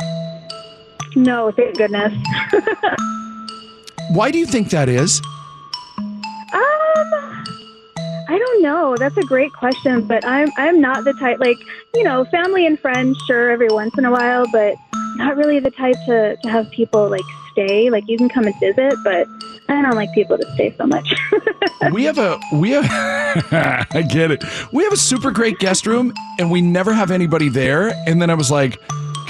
No, 1.15 1.51
thank 1.51 1.77
goodness. 1.77 2.13
Why 4.11 4.31
do 4.31 4.37
you 4.39 4.45
think 4.45 4.69
that 4.71 4.89
is? 4.89 5.21
Um, 6.53 7.22
I 8.29 8.37
don't 8.37 8.61
know. 8.61 8.95
That's 8.97 9.17
a 9.17 9.23
great 9.23 9.53
question, 9.53 10.07
but 10.07 10.25
I'm 10.25 10.49
I'm 10.57 10.79
not 10.79 11.03
the 11.03 11.13
type 11.13 11.39
like 11.39 11.57
you 11.93 12.03
know 12.03 12.25
family 12.25 12.65
and 12.65 12.79
friends. 12.79 13.17
Sure, 13.27 13.49
every 13.49 13.69
once 13.69 13.97
in 13.97 14.05
a 14.05 14.11
while, 14.11 14.45
but 14.51 14.75
not 15.15 15.35
really 15.35 15.59
the 15.59 15.71
type 15.71 15.95
to 16.05 16.37
to 16.37 16.49
have 16.49 16.69
people 16.71 17.09
like 17.09 17.25
stay. 17.51 17.89
Like 17.89 18.03
you 18.07 18.17
can 18.17 18.29
come 18.29 18.45
and 18.45 18.59
visit, 18.59 18.95
but 19.03 19.27
I 19.69 19.81
don't 19.81 19.95
like 19.95 20.13
people 20.13 20.37
to 20.37 20.53
stay 20.53 20.73
so 20.77 20.85
much. 20.85 21.13
we 21.91 22.03
have 22.03 22.17
a 22.17 22.39
we 22.53 22.71
have 22.71 22.85
I 23.91 24.01
get 24.01 24.31
it. 24.31 24.43
We 24.71 24.83
have 24.83 24.93
a 24.93 24.97
super 24.97 25.31
great 25.31 25.59
guest 25.59 25.87
room 25.87 26.13
and 26.39 26.51
we 26.51 26.61
never 26.61 26.93
have 26.93 27.11
anybody 27.11 27.49
there. 27.49 27.93
And 28.07 28.21
then 28.21 28.29
I 28.29 28.35
was 28.35 28.51
like, 28.51 28.79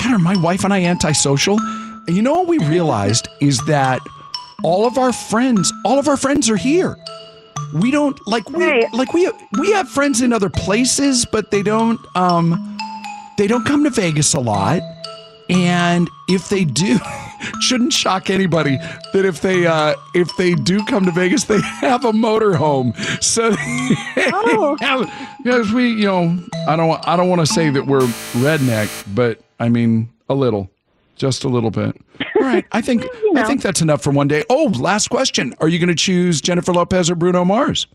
God, 0.02 0.14
are 0.14 0.20
my 0.20 0.36
wife 0.38 0.64
and 0.64 0.74
I 0.74 0.84
antisocial? 0.84 1.60
And 2.08 2.16
you 2.16 2.22
know 2.22 2.34
what 2.34 2.48
we 2.48 2.60
realized 2.60 3.28
is 3.40 3.60
that 3.66 4.02
all 4.64 4.86
of 4.86 4.98
our 4.98 5.14
friends, 5.14 5.72
all 5.86 6.00
of 6.00 6.08
our 6.08 6.18
friends 6.18 6.50
are 6.50 6.58
here. 6.58 6.98
We 7.74 7.92
don't 7.92 8.20
like 8.28 8.50
we 8.50 8.88
like 8.94 9.14
we 9.14 9.30
we 9.60 9.72
have 9.72 9.90
friends 9.90 10.22
in 10.22 10.32
other 10.34 10.50
places, 10.50 11.26
but 11.26 11.52
they 11.52 11.64
don't 11.64 12.00
um 12.16 12.78
they 13.38 13.48
don't 13.48 13.66
come 13.66 13.84
to 13.84 13.90
Vegas 13.90 14.34
a 14.34 14.40
lot. 14.40 14.82
And 15.50 16.10
if 16.30 16.48
they 16.50 16.64
do, 16.64 16.98
shouldn't 17.62 17.92
shock 17.92 18.30
anybody 18.30 18.78
that 19.14 19.26
if 19.26 19.42
they 19.42 19.66
uh, 19.68 19.96
if 20.14 20.30
they 20.38 20.54
do 20.56 20.84
come 20.86 21.06
to 21.06 21.12
Vegas, 21.12 21.44
they 21.46 21.60
have 21.82 22.06
a 22.06 22.12
motorhome. 22.14 22.96
So, 23.22 23.50
Oh. 24.36 24.78
yes, 25.44 25.72
we 25.72 25.90
you 25.90 26.06
know 26.06 26.38
I 26.68 26.76
don't 26.76 27.08
I 27.08 27.16
don't 27.18 27.28
want 27.30 27.42
to 27.42 27.46
say 27.48 27.70
that 27.72 27.86
we're 27.86 28.08
redneck, 28.40 28.90
but 29.16 29.42
I 29.60 29.70
mean 29.70 30.10
a 30.30 30.34
little. 30.36 30.70
Just 31.24 31.46
a 31.46 31.48
little 31.48 31.72
bit. 31.72 31.96
All 32.36 32.42
right. 32.42 32.66
I 32.74 32.82
think 32.82 33.04
You 33.04 33.32
know. 33.32 33.42
I 33.42 33.46
think 33.46 33.62
that's 33.62 33.80
enough 33.80 34.02
for 34.04 34.12
one 34.12 34.28
day. 34.28 34.44
Oh, 34.50 34.74
last 34.78 35.08
question. 35.10 35.54
Are 35.62 35.70
you 35.70 35.80
going 35.80 35.88
to 35.88 35.96
choose 35.96 36.42
Jennifer 36.42 36.74
Lopez 36.74 37.10
or 37.10 37.16
Bruno 37.16 37.46
Mars? 37.46 37.88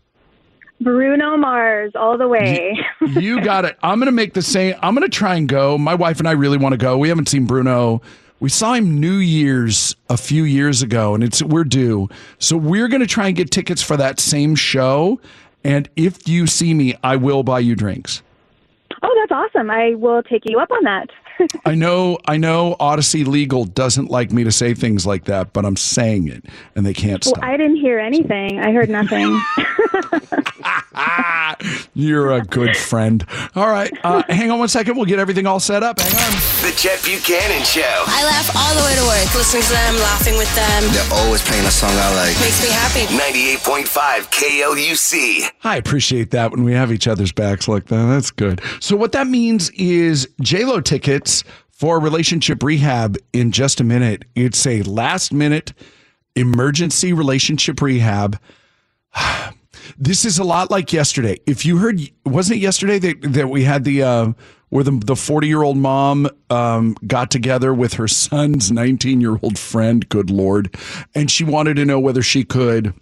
Bruno 0.81 1.37
Mars 1.37 1.91
all 1.93 2.17
the 2.17 2.27
way. 2.27 2.75
you 3.01 3.39
got 3.43 3.65
it. 3.65 3.77
I'm 3.83 3.99
going 3.99 4.07
to 4.07 4.11
make 4.11 4.33
the 4.33 4.41
same. 4.41 4.73
I'm 4.81 4.95
going 4.95 5.07
to 5.07 5.15
try 5.15 5.35
and 5.35 5.47
go. 5.47 5.77
My 5.77 5.93
wife 5.93 6.17
and 6.17 6.27
I 6.27 6.31
really 6.31 6.57
want 6.57 6.73
to 6.73 6.77
go. 6.77 6.97
We 6.97 7.07
haven't 7.09 7.29
seen 7.29 7.45
Bruno. 7.45 8.01
We 8.39 8.49
saw 8.49 8.73
him 8.73 8.99
New 8.99 9.17
Year's 9.17 9.95
a 10.09 10.17
few 10.17 10.43
years 10.43 10.81
ago, 10.81 11.13
and 11.13 11.23
it's 11.23 11.43
we're 11.43 11.65
due. 11.65 12.09
So 12.39 12.57
we're 12.57 12.87
going 12.87 13.01
to 13.01 13.07
try 13.07 13.27
and 13.27 13.35
get 13.35 13.51
tickets 13.51 13.83
for 13.83 13.95
that 13.97 14.19
same 14.19 14.55
show. 14.55 15.21
And 15.63 15.87
if 15.95 16.27
you 16.27 16.47
see 16.47 16.73
me, 16.73 16.95
I 17.03 17.15
will 17.15 17.43
buy 17.43 17.59
you 17.59 17.75
drinks. 17.75 18.23
oh, 19.03 19.15
that's 19.21 19.31
awesome. 19.31 19.69
I 19.69 19.93
will 19.93 20.23
take 20.23 20.41
you 20.45 20.57
up 20.57 20.71
on 20.71 20.83
that. 20.85 21.09
I 21.65 21.75
know, 21.75 22.17
I 22.25 22.37
know. 22.37 22.75
Audacy 22.79 23.25
Legal 23.25 23.65
doesn't 23.65 24.09
like 24.09 24.31
me 24.31 24.43
to 24.43 24.51
say 24.51 24.73
things 24.73 25.05
like 25.05 25.25
that, 25.25 25.53
but 25.53 25.65
I'm 25.65 25.75
saying 25.77 26.27
it, 26.27 26.45
and 26.75 26.85
they 26.85 26.93
can't 26.93 27.23
Well, 27.25 27.35
stop. 27.35 27.43
I 27.43 27.57
didn't 27.57 27.77
hear 27.77 27.99
anything. 27.99 28.59
I 28.59 28.71
heard 28.71 28.89
nothing. 28.89 29.39
You're 31.93 32.31
a 32.33 32.41
good 32.41 32.75
friend. 32.75 33.25
All 33.55 33.67
right, 33.69 33.91
uh, 34.03 34.23
hang 34.29 34.51
on 34.51 34.59
one 34.59 34.67
second. 34.67 34.95
We'll 34.95 35.05
get 35.05 35.19
everything 35.19 35.45
all 35.45 35.59
set 35.59 35.83
up. 35.83 35.99
Hang 35.99 36.11
on. 36.15 36.31
The 36.61 36.73
Chet 36.77 37.03
Buchanan 37.03 37.63
Show. 37.63 38.03
I 38.07 38.23
laugh 38.25 38.49
all 38.55 38.73
the 38.75 38.83
way 38.85 38.95
to 38.95 39.03
work, 39.07 39.35
listening 39.35 39.63
to 39.63 39.69
them, 39.69 39.95
laughing 39.95 40.37
with 40.37 40.53
them. 40.55 40.83
They're 40.93 41.19
always 41.25 41.41
playing 41.43 41.65
a 41.65 41.71
song 41.71 41.91
I 41.93 42.15
like. 42.15 42.39
Makes 42.39 42.61
me 42.63 42.69
happy. 42.69 43.05
98.5 43.57 44.29
KLUC. 44.31 45.49
I 45.63 45.77
appreciate 45.77 46.31
that 46.31 46.51
when 46.51 46.63
we 46.63 46.73
have 46.73 46.91
each 46.91 47.07
other's 47.07 47.31
backs 47.31 47.67
like 47.67 47.85
that. 47.85 48.05
That's 48.07 48.31
good. 48.31 48.61
So 48.79 48.95
what 48.95 49.11
that 49.13 49.27
means 49.27 49.69
is 49.71 50.27
JLo 50.41 50.83
tickets 50.83 51.28
for 51.69 51.99
relationship 51.99 52.61
rehab 52.63 53.17
in 53.33 53.51
just 53.51 53.79
a 53.79 53.83
minute. 53.83 54.25
It's 54.35 54.65
a 54.65 54.81
last 54.83 55.31
minute 55.33 55.73
emergency 56.35 57.13
relationship 57.13 57.81
rehab. 57.81 58.39
This 59.97 60.23
is 60.23 60.37
a 60.37 60.43
lot 60.43 60.69
like 60.69 60.93
yesterday. 60.93 61.39
If 61.47 61.65
you 61.65 61.77
heard, 61.77 61.99
wasn't 62.23 62.57
it 62.57 62.61
yesterday 62.61 62.99
that, 62.99 63.21
that 63.33 63.49
we 63.49 63.63
had 63.63 63.83
the 63.83 64.03
uh, 64.03 64.33
where 64.69 64.83
the 64.83 64.91
the 64.91 65.15
forty 65.15 65.47
year 65.47 65.63
old 65.63 65.77
mom 65.77 66.29
um, 66.49 66.95
got 67.07 67.31
together 67.31 67.73
with 67.73 67.93
her 67.93 68.07
son's 68.07 68.71
nineteen 68.71 69.19
year 69.19 69.39
old 69.41 69.57
friend? 69.57 70.07
Good 70.07 70.29
lord, 70.29 70.75
and 71.15 71.31
she 71.31 71.43
wanted 71.43 71.75
to 71.77 71.85
know 71.85 71.99
whether 71.99 72.21
she 72.21 72.43
could 72.43 72.93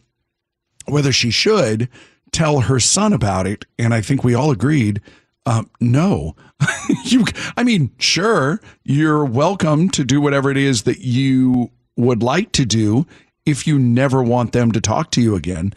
whether 0.88 1.12
she 1.12 1.30
should 1.30 1.90
tell 2.32 2.62
her 2.62 2.80
son 2.80 3.14
about 3.14 3.48
it. 3.48 3.66
And 3.78 3.94
I 3.94 4.02
think 4.02 4.24
we 4.24 4.34
all 4.34 4.52
agreed, 4.52 5.02
um, 5.48 5.70
no. 5.80 6.36
you, 7.06 7.24
I 7.56 7.64
mean, 7.64 7.92
sure, 8.00 8.60
you're 8.84 9.24
welcome 9.24 9.88
to 9.92 10.04
do 10.04 10.20
whatever 10.20 10.52
it 10.52 10.58
is 10.58 10.84
that 10.84 11.00
you 11.00 11.72
would 11.96 12.22
like 12.22 12.52
to 12.52 12.66
do 12.66 13.08
if 13.46 13.66
you 13.66 13.80
never 13.80 14.22
want 14.22 14.52
them 14.52 14.74
to 14.74 14.82
talk 14.82 15.10
to 15.12 15.22
you 15.22 15.36
again. 15.36 15.74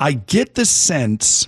I 0.00 0.14
get 0.14 0.56
the 0.56 0.64
sense, 0.66 1.46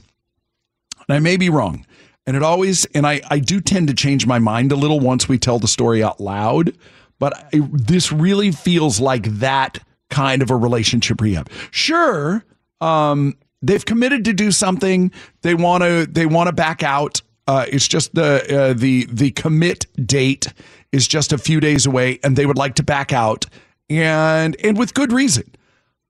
and 1.09 1.17
I 1.17 1.19
may 1.19 1.37
be 1.37 1.51
wrong, 1.51 1.85
and 2.25 2.37
it 2.37 2.43
always, 2.45 2.85
and 2.95 3.05
I, 3.05 3.21
I 3.31 3.41
do 3.41 3.61
tend 3.61 3.89
to 3.89 3.95
change 3.95 4.29
my 4.29 4.39
mind 4.39 4.71
a 4.71 4.77
little 4.77 5.01
once 5.01 5.29
we 5.29 5.37
tell 5.37 5.59
the 5.59 5.67
story 5.67 6.05
out 6.05 6.21
loud, 6.21 6.73
but 7.19 7.35
I, 7.53 7.63
this 7.73 8.13
really 8.13 8.53
feels 8.53 9.01
like 9.01 9.25
that 9.41 9.81
kind 10.09 10.41
of 10.41 10.53
a 10.53 10.57
relationship 10.57 11.21
rehab. 11.21 11.51
Sure, 11.73 12.45
um, 12.81 13.37
they've 13.61 13.85
committed 13.85 14.25
to 14.27 14.33
do 14.33 14.53
something. 14.53 15.11
They 15.43 15.57
want 15.57 15.83
to. 15.83 16.07
They 16.07 16.27
want 16.27 16.47
to 16.47 16.53
back 16.53 16.85
out. 16.85 17.23
Uh, 17.47 17.65
it's 17.71 17.87
just 17.87 18.15
the 18.15 18.71
uh, 18.71 18.73
the 18.73 19.07
the 19.07 19.31
commit 19.33 19.87
date 20.07 20.53
is 20.93 21.07
just 21.07 21.33
a 21.33 21.39
few 21.39 21.61
days 21.61 21.87
away, 21.87 22.19
and 22.25 22.37
they 22.37 22.47
would 22.47 22.59
like 22.59 22.75
to 22.75 22.83
back 22.83 23.13
out, 23.13 23.47
and 23.89 24.57
and 24.65 24.77
with 24.77 24.95
good 24.95 25.13
reason. 25.13 25.45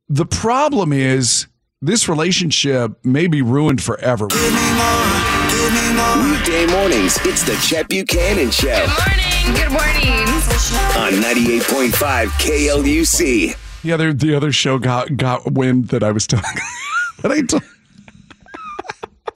The 0.09 0.27
problem 0.27 0.93
is 0.93 1.47
this 1.83 2.09
relationship 2.09 3.05
may 3.05 3.27
be 3.27 3.43
ruined 3.43 3.83
forever. 3.83 4.29
Weekday 6.23 6.67
mornings, 6.67 7.19
it's 7.25 7.43
the 7.43 7.57
Chet 7.67 7.89
Buchanan 7.89 8.51
Show 8.51 8.87
Good 9.47 9.71
morning. 9.71 10.25
Good 10.25 10.25
morning. 10.25 10.27
On 10.97 11.13
98.5 11.23 12.27
KLUC. 12.27 13.57
The 13.83 13.93
other 13.93 14.13
the 14.13 14.35
other 14.35 14.51
show 14.51 14.79
got 14.79 15.17
got 15.17 15.53
wind 15.53 15.89
that 15.89 16.03
I 16.03 16.11
was 16.11 16.27
telling 16.27 16.45
that 17.23 17.31
I 17.31 17.43
told 17.43 17.63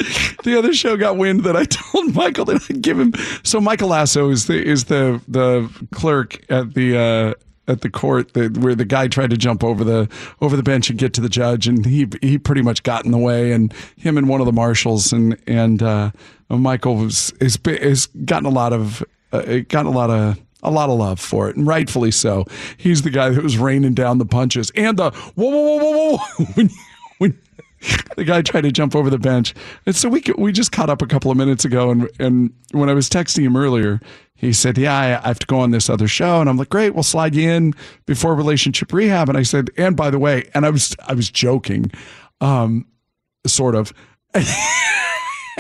the 0.45 0.57
other 0.59 0.73
show 0.73 0.97
got 0.97 1.17
wind 1.17 1.45
that 1.45 1.57
I 1.57 1.65
told 1.69 2.15
Michael 2.15 2.45
that 2.47 2.67
I'd 2.71 2.83
give 2.83 2.99
him. 2.99 3.13
So 3.43 3.61
Michael 3.61 3.89
Lasso 3.89 4.31
is 4.31 4.47
the 4.47 4.63
is 4.63 4.85
the 4.85 5.21
the 5.29 5.71
clerk 5.93 6.41
at 6.51 6.75
the 6.75 6.99
uh, 6.99 7.71
at 7.71 7.83
the 7.83 7.91
court 7.91 8.35
that 8.35 8.59
where 8.59 8.75
the 8.75 8.85
guy 8.85 9.09
tried 9.09 9.31
to 9.31 9.37
jump 9.37 9.63
over 9.63 9.85
the 9.85 10.09
over 10.41 10.57
the 10.57 10.63
bench 10.63 10.91
and 10.91 10.99
get 10.99 11.13
to 11.15 11.21
the 11.21 11.29
judge, 11.29 11.69
and 11.69 11.85
he 11.87 12.07
he 12.23 12.39
pretty 12.39 12.63
much 12.63 12.83
got 12.83 13.05
in 13.05 13.11
the 13.11 13.19
way, 13.19 13.53
and 13.53 13.73
him 13.97 14.17
and 14.17 14.29
one 14.29 14.41
of 14.41 14.47
the 14.47 14.53
marshals 14.53 15.13
and 15.13 15.37
and 15.47 15.83
uh, 15.83 16.11
Michael 16.49 16.97
was 16.97 17.33
is 17.41 17.57
gotten 18.25 18.47
a 18.47 18.51
lot 18.51 18.73
of 18.73 19.05
uh, 19.33 19.61
gotten 19.69 19.87
a 19.87 19.91
lot 19.91 20.11
of 20.11 20.39
a 20.63 20.71
lot 20.71 20.91
of 20.91 20.99
love 20.99 21.21
for 21.21 21.49
it, 21.49 21.57
and 21.57 21.67
rightfully 21.67 22.11
so. 22.11 22.45
He's 22.77 23.03
the 23.03 23.11
guy 23.11 23.31
that 23.31 23.43
was 23.43 23.57
raining 23.59 23.95
down 23.95 24.19
the 24.19 24.27
punches 24.27 24.71
and 24.75 24.99
the 24.99 25.11
whoa 25.11 25.51
whoa 25.51 25.77
whoa 25.77 25.93
whoa 25.93 26.17
whoa 26.17 26.69
the 28.17 28.25
guy 28.25 28.43
tried 28.43 28.63
to 28.63 28.73
jump 28.73 28.95
over 28.95 29.11
the 29.11 29.19
bench. 29.19 29.55
And 29.87 29.97
so 29.97 30.09
we 30.09 30.23
we 30.37 30.53
just 30.53 30.73
caught 30.73 30.91
up 30.91 31.03
a 31.03 31.07
couple 31.07 31.31
of 31.31 31.37
minutes 31.37 31.65
ago, 31.65 31.91
and 31.91 32.11
and 32.19 32.53
when 32.73 32.89
I 32.89 32.95
was 32.95 33.09
texting 33.09 33.43
him 33.43 33.57
earlier, 33.57 34.01
he 34.35 34.53
said, 34.53 34.79
"Yeah, 34.79 34.97
I, 34.97 35.29
have 35.29 35.39
to 35.39 35.47
go 35.47 35.61
on 35.61 35.71
this 35.71 35.89
other 35.89 36.09
show," 36.09 36.41
and 36.41 36.49
I'm 36.49 36.57
like, 36.57 36.71
"Great, 36.71 36.95
we'll 36.95 37.03
slide 37.03 37.35
you 37.35 37.51
in 37.51 37.75
before 38.07 38.35
relationship 38.35 38.93
rehab." 38.93 39.29
And 39.29 39.39
I 39.39 39.43
said, 39.43 39.71
"And 39.77 39.97
by 39.97 40.11
the 40.11 40.19
way," 40.19 40.51
and 40.55 40.67
I 40.67 40.71
was 40.71 40.95
I 41.07 41.15
was 41.15 41.31
joking, 41.31 41.91
um, 42.41 42.87
sort 43.47 43.75
of. 43.75 43.93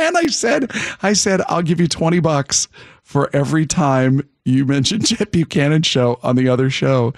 And 0.01 0.17
I 0.17 0.27
said, 0.29 0.71
I 1.03 1.13
said, 1.13 1.43
I'll 1.49 1.63
give 1.63 1.79
you 1.79 1.87
20 1.87 2.21
bucks 2.21 2.69
for 3.03 3.29
every 3.35 3.67
time 3.67 4.27
you 4.45 4.65
mention 4.65 5.03
Chet 5.03 5.31
Buchanan 5.31 5.83
show 5.83 6.19
on 6.23 6.37
the 6.37 6.49
other 6.49 6.71
show 6.71 7.13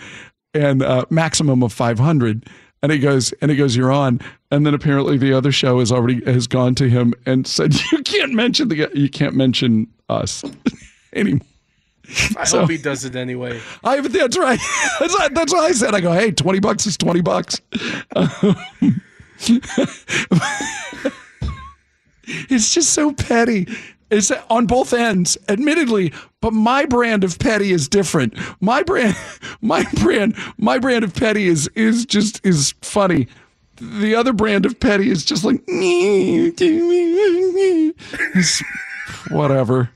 and 0.53 0.83
uh, 0.83 1.05
maximum 1.09 1.63
of 1.63 1.73
500. 1.73 2.49
And 2.83 2.91
he 2.91 2.99
goes, 2.99 3.33
and 3.41 3.51
he 3.51 3.57
goes, 3.57 3.77
you're 3.77 3.93
on. 3.93 4.21
And 4.51 4.67
then 4.67 4.75
apparently 4.75 5.17
the 5.17 5.33
other 5.33 5.53
show 5.53 5.79
has 5.79 5.93
already 5.93 6.21
has 6.25 6.47
gone 6.49 6.75
to 6.77 6.89
him 6.91 7.15
and 7.27 7.47
said, 7.47 7.75
you 7.93 7.99
can't 8.03 8.33
mention 8.35 8.69
the, 8.69 8.91
you 8.95 9.09
can't 9.09 9.35
mention 9.37 9.87
us 10.09 10.43
anymore. 11.15 11.47
I 12.37 12.43
So- 12.45 12.61
hope 12.61 12.71
he 12.71 12.79
does 12.79 13.05
it 13.05 13.15
anyway. 13.15 13.61
I, 13.85 14.01
that's 14.01 14.37
right. 14.37 14.59
That's, 15.01 15.15
what- 15.15 15.33
that's 15.35 15.53
what 15.53 15.63
I 15.63 15.73
said. 15.73 15.95
I 15.95 16.01
go, 16.01 16.13
hey, 16.13 16.33
20 16.33 16.59
bucks 16.61 16.85
is 16.87 16.97
20 16.99 17.21
bucks. 17.23 17.61
Um, 18.17 18.57
it's 22.25 22.75
just 22.75 22.91
so 22.93 23.13
petty. 23.13 23.67
It's 24.13 24.31
on 24.51 24.67
both 24.67 24.93
ends, 24.93 25.39
admittedly, 25.49 26.13
but 26.43 26.53
my 26.53 26.85
brand 26.85 27.25
of 27.25 27.39
petty 27.39 27.73
is 27.73 27.89
different. 27.89 28.35
My 28.61 28.83
brand, 28.83 29.17
my 29.63 29.85
brand, 30.03 30.37
my 30.59 30.79
brand 30.79 31.03
of 31.03 31.15
petty 31.15 31.49
is 31.49 31.67
is 31.75 32.05
just 32.05 32.45
is 32.45 32.75
funny. 32.83 33.27
The 33.81 34.15
other 34.15 34.35
brand 34.35 34.67
of 34.67 34.79
petty 34.79 35.09
is 35.09 35.25
just 35.25 35.45
like 35.45 35.67
whatever. 39.31 39.89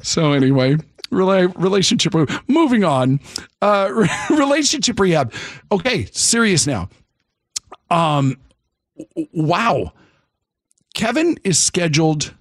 So 0.00 0.32
anyway, 0.32 0.76
relationship. 1.10 2.14
Moving 2.46 2.84
on. 2.84 3.18
Uh, 3.60 4.06
relationship 4.30 5.00
rehab. 5.00 5.34
Okay, 5.72 6.04
serious 6.12 6.68
now. 6.68 6.88
Um, 7.90 8.38
wow. 9.32 9.92
Kevin 10.94 11.36
is 11.42 11.58
scheduled 11.58 12.32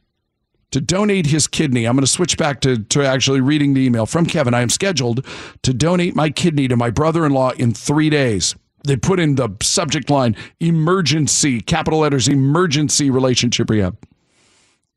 to 0.76 0.82
donate 0.82 1.28
his 1.28 1.48
kidney. 1.48 1.86
I'm 1.86 1.96
going 1.96 2.04
to 2.04 2.12
switch 2.12 2.38
back 2.38 2.60
to, 2.60 2.78
to 2.78 3.08
actually 3.08 3.40
reading 3.40 3.74
the 3.74 3.86
email 3.86 4.06
from 4.06 4.26
Kevin. 4.26 4.54
I 4.54 4.60
am 4.60 4.68
scheduled 4.68 5.26
to 5.62 5.74
donate 5.74 6.18
my 6.18 6.30
kidney 6.30 6.68
to 6.68 6.76
my 6.76 6.90
brother 6.90 7.26
in 7.26 7.32
law 7.32 7.52
in 7.52 7.74
three 7.74 8.10
days. 8.10 8.58
They 8.84 8.98
put 8.98 9.22
in 9.22 9.36
the 9.36 9.48
subject 9.62 10.10
line 10.10 10.36
emergency, 10.60 11.62
capital 11.62 12.00
letters, 12.00 12.28
emergency 12.28 13.10
relationship 13.10 13.70
rehab. 13.70 13.98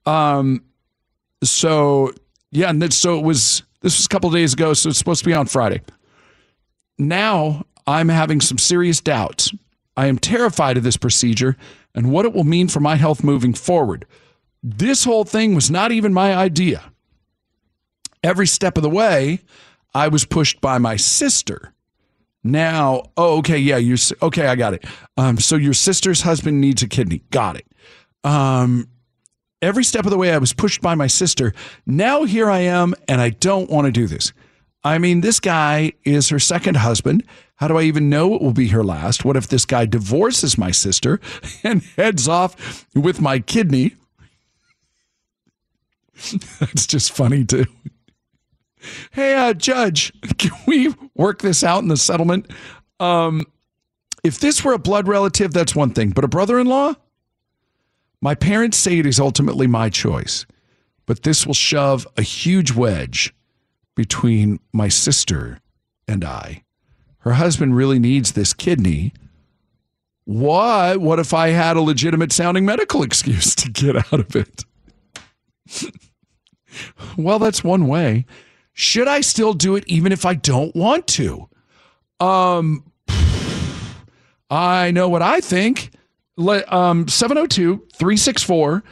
Um, 0.04 0.64
so 1.44 2.12
yeah, 2.50 2.70
and 2.70 2.92
so 2.92 3.16
it 3.16 3.24
was, 3.24 3.62
this 3.80 3.96
was 3.98 4.06
a 4.06 4.08
couple 4.08 4.30
days 4.30 4.54
ago. 4.54 4.74
So 4.74 4.88
it's 4.88 4.98
supposed 4.98 5.20
to 5.20 5.26
be 5.26 5.34
on 5.34 5.46
Friday. 5.46 5.80
Now 6.98 7.66
I'm 7.86 8.08
having 8.08 8.40
some 8.40 8.58
serious 8.58 9.00
doubts. 9.00 9.54
I 9.96 10.06
am 10.06 10.18
terrified 10.18 10.76
of 10.76 10.82
this 10.82 10.96
procedure 10.96 11.56
and 11.94 12.10
what 12.10 12.24
it 12.24 12.32
will 12.32 12.42
mean 12.42 12.66
for 12.66 12.80
my 12.80 12.96
health 12.96 13.22
moving 13.22 13.54
forward. 13.54 14.06
This 14.62 15.04
whole 15.04 15.24
thing 15.24 15.54
was 15.54 15.70
not 15.70 15.92
even 15.92 16.12
my 16.12 16.34
idea. 16.34 16.92
Every 18.22 18.46
step 18.46 18.76
of 18.76 18.82
the 18.82 18.90
way, 18.90 19.40
I 19.94 20.08
was 20.08 20.24
pushed 20.24 20.60
by 20.60 20.78
my 20.78 20.96
sister. 20.96 21.72
Now, 22.42 23.04
oh, 23.16 23.38
okay, 23.38 23.58
yeah, 23.58 23.76
you 23.76 23.96
okay, 24.22 24.46
I 24.46 24.56
got 24.56 24.74
it. 24.74 24.84
Um, 25.16 25.38
so 25.38 25.56
your 25.56 25.74
sister's 25.74 26.22
husband 26.22 26.60
needs 26.60 26.82
a 26.82 26.88
kidney. 26.88 27.22
Got 27.30 27.56
it. 27.56 27.66
Um, 28.24 28.88
every 29.62 29.84
step 29.84 30.04
of 30.04 30.10
the 30.10 30.18
way, 30.18 30.32
I 30.32 30.38
was 30.38 30.52
pushed 30.52 30.80
by 30.80 30.94
my 30.94 31.06
sister. 31.06 31.52
Now 31.86 32.24
here 32.24 32.50
I 32.50 32.60
am, 32.60 32.94
and 33.06 33.20
I 33.20 33.30
don't 33.30 33.70
want 33.70 33.86
to 33.86 33.92
do 33.92 34.06
this. 34.06 34.32
I 34.84 34.98
mean, 34.98 35.20
this 35.20 35.40
guy 35.40 35.92
is 36.04 36.28
her 36.28 36.38
second 36.38 36.76
husband. 36.76 37.24
How 37.56 37.66
do 37.66 37.76
I 37.76 37.82
even 37.82 38.08
know 38.08 38.34
it 38.34 38.40
will 38.40 38.52
be 38.52 38.68
her 38.68 38.84
last? 38.84 39.24
What 39.24 39.36
if 39.36 39.48
this 39.48 39.64
guy 39.64 39.84
divorces 39.86 40.56
my 40.56 40.70
sister 40.70 41.20
and 41.64 41.82
heads 41.96 42.28
off 42.28 42.86
with 42.94 43.20
my 43.20 43.40
kidney? 43.40 43.94
That's 46.60 46.86
just 46.86 47.12
funny, 47.12 47.44
too. 47.44 47.66
Hey, 49.10 49.34
uh, 49.34 49.54
Judge, 49.54 50.12
can 50.38 50.52
we 50.66 50.94
work 51.14 51.42
this 51.42 51.64
out 51.64 51.82
in 51.82 51.88
the 51.88 51.96
settlement? 51.96 52.50
Um, 53.00 53.44
if 54.24 54.38
this 54.38 54.64
were 54.64 54.72
a 54.72 54.78
blood 54.78 55.08
relative, 55.08 55.52
that's 55.52 55.74
one 55.74 55.90
thing, 55.90 56.10
but 56.10 56.24
a 56.24 56.28
brother 56.28 56.58
in 56.58 56.66
law? 56.66 56.94
My 58.20 58.34
parents 58.34 58.76
say 58.76 58.98
it 58.98 59.06
is 59.06 59.20
ultimately 59.20 59.66
my 59.66 59.88
choice, 59.90 60.44
but 61.06 61.22
this 61.22 61.46
will 61.46 61.54
shove 61.54 62.06
a 62.16 62.22
huge 62.22 62.72
wedge 62.72 63.34
between 63.94 64.58
my 64.72 64.88
sister 64.88 65.60
and 66.06 66.24
I. 66.24 66.64
Her 67.20 67.34
husband 67.34 67.76
really 67.76 67.98
needs 67.98 68.32
this 68.32 68.52
kidney. 68.52 69.12
What? 70.24 70.98
What 70.98 71.18
if 71.18 71.32
I 71.32 71.48
had 71.48 71.76
a 71.76 71.80
legitimate 71.80 72.32
sounding 72.32 72.64
medical 72.64 73.02
excuse 73.04 73.54
to 73.56 73.70
get 73.70 73.96
out 73.96 74.20
of 74.20 74.36
it? 74.36 74.64
Well, 77.16 77.38
that's 77.38 77.64
one 77.64 77.86
way. 77.86 78.26
Should 78.72 79.08
I 79.08 79.20
still 79.22 79.54
do 79.54 79.76
it 79.76 79.84
even 79.86 80.12
if 80.12 80.24
I 80.24 80.34
don't 80.34 80.74
want 80.76 81.06
to? 81.08 81.48
Um, 82.20 82.84
I 84.50 84.90
know 84.90 85.08
what 85.08 85.22
I 85.22 85.40
think. 85.40 85.90
Um, 86.38 87.08
702 87.08 87.86
364 87.94 88.84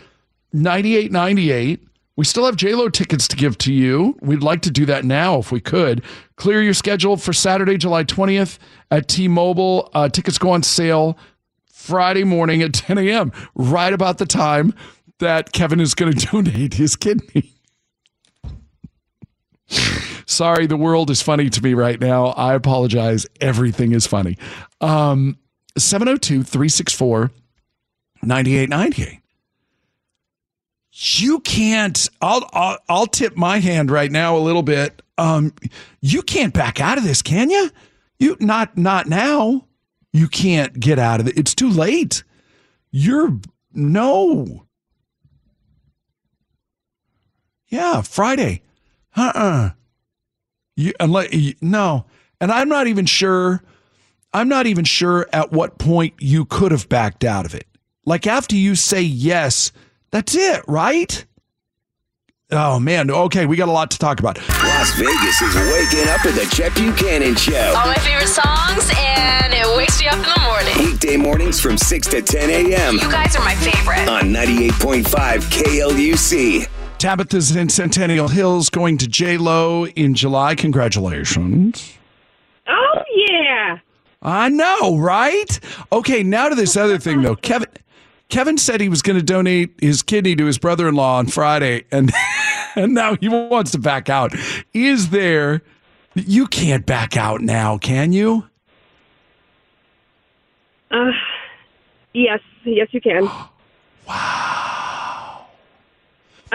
9898. 0.53 1.83
We 2.17 2.25
still 2.25 2.47
have 2.47 2.57
JLo 2.57 2.91
tickets 2.91 3.29
to 3.29 3.37
give 3.37 3.59
to 3.59 3.73
you. 3.73 4.17
We'd 4.23 4.43
like 4.43 4.63
to 4.63 4.71
do 4.71 4.87
that 4.87 5.05
now 5.05 5.39
if 5.39 5.53
we 5.53 5.61
could. 5.61 6.03
Clear 6.37 6.63
your 6.63 6.75
schedule 6.75 7.17
for 7.17 7.33
Saturday, 7.33 7.77
July 7.77 8.05
20th 8.05 8.59
at 8.91 9.07
T 9.09 9.29
Mobile. 9.29 9.91
Uh, 9.93 10.09
tickets 10.09 10.39
go 10.39 10.51
on 10.51 10.63
sale 10.63 11.19
Friday 11.67 12.25
morning 12.25 12.63
at 12.63 12.73
10 12.73 12.99
a.m., 12.99 13.33
right 13.55 13.93
about 13.93 14.19
the 14.19 14.27
time 14.27 14.75
that 15.19 15.53
Kevin 15.53 15.79
is 15.79 15.95
going 15.95 16.13
to 16.17 16.27
donate 16.27 16.75
his 16.75 16.97
kidney. 16.97 17.56
Sorry, 20.37 20.67
the 20.67 20.77
world 20.77 21.09
is 21.09 21.23
funny 21.23 21.49
to 21.49 21.63
me 21.63 21.73
right 21.73 21.99
now. 21.99 22.27
I 22.27 22.53
apologize. 22.53 23.27
Everything 23.41 23.93
is 23.93 24.07
funny. 24.07 24.37
Um, 24.83 25.39
702 25.79 26.43
364 26.43 27.31
9898. 28.23 29.21
You 30.93 31.41
can't, 31.41 32.11
I'll, 32.21 32.47
I'll, 32.53 32.79
I'll 32.87 33.07
tip 33.07 33.35
my 33.35 33.61
hand 33.61 33.91
right 33.91 34.13
now 34.13 34.37
a 34.37 34.41
little 34.41 34.63
bit. 34.63 35.01
Um, 35.17 35.55
you 36.03 36.21
can't 36.21 36.53
back 36.53 36.83
out 36.83 36.99
of 36.99 37.05
this, 37.05 37.23
can 37.23 37.49
you? 37.49 37.71
You 38.19 38.37
not 38.39 38.77
not 38.77 39.07
now. 39.07 39.67
You 40.13 40.29
can't 40.29 40.79
get 40.79 40.99
out 40.99 41.21
of 41.21 41.29
it. 41.29 41.39
It's 41.39 41.55
too 41.55 41.71
late. 41.71 42.25
You're 42.91 43.39
no. 43.73 44.67
Yeah, 47.69 48.03
Friday. 48.03 48.61
Uh-uh. 49.17 49.71
You 50.77 50.93
unless 51.01 51.33
you, 51.33 51.55
no. 51.61 52.05
And 52.41 52.53
I'm 52.53 52.69
not 52.69 52.87
even 52.87 53.07
sure 53.07 53.63
I'm 54.37 54.49
not 54.49 54.67
even 54.67 54.85
sure 54.85 55.27
at 55.33 55.51
what 55.51 55.79
point 55.79 56.13
you 56.19 56.45
could 56.45 56.71
have 56.71 56.91
backed 56.91 57.25
out 57.25 57.47
of 57.47 57.55
it. 57.55 57.67
Like 58.05 58.27
after 58.27 58.55
you 58.55 58.75
say 58.75 59.01
yes, 59.01 59.73
that's 60.11 60.35
it, 60.35 60.63
right? 60.69 61.25
Oh 62.51 62.79
man, 62.79 63.11
okay, 63.11 63.47
we 63.47 63.57
got 63.57 63.69
a 63.69 63.73
lot 63.73 63.91
to 63.93 63.99
talk 63.99 64.21
about. 64.21 64.37
Las 64.49 64.93
Vegas 64.97 65.41
is 65.41 65.55
waking 65.55 66.09
up 66.11 66.23
with 66.23 66.35
the 66.35 66.55
Chet 66.55 66.75
Buchanan 66.75 67.35
Show. 67.35 67.75
All 67.77 67.87
my 67.87 67.95
favorite 67.95 68.29
songs, 68.29 68.93
and 68.95 69.55
it 69.55 69.67
wakes 69.77 70.01
me 70.01 70.09
up 70.09 70.17
in 70.17 70.23
the 70.23 70.41
morning. 70.43 70.93
Weekday 70.93 71.17
mornings 71.17 71.59
from 71.59 71.79
6 71.79 72.07
to 72.09 72.21
10 72.21 72.51
a.m. 72.51 72.95
You 72.95 73.11
guys 73.11 73.35
are 73.37 73.43
my 73.43 73.55
favorite. 73.55 74.07
On 74.09 74.25
98.5 74.25 75.07
KLUC. 75.51 76.76
Tabitha's 76.99 77.55
in 77.55 77.69
Centennial 77.69 78.29
Hills 78.29 78.71
going 78.71 78.97
to 78.99 79.07
J 79.07 79.37
Lo 79.37 79.87
in 79.87 80.15
July. 80.15 80.55
Congratulations. 80.55 81.99
Oh 82.67 83.03
yeah. 83.15 83.79
I 84.23 84.49
know, 84.49 84.97
right? 84.97 85.61
Okay, 85.93 86.23
now 86.23 86.49
to 86.49 86.55
this 86.55 86.77
other 86.77 86.99
thing 86.99 87.21
though. 87.21 87.37
Kevin 87.37 87.69
Kevin 88.31 88.57
said 88.57 88.81
he 88.81 88.89
was 88.89 89.03
going 89.03 89.19
to 89.19 89.23
donate 89.23 89.75
his 89.81 90.03
kidney 90.03 90.35
to 90.37 90.47
his 90.47 90.59
brother-in-law 90.59 91.19
on 91.19 91.27
Friday 91.27 91.85
and 91.93 92.11
and 92.77 92.95
now 92.95 93.15
he 93.17 93.29
wants 93.29 93.73
to 93.73 93.79
back 93.79 94.09
out. 94.09 94.33
Is 94.73 95.11
there 95.11 95.63
you 96.15 96.47
can't 96.47 96.87
back 96.87 97.17
out 97.17 97.43
now, 97.43 97.77
can 97.77 98.15
you? 98.15 98.49
Uh 100.91 101.11
yes, 102.15 102.41
yes 102.65 102.89
you 102.93 103.03
can. 103.03 103.25
wow. 104.09 104.66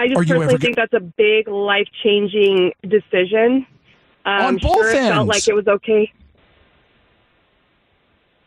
I 0.02 0.08
just 0.08 0.28
personally 0.28 0.58
think 0.58 0.76
that's 0.76 0.94
a 0.94 1.00
big 1.00 1.48
life 1.48 1.88
changing 2.04 2.74
decision. 2.82 3.68
Um, 4.26 4.42
On 4.42 4.58
both 4.58 4.74
sure 4.74 4.90
it 4.90 5.10
felt 5.10 5.28
like 5.28 5.48
it 5.48 5.54
was 5.54 5.68
okay. 5.68 6.12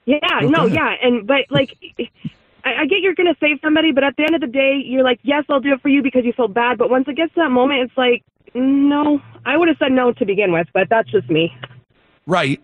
Yeah, 0.04 0.18
no, 0.42 0.66
yeah, 0.66 0.94
and 1.02 1.26
but 1.26 1.46
like, 1.50 1.76
I, 2.64 2.82
I 2.82 2.86
get 2.86 3.00
you're 3.00 3.14
gonna 3.14 3.36
save 3.40 3.58
somebody, 3.62 3.92
but 3.92 4.04
at 4.04 4.16
the 4.16 4.24
end 4.24 4.34
of 4.34 4.40
the 4.40 4.46
day, 4.46 4.82
you're 4.84 5.04
like, 5.04 5.20
yes, 5.22 5.44
I'll 5.48 5.60
do 5.60 5.72
it 5.72 5.80
for 5.80 5.88
you 5.88 6.02
because 6.02 6.24
you 6.24 6.32
feel 6.32 6.48
bad. 6.48 6.76
But 6.76 6.90
once 6.90 7.06
it 7.08 7.16
gets 7.16 7.32
to 7.34 7.40
that 7.40 7.50
moment, 7.50 7.80
it's 7.80 7.96
like, 7.96 8.22
no, 8.54 9.20
I 9.46 9.56
would 9.56 9.68
have 9.68 9.78
said 9.78 9.92
no 9.92 10.12
to 10.12 10.26
begin 10.26 10.52
with, 10.52 10.66
but 10.74 10.88
that's 10.90 11.10
just 11.10 11.30
me. 11.30 11.56
Right. 12.26 12.60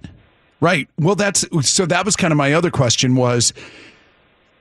Right. 0.60 0.88
Well, 0.98 1.14
that's 1.14 1.46
so 1.62 1.86
that 1.86 2.04
was 2.04 2.16
kind 2.16 2.32
of 2.32 2.36
my 2.36 2.52
other 2.52 2.70
question 2.70 3.14
was 3.16 3.54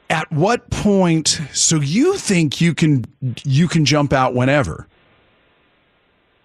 at 0.10 0.32
what 0.32 0.70
point 0.70 1.40
so 1.54 1.78
you 1.78 2.18
think 2.18 2.60
you 2.62 2.74
can 2.74 3.06
you 3.44 3.68
can 3.68 3.86
jump 3.86 4.14
out 4.14 4.34
whenever? 4.34 4.88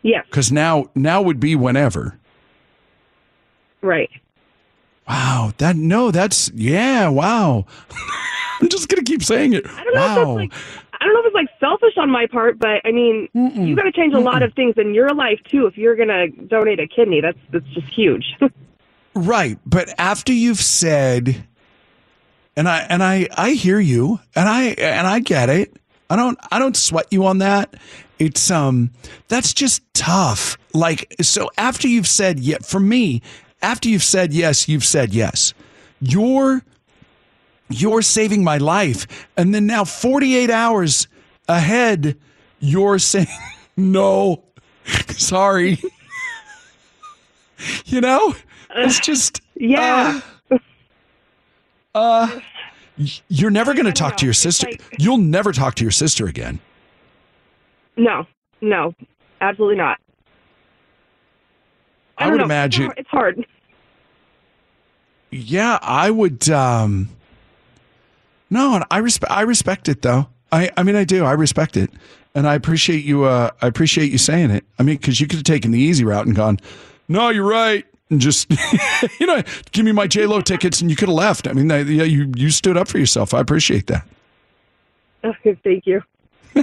Yeah. 0.03 0.23
Cuz 0.31 0.53
now 0.53 0.91
now 0.95 1.23
would 1.23 1.41
be 1.41 1.57
whenever. 1.57 2.19
Right. 3.81 4.11
Wow. 5.09 5.53
That 5.59 5.77
no, 5.77 6.11
that's 6.11 6.51
yeah, 6.55 7.09
wow. 7.09 7.67
I'm 8.61 8.69
just 8.69 8.89
going 8.89 9.05
to 9.05 9.11
keep 9.11 9.23
saying 9.23 9.53
it. 9.53 9.67
I 9.69 9.85
don't 9.85 9.95
know 9.95 10.01
wow. 10.01 10.39
if 10.39 10.51
that's 10.51 10.55
like 10.55 10.85
I 11.01 11.07
don't 11.07 11.15
know 11.15 11.21
if 11.21 11.27
it's 11.27 11.35
like 11.35 11.49
selfish 11.61 11.99
on 11.99 12.11
my 12.11 12.27
part, 12.27 12.59
but 12.59 12.81
I 12.85 12.93
mean, 12.93 13.29
you 13.35 13.77
got 13.77 13.83
to 13.83 13.93
change 13.93 14.15
a 14.15 14.19
lot 14.19 14.43
of 14.43 14.55
things 14.55 14.75
in 14.79 14.95
your 14.95 15.11
life 15.11 15.39
too 15.51 15.67
if 15.67 15.77
you're 15.77 15.97
gonna 15.97 16.29
donate 16.29 16.81
a 16.81 16.87
kidney. 16.87 17.21
That's 17.21 17.39
that's 17.51 17.67
just 17.75 17.89
huge. 17.89 18.25
Right, 19.17 19.59
but 19.65 19.95
after 19.97 20.33
you've 20.33 20.59
said 20.59 21.47
and 22.57 22.69
I 22.69 22.81
and 22.89 23.03
I 23.03 23.29
I 23.37 23.53
hear 23.53 23.81
you 23.81 24.21
and 24.35 24.49
I 24.49 24.63
and 24.79 25.07
I 25.07 25.21
get 25.21 25.49
it. 25.49 25.77
I 26.11 26.17
don't 26.17 26.39
I 26.51 26.59
don't 26.59 26.77
sweat 26.77 27.07
you 27.11 27.27
on 27.27 27.39
that. 27.39 27.75
It's 28.19 28.51
um 28.51 28.91
that's 29.29 29.53
just 29.53 29.83
tough. 29.95 30.57
Like 30.73 31.15
so 31.21 31.51
after 31.59 31.89
you've 31.89 32.09
said 32.09 32.41
yeah 32.41 32.59
for 32.59 32.81
me, 32.81 33.23
after 33.63 33.89
you've 33.89 34.03
said 34.03 34.33
yes, 34.33 34.69
you've 34.69 34.85
said 34.85 35.15
yes. 35.15 35.55
You're 36.01 36.63
you're 37.71 38.03
saving 38.03 38.45
my 38.45 38.59
life 38.59 39.29
and 39.37 39.55
then 39.55 39.67
now 39.67 39.85
48 39.85 40.51
hours 40.51 41.09
ahead 41.49 42.17
you're 42.61 42.99
saying 42.99 43.27
no. 43.77 44.45
Sorry. 45.11 45.79
you 47.87 48.01
know? 48.01 48.35
It's 48.77 49.01
just 49.01 49.41
yeah. 49.57 50.21
Uh, 50.23 50.34
uh 51.95 52.41
you're 53.29 53.51
never 53.51 53.75
going 53.75 53.87
to 53.87 53.93
talk 53.93 54.17
to 54.19 54.25
your 54.25 54.33
sister. 54.35 54.69
You'll 54.99 55.19
never 55.19 55.51
talk 55.53 55.75
to 55.77 55.85
your 55.85 55.91
sister 55.91 56.27
again. 56.27 56.61
no, 57.97 58.27
no, 58.61 58.95
absolutely 59.41 59.77
not. 59.77 59.99
I, 62.17 62.25
don't 62.25 62.33
would 62.33 62.39
know. 62.39 62.45
imagine. 62.45 62.93
it's 62.97 63.09
hard. 63.09 63.45
Yeah, 65.31 65.79
I 65.83 66.11
would. 66.11 66.49
um 66.51 67.09
No, 68.51 68.77
and 68.77 68.85
I 68.91 68.99
respect. 68.99 69.33
I 69.33 69.43
respect 69.43 69.89
it 69.89 70.03
though. 70.03 70.29
I. 70.53 70.71
I 70.77 70.85
mean, 70.85 70.95
I 70.95 71.03
do. 71.05 71.25
I 71.25 71.33
respect 71.33 71.77
it, 71.77 71.91
and 72.37 72.47
I 72.47 72.55
appreciate 72.55 73.05
you. 73.05 73.25
uh 73.25 73.51
I 73.61 73.67
appreciate 73.67 74.13
you 74.13 74.19
saying 74.19 74.51
it. 74.53 74.65
I 74.79 74.85
mean, 74.85 74.97
because 74.99 75.21
you 75.21 75.27
could 75.27 75.39
have 75.39 75.45
taken 75.45 75.73
the 75.73 75.81
easy 75.81 76.05
route 76.05 76.27
and 76.27 76.37
gone, 76.37 76.61
"No, 77.09 77.31
you're 77.31 77.45
right," 77.49 77.85
and 78.15 78.21
just 78.21 78.51
you 79.21 79.27
know, 79.27 79.43
give 79.73 79.85
me 79.85 79.93
my 79.93 80.07
J 80.07 80.27
Lo 80.27 80.41
tickets, 80.41 80.81
and 80.81 80.91
you 80.91 80.97
could 80.97 81.09
have 81.09 81.17
left. 81.17 81.47
I 81.47 81.53
mean, 81.53 81.69
they, 81.69 81.83
yeah, 81.83 82.05
you 82.05 82.33
you 82.35 82.51
stood 82.51 82.77
up 82.77 82.89
for 82.89 82.99
yourself. 82.99 83.35
I 83.35 83.41
appreciate 83.41 83.87
that. 83.89 84.07
Okay, 85.23 85.59
thank 85.63 85.87
you. 85.87 86.03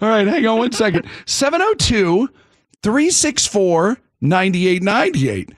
All 0.00 0.08
right, 0.08 0.26
hang 0.26 0.46
on 0.46 0.58
one 0.58 0.72
second. 0.72 1.06
702 1.26 2.28
364 2.82 3.98
9898. 4.20 5.50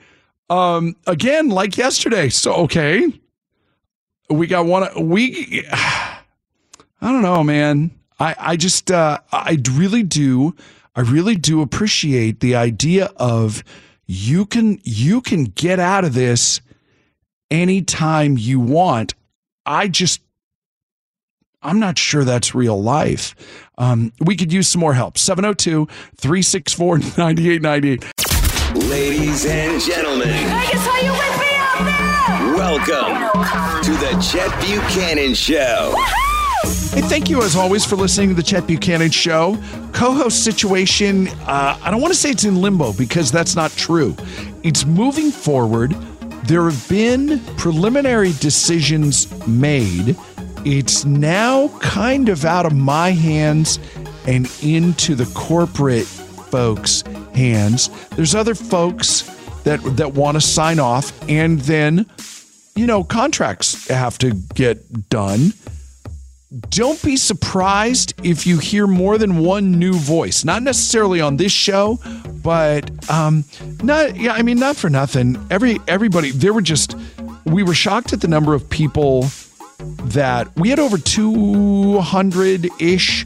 Um, 0.49 0.95
again, 1.07 1.49
like 1.49 1.77
yesterday. 1.77 2.29
So, 2.29 2.53
okay. 2.53 3.07
We 4.29 4.47
got 4.47 4.65
one. 4.65 5.07
We, 5.07 5.65
I 5.71 6.21
don't 7.01 7.21
know, 7.21 7.43
man. 7.43 7.91
I, 8.19 8.35
I 8.37 8.55
just, 8.55 8.89
uh, 8.91 9.19
I 9.31 9.57
really 9.75 10.03
do 10.03 10.55
I 10.95 11.01
really 11.01 11.35
do 11.35 11.61
appreciate 11.61 12.39
the 12.39 12.55
idea 12.55 13.11
of 13.17 13.63
you 14.05 14.45
can 14.45 14.79
you 14.83 15.21
can 15.21 15.45
get 15.45 15.79
out 15.79 16.05
of 16.05 16.13
this 16.13 16.61
anytime 17.49 18.37
you 18.37 18.59
want. 18.59 19.13
I 19.65 19.87
just 19.87 20.21
I'm 21.61 21.79
not 21.79 21.97
sure 21.97 22.23
that's 22.23 22.53
real 22.53 22.81
life. 22.81 23.35
Um, 23.77 24.13
we 24.19 24.35
could 24.35 24.53
use 24.53 24.67
some 24.67 24.81
more 24.81 24.93
help. 24.93 25.17
702 25.17 25.87
364 26.17 26.99
9898. 26.99 28.85
Ladies 28.89 29.45
and 29.45 29.81
gentlemen. 29.81 30.27
Vegas, 30.27 30.87
are 30.87 31.01
you 31.01 31.11
with 31.11 31.39
me 31.39 31.47
out 31.55 31.79
there? 31.83 32.55
Welcome 32.55 33.83
to 33.83 33.91
the 33.91 34.21
Chet 34.21 34.51
Buchanan 34.61 35.33
Show. 35.33 35.95
Hey, 36.65 37.01
thank 37.01 37.29
you 37.29 37.43
as 37.43 37.55
always 37.55 37.85
for 37.85 37.95
listening 37.95 38.29
to 38.29 38.35
the 38.35 38.41
Chet 38.41 38.65
Buchanan 38.65 39.11
Show. 39.11 39.57
Co 39.93 40.13
host 40.13 40.43
situation, 40.43 41.27
uh, 41.45 41.77
I 41.79 41.91
don't 41.91 42.01
want 42.01 42.13
to 42.13 42.19
say 42.19 42.31
it's 42.31 42.43
in 42.43 42.59
limbo 42.59 42.91
because 42.93 43.31
that's 43.31 43.55
not 43.55 43.71
true. 43.71 44.15
It's 44.63 44.83
moving 44.83 45.29
forward. 45.29 45.91
There 46.45 46.63
have 46.63 46.89
been 46.89 47.39
preliminary 47.57 48.33
decisions 48.39 49.29
made. 49.47 50.17
It's 50.65 51.05
now 51.05 51.67
kind 51.79 52.29
of 52.29 52.45
out 52.45 52.65
of 52.65 52.73
my 52.73 53.11
hands 53.11 53.77
and 54.25 54.51
into 54.63 55.13
the 55.13 55.25
corporate 55.35 56.07
folks' 56.07 57.03
hands. 57.35 57.89
There's 58.15 58.33
other 58.33 58.55
folks 58.55 59.21
that 59.65 59.81
that 59.97 60.13
want 60.13 60.35
to 60.35 60.41
sign 60.41 60.79
off 60.79 61.11
and 61.29 61.59
then 61.61 62.05
you 62.75 62.85
know 62.85 63.03
contracts 63.03 63.87
have 63.89 64.17
to 64.19 64.31
get 64.53 65.09
done 65.09 65.53
don't 66.69 67.01
be 67.03 67.17
surprised 67.17 68.13
if 68.23 68.47
you 68.47 68.57
hear 68.59 68.87
more 68.87 69.17
than 69.17 69.39
one 69.39 69.77
new 69.77 69.93
voice. 69.93 70.45
Not 70.45 70.63
necessarily 70.63 71.19
on 71.21 71.37
this 71.37 71.51
show 71.51 71.99
but 72.45 72.91
um 73.09 73.43
not 73.81 74.15
yeah 74.15 74.33
i 74.33 74.43
mean 74.43 74.59
not 74.59 74.75
for 74.75 74.89
nothing. 74.89 75.43
Every 75.49 75.79
everybody 75.87 76.31
there 76.31 76.53
were 76.53 76.61
just 76.61 76.95
we 77.45 77.63
were 77.63 77.73
shocked 77.73 78.13
at 78.13 78.21
the 78.21 78.27
number 78.27 78.53
of 78.53 78.69
people 78.69 79.25
that 80.03 80.47
we 80.55 80.69
had 80.69 80.79
over 80.79 80.97
200 80.97 82.69
ish 82.79 83.25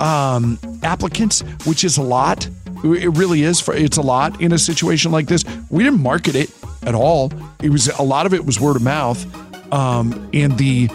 um 0.00 0.58
applicants 0.82 1.42
which 1.66 1.84
is 1.84 1.96
a 1.98 2.02
lot. 2.02 2.48
It 2.82 3.16
really 3.16 3.42
is 3.42 3.60
for 3.60 3.74
it's 3.74 3.98
a 3.98 4.02
lot 4.02 4.40
in 4.40 4.52
a 4.52 4.58
situation 4.58 5.12
like 5.12 5.26
this. 5.26 5.44
We 5.70 5.84
didn't 5.84 6.00
market 6.00 6.34
it 6.34 6.50
at 6.82 6.94
all. 6.94 7.32
It 7.62 7.70
was 7.70 7.88
a 7.88 8.02
lot 8.02 8.26
of 8.26 8.34
it 8.34 8.44
was 8.44 8.58
word 8.58 8.76
of 8.76 8.82
mouth 8.82 9.24
um 9.72 10.28
and 10.32 10.58
the 10.58 10.88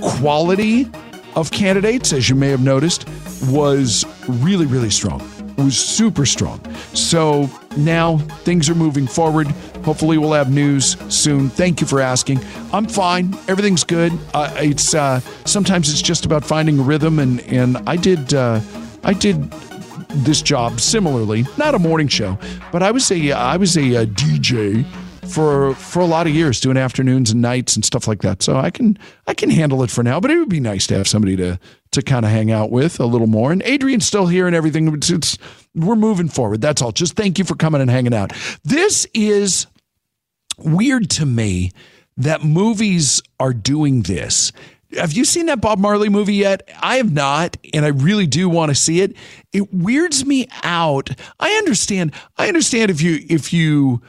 quality 0.00 0.90
of 1.36 1.50
candidates, 1.50 2.12
as 2.12 2.28
you 2.28 2.34
may 2.34 2.48
have 2.48 2.62
noticed, 2.62 3.08
was 3.48 4.04
really, 4.28 4.66
really 4.66 4.90
strong. 4.90 5.20
It 5.56 5.62
was 5.62 5.78
super 5.78 6.26
strong. 6.26 6.60
So 6.94 7.48
now 7.76 8.18
things 8.42 8.68
are 8.68 8.74
moving 8.74 9.06
forward. 9.06 9.46
Hopefully, 9.84 10.18
we'll 10.18 10.32
have 10.32 10.50
news 10.50 10.96
soon. 11.14 11.48
Thank 11.48 11.80
you 11.80 11.86
for 11.86 12.00
asking. 12.00 12.40
I'm 12.72 12.86
fine. 12.86 13.34
Everything's 13.48 13.84
good. 13.84 14.12
Uh, 14.32 14.52
it's 14.56 14.94
uh, 14.94 15.20
sometimes 15.44 15.90
it's 15.90 16.02
just 16.02 16.24
about 16.24 16.44
finding 16.44 16.78
a 16.78 16.82
rhythm, 16.82 17.18
and 17.18 17.40
and 17.42 17.76
I 17.86 17.96
did 17.96 18.34
uh, 18.34 18.60
I 19.04 19.12
did 19.12 19.50
this 20.24 20.42
job 20.42 20.80
similarly. 20.80 21.44
Not 21.56 21.74
a 21.74 21.78
morning 21.78 22.08
show, 22.08 22.38
but 22.72 22.82
I 22.82 22.90
was 22.90 23.10
a 23.12 23.32
I 23.32 23.56
was 23.56 23.76
a, 23.76 23.94
a 23.94 24.06
DJ 24.06 24.84
for 25.28 25.74
for 25.74 26.00
a 26.00 26.06
lot 26.06 26.26
of 26.26 26.34
years 26.34 26.60
doing 26.60 26.76
afternoons 26.76 27.30
and 27.30 27.42
nights 27.42 27.76
and 27.76 27.84
stuff 27.84 28.06
like 28.06 28.22
that. 28.22 28.42
So 28.42 28.56
I 28.56 28.70
can 28.70 28.98
I 29.26 29.34
can 29.34 29.50
handle 29.50 29.82
it 29.82 29.90
for 29.90 30.02
now, 30.02 30.20
but 30.20 30.30
it 30.30 30.38
would 30.38 30.48
be 30.48 30.60
nice 30.60 30.86
to 30.88 30.96
have 30.96 31.08
somebody 31.08 31.36
to 31.36 31.58
to 31.92 32.02
kind 32.02 32.24
of 32.24 32.30
hang 32.30 32.50
out 32.50 32.70
with 32.70 33.00
a 33.00 33.06
little 33.06 33.26
more. 33.26 33.52
And 33.52 33.62
Adrian's 33.62 34.06
still 34.06 34.26
here 34.26 34.46
and 34.46 34.54
everything. 34.54 34.92
It's, 34.94 35.10
it's 35.10 35.38
we're 35.74 35.96
moving 35.96 36.28
forward. 36.28 36.60
That's 36.60 36.82
all. 36.82 36.92
Just 36.92 37.14
thank 37.14 37.38
you 37.38 37.44
for 37.44 37.54
coming 37.54 37.80
and 37.80 37.90
hanging 37.90 38.14
out. 38.14 38.32
This 38.64 39.06
is 39.14 39.66
weird 40.58 41.10
to 41.10 41.26
me 41.26 41.72
that 42.16 42.44
movies 42.44 43.22
are 43.40 43.52
doing 43.52 44.02
this. 44.02 44.52
Have 44.96 45.12
you 45.12 45.24
seen 45.24 45.46
that 45.46 45.60
Bob 45.60 45.78
Marley 45.78 46.08
movie 46.08 46.34
yet? 46.34 46.68
I 46.80 46.96
have 46.96 47.12
not, 47.12 47.56
and 47.72 47.84
I 47.84 47.88
really 47.88 48.26
do 48.26 48.48
want 48.48 48.70
to 48.70 48.76
see 48.76 49.00
it. 49.00 49.16
It 49.52 49.74
weirds 49.74 50.24
me 50.24 50.46
out. 50.62 51.10
I 51.40 51.50
understand. 51.52 52.12
I 52.36 52.46
understand 52.46 52.90
if 52.90 53.02
you 53.02 53.24
if 53.28 53.52
you 53.52 54.02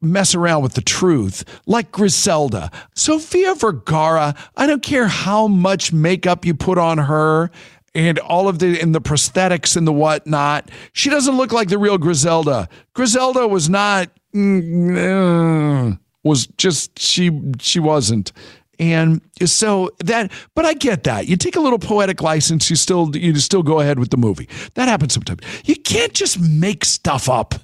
mess 0.00 0.34
around 0.34 0.62
with 0.62 0.74
the 0.74 0.80
truth, 0.80 1.44
like 1.66 1.90
Griselda. 1.90 2.70
Sofia 2.94 3.54
Vergara, 3.54 4.34
I 4.56 4.66
don't 4.66 4.82
care 4.82 5.08
how 5.08 5.48
much 5.48 5.92
makeup 5.92 6.44
you 6.44 6.54
put 6.54 6.78
on 6.78 6.98
her 6.98 7.50
and 7.94 8.18
all 8.20 8.48
of 8.48 8.58
the 8.58 8.80
and 8.80 8.94
the 8.94 9.00
prosthetics 9.00 9.76
and 9.76 9.86
the 9.86 9.92
whatnot. 9.92 10.70
She 10.92 11.10
doesn't 11.10 11.36
look 11.36 11.52
like 11.52 11.68
the 11.68 11.78
real 11.78 11.98
Griselda. 11.98 12.68
Griselda 12.94 13.48
was 13.48 13.68
not 13.68 14.10
mm, 14.34 15.98
was 16.22 16.46
just 16.58 16.98
she 16.98 17.30
she 17.60 17.80
wasn't. 17.80 18.32
And 18.80 19.20
so 19.44 19.90
that, 20.04 20.30
but 20.54 20.64
I 20.64 20.74
get 20.74 21.02
that. 21.04 21.26
You 21.26 21.36
take 21.36 21.56
a 21.56 21.60
little 21.60 21.80
poetic 21.80 22.22
license, 22.22 22.70
you 22.70 22.76
still 22.76 23.14
you 23.16 23.34
still 23.36 23.64
go 23.64 23.80
ahead 23.80 23.98
with 23.98 24.10
the 24.10 24.16
movie. 24.16 24.48
That 24.74 24.86
happens 24.86 25.14
sometimes. 25.14 25.40
You 25.64 25.74
can't 25.74 26.12
just 26.12 26.38
make 26.38 26.84
stuff 26.84 27.28
up 27.28 27.56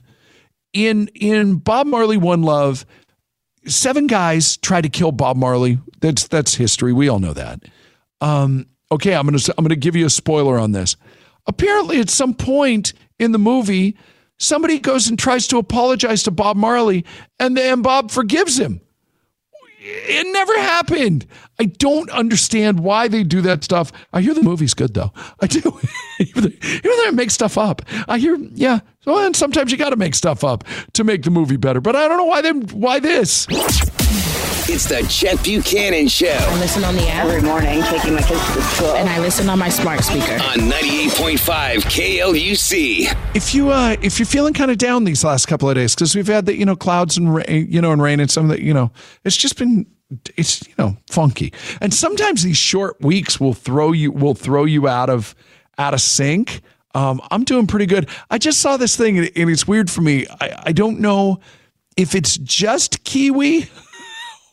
in 0.75 1.09
in 1.15 1.57
Bob 1.57 1.87
Marley 1.87 2.19
One 2.19 2.43
Love, 2.43 2.85
seven 3.67 4.07
guys 4.07 4.59
tried 4.59 4.83
to 4.83 4.91
kill 4.91 5.13
Bob 5.13 5.37
Marley. 5.37 5.79
That's 6.01 6.29
that's 6.29 6.55
history. 6.55 6.93
We 6.93 7.09
all 7.09 7.21
know 7.21 7.33
that. 7.33 7.63
Um, 8.21 8.67
okay, 8.93 9.15
I'm 9.15 9.27
gonna 9.27 9.39
I'm 9.57 9.65
gonna 9.65 9.77
give 9.77 9.97
you 9.97 10.05
a 10.05 10.11
spoiler 10.11 10.59
on 10.59 10.73
this. 10.73 10.97
Apparently, 11.47 12.01
at 12.01 12.11
some 12.11 12.35
point 12.35 12.93
in 13.19 13.33
the 13.33 13.39
movie, 13.39 13.97
somebody 14.39 14.79
goes 14.79 15.09
and 15.09 15.19
tries 15.19 15.47
to 15.49 15.59
apologize 15.59 16.23
to 16.25 16.31
Bob 16.31 16.57
Marley, 16.57 17.05
and 17.39 17.57
then 17.57 17.83
Bob 17.83 18.11
forgives 18.11 18.59
him. 18.59 18.81
It 19.87 20.33
never 20.33 20.59
happened. 20.61 21.27
I 21.59 21.67
don't 21.67 22.09
understand 22.09 22.81
why 22.81 23.07
they 23.07 23.23
do 23.23 23.43
that 23.43 23.63
stuff. 23.63 23.93
I 24.15 24.23
hear 24.23 24.33
the 24.33 24.43
movie's 24.43 24.73
good 24.73 24.95
though. 24.95 25.13
I 25.41 25.47
do. 25.47 25.61
even 26.19 26.53
though 26.83 27.05
they 27.05 27.11
make 27.11 27.31
stuff 27.31 27.59
up. 27.59 27.83
I 28.09 28.19
hear, 28.19 28.37
yeah. 28.55 28.81
And 29.07 29.37
sometimes 29.37 29.71
you 29.71 29.77
got 29.77 29.91
to 29.91 29.97
make 29.97 30.15
stuff 30.15 30.43
up 30.43 30.65
to 30.95 31.05
make 31.05 31.23
the 31.25 31.31
movie 31.31 31.59
better. 31.59 31.83
But 31.83 31.97
I 31.97 32.09
don't 32.09 32.17
know 32.17 32.25
why 32.25 32.41
them. 32.41 32.63
Why 32.69 32.99
this? 32.99 33.47
It's 34.67 34.87
the 34.87 35.07
Chet 35.09 35.45
Buchanan 35.45 36.09
Show. 36.09 36.27
I 36.27 36.59
listen 36.59 36.85
on 36.85 36.97
the 36.97 37.07
app 37.09 37.27
every 37.27 37.43
morning, 37.43 37.83
taking 37.83 38.15
my 38.15 38.23
kids 38.23 38.41
to 38.55 38.63
school, 38.63 38.95
and 38.95 39.11
I 39.11 39.19
listen 39.19 39.51
on 39.51 39.59
my 39.59 39.69
smart 39.69 40.03
speaker 40.03 40.33
on 40.33 40.71
98.5 40.71 41.83
KLUC. 41.83 43.37
If 43.37 43.55
you 43.55 43.69
uh, 43.71 43.97
if 44.01 44.19
you're 44.19 44.25
feeling 44.25 44.55
kind 44.55 44.71
of 44.71 44.79
down 44.79 45.05
these 45.05 45.23
last 45.23 45.47
couple 45.47 45.69
of 45.69 45.75
days, 45.75 45.95
because 45.95 46.17
we've 46.17 46.27
had 46.27 46.47
the 46.47 46.57
you 46.57 46.65
know 46.65 46.77
clouds 46.77 47.19
and 47.19 47.35
rain, 47.35 47.67
you 47.71 47.83
know 47.83 47.93
and 47.93 48.01
rain 48.01 48.21
and 48.21 48.31
some 48.31 48.51
of 48.51 48.57
the 48.57 48.63
you 48.63 48.73
know 48.73 48.91
it's 49.23 49.37
just 49.37 49.59
been 49.59 49.87
it's 50.37 50.67
you 50.67 50.75
know 50.79 50.97
funky, 51.11 51.53
and 51.83 51.93
sometimes 51.93 52.43
these 52.43 52.57
short 52.57 52.99
weeks 53.03 53.39
will 53.39 53.55
throw 53.55 53.93
you 53.93 54.13
will 54.13 54.35
throw 54.35 54.65
you 54.65 54.89
out 54.89 55.11
of 55.11 55.35
out 55.77 55.93
of 55.93 56.01
sync. 56.01 56.63
Um, 56.95 57.21
I'm 57.31 57.45
doing 57.45 57.67
pretty 57.67 57.87
good. 57.87 58.09
I 58.31 58.39
just 58.39 58.61
saw 58.61 58.79
this 58.79 58.97
thing 58.97 59.19
and 59.19 59.31
it's 59.35 59.69
weird 59.69 59.91
for 59.91 60.01
me. 60.01 60.27
I, 60.41 60.63
I 60.67 60.73
don't 60.73 61.01
know 61.01 61.41
if 61.97 62.15
it's 62.15 62.39
just 62.39 63.05
kiwi 63.05 63.69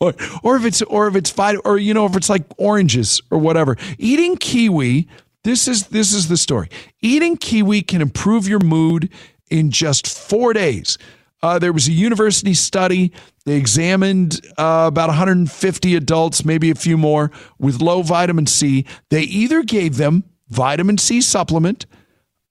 or, 0.02 0.14
or 0.42 0.56
if 0.56 0.64
it's 0.64 0.82
or 0.82 1.06
if 1.06 1.14
it's 1.14 1.30
five 1.30 1.60
or 1.64 1.78
you 1.78 1.94
know 1.94 2.06
if 2.06 2.16
it's 2.16 2.28
like 2.28 2.42
oranges 2.58 3.22
or 3.30 3.38
whatever. 3.38 3.76
Eating 3.98 4.36
kiwi, 4.36 5.08
this 5.44 5.68
is 5.68 5.88
this 5.88 6.12
is 6.12 6.28
the 6.28 6.36
story. 6.36 6.68
Eating 7.00 7.36
kiwi 7.36 7.82
can 7.82 8.02
improve 8.02 8.48
your 8.48 8.58
mood 8.60 9.10
in 9.50 9.70
just 9.70 10.06
four 10.06 10.52
days. 10.52 10.98
Uh, 11.42 11.58
there 11.58 11.72
was 11.72 11.88
a 11.88 11.92
university 11.92 12.54
study. 12.54 13.12
They 13.44 13.56
examined 13.56 14.40
uh, 14.56 14.84
about 14.86 15.08
150 15.08 15.96
adults, 15.96 16.44
maybe 16.44 16.70
a 16.70 16.74
few 16.76 16.96
more, 16.96 17.32
with 17.58 17.82
low 17.82 18.02
vitamin 18.02 18.46
C. 18.46 18.86
They 19.10 19.22
either 19.22 19.62
gave 19.62 19.96
them 19.96 20.22
vitamin 20.48 20.98
C 20.98 21.20
supplement, 21.20 21.86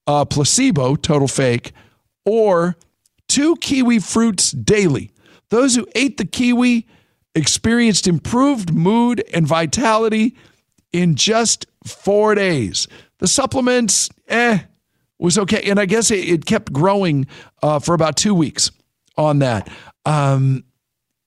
uh, 0.07 0.25
placebo, 0.25 0.95
total 0.95 1.29
fake, 1.29 1.71
or 2.25 2.75
two 3.29 3.55
kiwi 3.57 3.99
fruits 3.99 4.51
daily. 4.51 5.11
Those 5.49 5.75
who 5.75 5.87
ate 5.95 6.17
the 6.17 6.25
kiwi 6.25 6.85
experienced 7.36 8.07
improved 8.07 8.73
mood 8.73 9.23
and 9.34 9.47
vitality 9.47 10.36
in 10.91 11.15
just 11.15 11.65
four 11.86 12.36
days. 12.36 12.88
The 13.19 13.27
supplements, 13.27 14.09
eh, 14.27 14.59
was 15.21 15.38
okay. 15.38 15.61
And 15.69 15.79
I 15.79 15.86
guess 15.86 16.11
it, 16.11 16.27
it 16.27 16.45
kept 16.45 16.73
growing 16.73 17.27
uh, 17.63 17.79
for 17.79 17.93
about 17.93 18.17
two 18.17 18.34
weeks 18.34 18.71
on 19.15 19.39
that. 19.39 19.69
Um, 20.05 20.65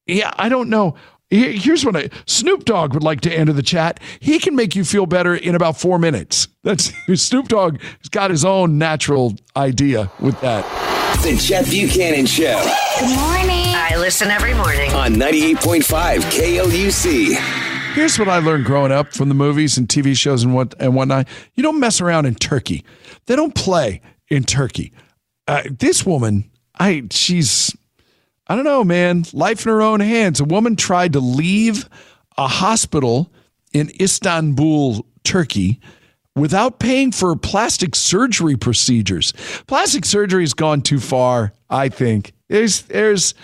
yeah, 0.07 0.33
I 0.37 0.51
don't 0.51 0.69
know. 0.69 0.97
Here's 1.31 1.85
what 1.85 1.97
I 1.97 2.11
Snoop 2.27 2.65
Dogg 2.65 2.93
would 2.93 3.03
like 3.03 3.23
to 3.23 3.33
enter 3.33 3.53
the 3.53 3.63
chat. 3.63 3.99
He 4.21 4.39
can 4.39 4.55
make 4.55 4.77
you 4.77 4.85
feel 4.85 5.07
better 5.07 5.35
in 5.35 5.55
about 5.55 5.77
four 5.79 5.99
minutes. 5.99 6.49
That's 6.63 6.93
Snoop 7.15 7.49
Dogg 7.49 7.81
has 7.81 8.09
got 8.11 8.31
his 8.31 8.45
own 8.45 8.79
natural 8.79 9.35
idea 9.57 10.13
with 10.21 10.39
that. 10.43 11.04
The 11.25 11.39
Chet 11.39 11.65
Buchanan 11.71 12.27
Show. 12.27 12.63
Good 13.01 13.19
morning. 13.19 13.73
I 13.75 13.97
listen 13.97 14.31
every 14.31 14.53
morning 14.53 14.93
on 14.93 15.15
98.5 15.15 16.21
KLUC. 16.21 17.95
Here's 17.95 18.19
what 18.19 18.29
I 18.29 18.41
learned 18.41 18.67
growing 18.67 18.93
up 18.93 19.15
from 19.15 19.31
the 19.31 19.35
movies 19.35 19.79
and 19.79 19.89
TV 19.89 20.15
shows 20.15 20.43
and 20.45 20.55
what 20.55 20.75
and 20.79 20.95
whatnot. 20.95 21.27
You 21.55 21.63
don't 21.63 21.81
mess 21.81 22.03
around 22.03 22.27
in 22.27 22.35
Turkey. 22.35 22.85
They 23.25 23.37
don't 23.37 23.55
play 23.55 24.03
in 24.29 24.45
Turkey. 24.45 24.93
Uh, 25.49 25.63
this 25.71 26.05
woman, 26.05 26.51
I 26.79 27.05
she's 27.11 27.75
I 28.47 28.55
don't 28.55 28.65
know, 28.65 28.85
man. 28.85 29.25
Life 29.33 29.65
in 29.65 29.73
her 29.73 29.81
own 29.81 30.01
hands. 30.01 30.41
A 30.41 30.45
woman 30.45 30.77
tried 30.77 31.15
to 31.15 31.21
leave 31.21 31.89
a 32.37 32.49
hospital 32.49 33.33
in 33.73 33.91
Istanbul, 33.99 35.07
Turkey, 35.25 35.81
without 36.37 36.79
paying 36.79 37.13
for 37.13 37.35
plastic 37.37 37.95
surgery 37.95 38.57
procedures. 38.57 39.33
Plastic 39.67 40.05
surgery 40.05 40.43
has 40.43 40.55
gone 40.55 40.83
too 40.83 41.01
far, 41.01 41.53
I 41.71 41.89
think. 41.89 42.33
There's 42.49 42.83
there's 42.83 43.35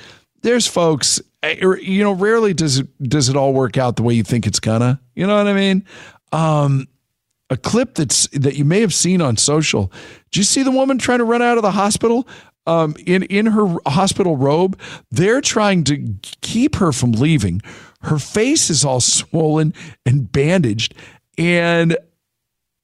there's 0.42 0.66
folks 0.66 1.20
eh, 1.42 1.56
you 1.80 2.02
know 2.02 2.12
rarely 2.12 2.54
does 2.54 2.78
it 2.78 3.02
does 3.02 3.28
it 3.28 3.36
all 3.36 3.52
work 3.52 3.78
out 3.78 3.96
the 3.96 4.02
way 4.02 4.14
you 4.14 4.24
think 4.24 4.46
it's 4.46 4.60
gonna. 4.60 5.00
You 5.14 5.26
know 5.26 5.36
what 5.36 5.46
I 5.46 5.54
mean? 5.54 5.84
Um 6.32 6.86
a 7.50 7.56
clip 7.56 7.96
that's 7.96 8.28
that 8.28 8.56
you 8.56 8.64
may 8.64 8.80
have 8.80 8.94
seen 8.94 9.20
on 9.20 9.36
social. 9.36 9.92
Did 10.30 10.38
you 10.38 10.44
see 10.44 10.62
the 10.62 10.70
woman 10.70 10.98
trying 10.98 11.18
to 11.18 11.24
run 11.24 11.42
out 11.42 11.56
of 11.56 11.62
the 11.62 11.72
hospital? 11.72 12.26
Um, 12.66 12.94
in 13.04 13.24
in 13.24 13.46
her 13.46 13.76
hospital 13.86 14.36
robe, 14.36 14.78
they're 15.10 15.40
trying 15.40 15.82
to 15.84 16.14
keep 16.42 16.76
her 16.76 16.92
from 16.92 17.12
leaving. 17.12 17.62
Her 18.02 18.18
face 18.18 18.70
is 18.70 18.84
all 18.84 19.00
swollen 19.00 19.74
and 20.06 20.30
bandaged, 20.30 20.94
and 21.36 21.96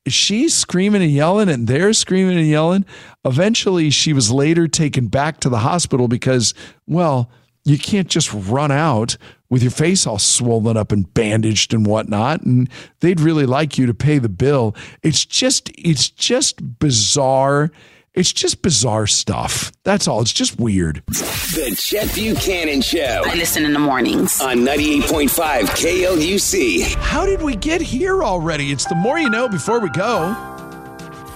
she's 0.07 0.55
screaming 0.55 1.03
and 1.03 1.11
yelling, 1.11 1.49
and 1.49 1.67
they're 1.67 1.93
screaming 1.93 2.39
and 2.39 2.47
yelling. 2.47 2.85
Eventually, 3.25 3.91
she 3.91 4.13
was 4.13 4.31
later 4.31 4.69
taken 4.69 5.09
back 5.09 5.41
to 5.41 5.49
the 5.49 5.59
hospital 5.59 6.09
because, 6.09 6.55
well, 6.87 7.31
you 7.65 7.79
can't 7.79 8.09
just 8.09 8.33
run 8.33 8.71
out 8.71 9.17
with 9.51 9.63
your 9.63 9.71
face 9.71 10.07
all 10.07 10.19
swollen 10.19 10.77
up 10.77 10.93
and 10.93 11.13
bandaged 11.15 11.75
and 11.75 11.87
whatnot 11.87 12.43
and 12.43 12.69
they'd 13.01 13.21
really 13.21 13.47
like 13.47 13.79
you 13.79 13.87
to 13.87 13.95
pay 13.95 14.19
the 14.19 14.29
bill 14.29 14.75
it's 15.03 15.25
just 15.25 15.71
it's 15.77 16.09
just 16.09 16.79
bizarre 16.79 17.71
it's 18.17 18.33
just 18.33 18.63
bizarre 18.63 19.07
stuff. 19.07 19.71
That's 19.85 20.09
all. 20.09 20.23
It's 20.23 20.33
just 20.33 20.59
weird. 20.59 21.03
The 21.07 21.77
Chet 21.79 22.15
Buchanan 22.15 22.81
Show. 22.81 23.23
I 23.27 23.35
listen 23.35 23.67
in 23.67 23.75
the 23.75 23.79
mornings. 23.79 24.41
On 24.41 24.57
98.5 24.57 25.29
KLUC. 25.67 26.95
How 26.95 27.27
did 27.27 27.43
we 27.43 27.55
get 27.57 27.83
here 27.83 28.25
already? 28.25 28.73
It's 28.73 28.87
the 28.87 28.95
more 28.95 29.19
you 29.19 29.29
know 29.29 29.49
before 29.49 29.81
we 29.81 29.91
go. 29.91 30.33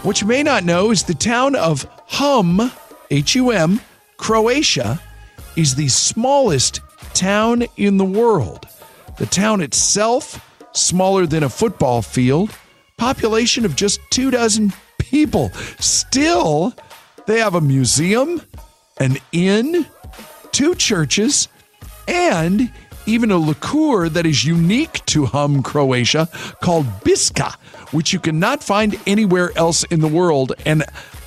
What 0.03 0.23
you 0.23 0.27
may 0.27 0.43
not 0.43 0.65
know 0.65 0.91
is 0.91 1.05
the 1.05 1.15
town 1.15 1.55
of 1.55 1.87
Hum, 2.07 2.73
H 3.11 3.35
U 3.35 3.51
M, 3.51 3.81
Croatia, 4.17 4.99
is 5.57 5.75
the 5.75 5.89
smallest 5.89 6.81
town 7.13 7.65
in 7.77 7.99
the 7.99 8.05
world. 8.07 8.67
The 9.19 9.27
town 9.27 9.61
itself, 9.61 10.43
smaller 10.73 11.27
than 11.27 11.43
a 11.43 11.51
football 11.51 12.01
field, 12.01 12.51
population 12.97 13.67
of 13.67 13.77
just 13.77 14.01
two 14.11 14.31
dozen 14.31 14.73
people. 15.11 15.51
Still, 15.81 16.73
they 17.27 17.41
have 17.41 17.55
a 17.55 17.61
museum, 17.61 18.43
an 18.99 19.17
inn, 19.33 19.87
two 20.53 20.75
churches, 20.77 21.49
and 22.07 22.71
even 23.07 23.31
a 23.31 23.37
liqueur 23.37 24.09
that 24.09 24.25
is 24.25 24.45
unique 24.45 25.05
to 25.07 25.27
Hum, 25.27 25.63
Croatia 25.63 26.29
called 26.63 26.87
Biska, 27.03 27.55
which 27.93 28.13
you 28.13 28.21
cannot 28.21 28.63
find 28.63 28.99
anywhere 29.07 29.51
else 29.57 29.83
in 29.85 30.01
the 30.01 30.09
world. 30.09 30.53
And 30.65 30.85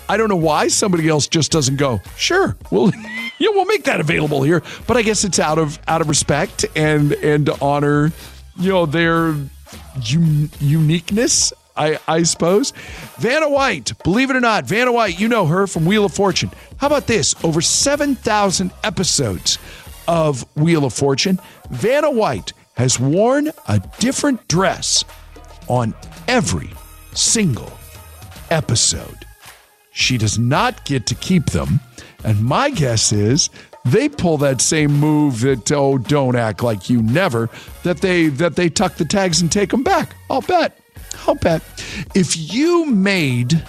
I 0.07 0.15
don't 0.15 0.29
know 0.29 0.35
why 0.35 0.69
somebody 0.69 1.09
else 1.09 1.27
just 1.27 1.51
doesn't 1.51 1.75
go, 1.77 2.01
sure, 2.17 2.55
we'll. 2.71 2.91
Yeah, 3.39 3.49
we'll 3.51 3.65
make 3.65 3.83
that 3.85 3.99
available 3.99 4.43
here, 4.43 4.61
but 4.87 4.95
I 4.95 5.01
guess 5.01 5.25
it's 5.25 5.39
out 5.39 5.57
of 5.57 5.77
out 5.87 5.99
of 5.99 6.07
respect 6.07 6.65
and 6.77 7.11
and 7.13 7.47
to 7.47 7.59
honor, 7.61 8.13
you 8.57 8.69
know, 8.69 8.85
their 8.85 9.29
un- 9.29 10.49
uniqueness 10.61 11.51
I, 11.75 11.99
I 12.07 12.23
suppose. 12.23 12.71
Vanna 13.17 13.49
White, 13.49 13.91
believe 14.03 14.29
it 14.29 14.35
or 14.35 14.41
not, 14.41 14.65
Vanna 14.65 14.91
White, 14.91 15.19
you 15.19 15.27
know 15.27 15.45
her 15.45 15.67
from 15.67 15.85
Wheel 15.85 16.05
of 16.05 16.13
Fortune. 16.13 16.51
How 16.77 16.87
about 16.87 17.07
this? 17.07 17.35
Over 17.43 17.61
7,000 17.61 18.71
episodes 18.83 19.57
of 20.07 20.45
Wheel 20.55 20.85
of 20.85 20.93
Fortune. 20.93 21.39
Vanna 21.69 22.11
White 22.11 22.53
has 22.75 22.99
worn 22.99 23.51
a 23.67 23.79
different 23.99 24.47
dress 24.47 25.03
on 25.67 25.93
every 26.27 26.69
single 27.13 27.71
episode. 28.49 29.25
She 29.91 30.17
does 30.17 30.39
not 30.39 30.85
get 30.85 31.05
to 31.07 31.15
keep 31.15 31.47
them. 31.47 31.79
And 32.23 32.43
my 32.43 32.69
guess 32.69 33.11
is 33.11 33.49
they 33.85 34.09
pull 34.09 34.37
that 34.37 34.61
same 34.61 34.93
move 34.93 35.41
that 35.41 35.71
oh 35.71 35.97
don't 35.97 36.35
act 36.35 36.63
like 36.63 36.89
you 36.89 37.01
never 37.01 37.49
that 37.83 37.97
they 37.97 38.27
that 38.27 38.55
they 38.55 38.69
tuck 38.69 38.95
the 38.95 39.05
tags 39.05 39.41
and 39.41 39.51
take 39.51 39.71
them 39.71 39.83
back. 39.83 40.15
I'll 40.29 40.41
bet. 40.41 40.79
I'll 41.27 41.35
bet. 41.35 41.61
If 42.15 42.53
you 42.53 42.85
made 42.85 43.63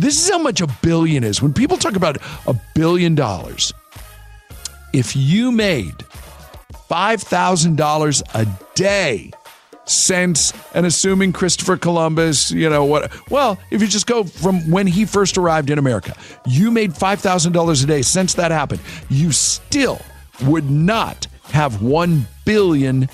this 0.00 0.24
is 0.24 0.30
how 0.30 0.38
much 0.38 0.62
a 0.62 0.66
billion 0.82 1.24
is. 1.24 1.42
When 1.42 1.52
people 1.52 1.76
talk 1.76 1.94
about 1.94 2.16
a 2.46 2.54
billion 2.74 3.14
dollars, 3.14 3.74
if 4.94 5.14
you 5.14 5.52
made 5.52 5.94
$5,000 6.90 8.22
a 8.34 8.46
day 8.74 9.30
since 9.84 10.54
and 10.74 10.86
assuming 10.86 11.34
Christopher 11.34 11.76
Columbus, 11.76 12.50
you 12.50 12.70
know 12.70 12.86
what? 12.86 13.12
Well, 13.30 13.58
if 13.70 13.82
you 13.82 13.88
just 13.88 14.06
go 14.06 14.24
from 14.24 14.70
when 14.70 14.86
he 14.86 15.04
first 15.04 15.36
arrived 15.36 15.68
in 15.68 15.78
America, 15.78 16.16
you 16.46 16.70
made 16.70 16.92
$5,000 16.92 17.84
a 17.84 17.86
day 17.86 18.00
since 18.00 18.34
that 18.34 18.50
happened, 18.50 18.80
you 19.10 19.32
still 19.32 20.00
would 20.44 20.70
not 20.70 21.26
have 21.52 21.74
$1 21.74 22.22
billion. 22.46 23.08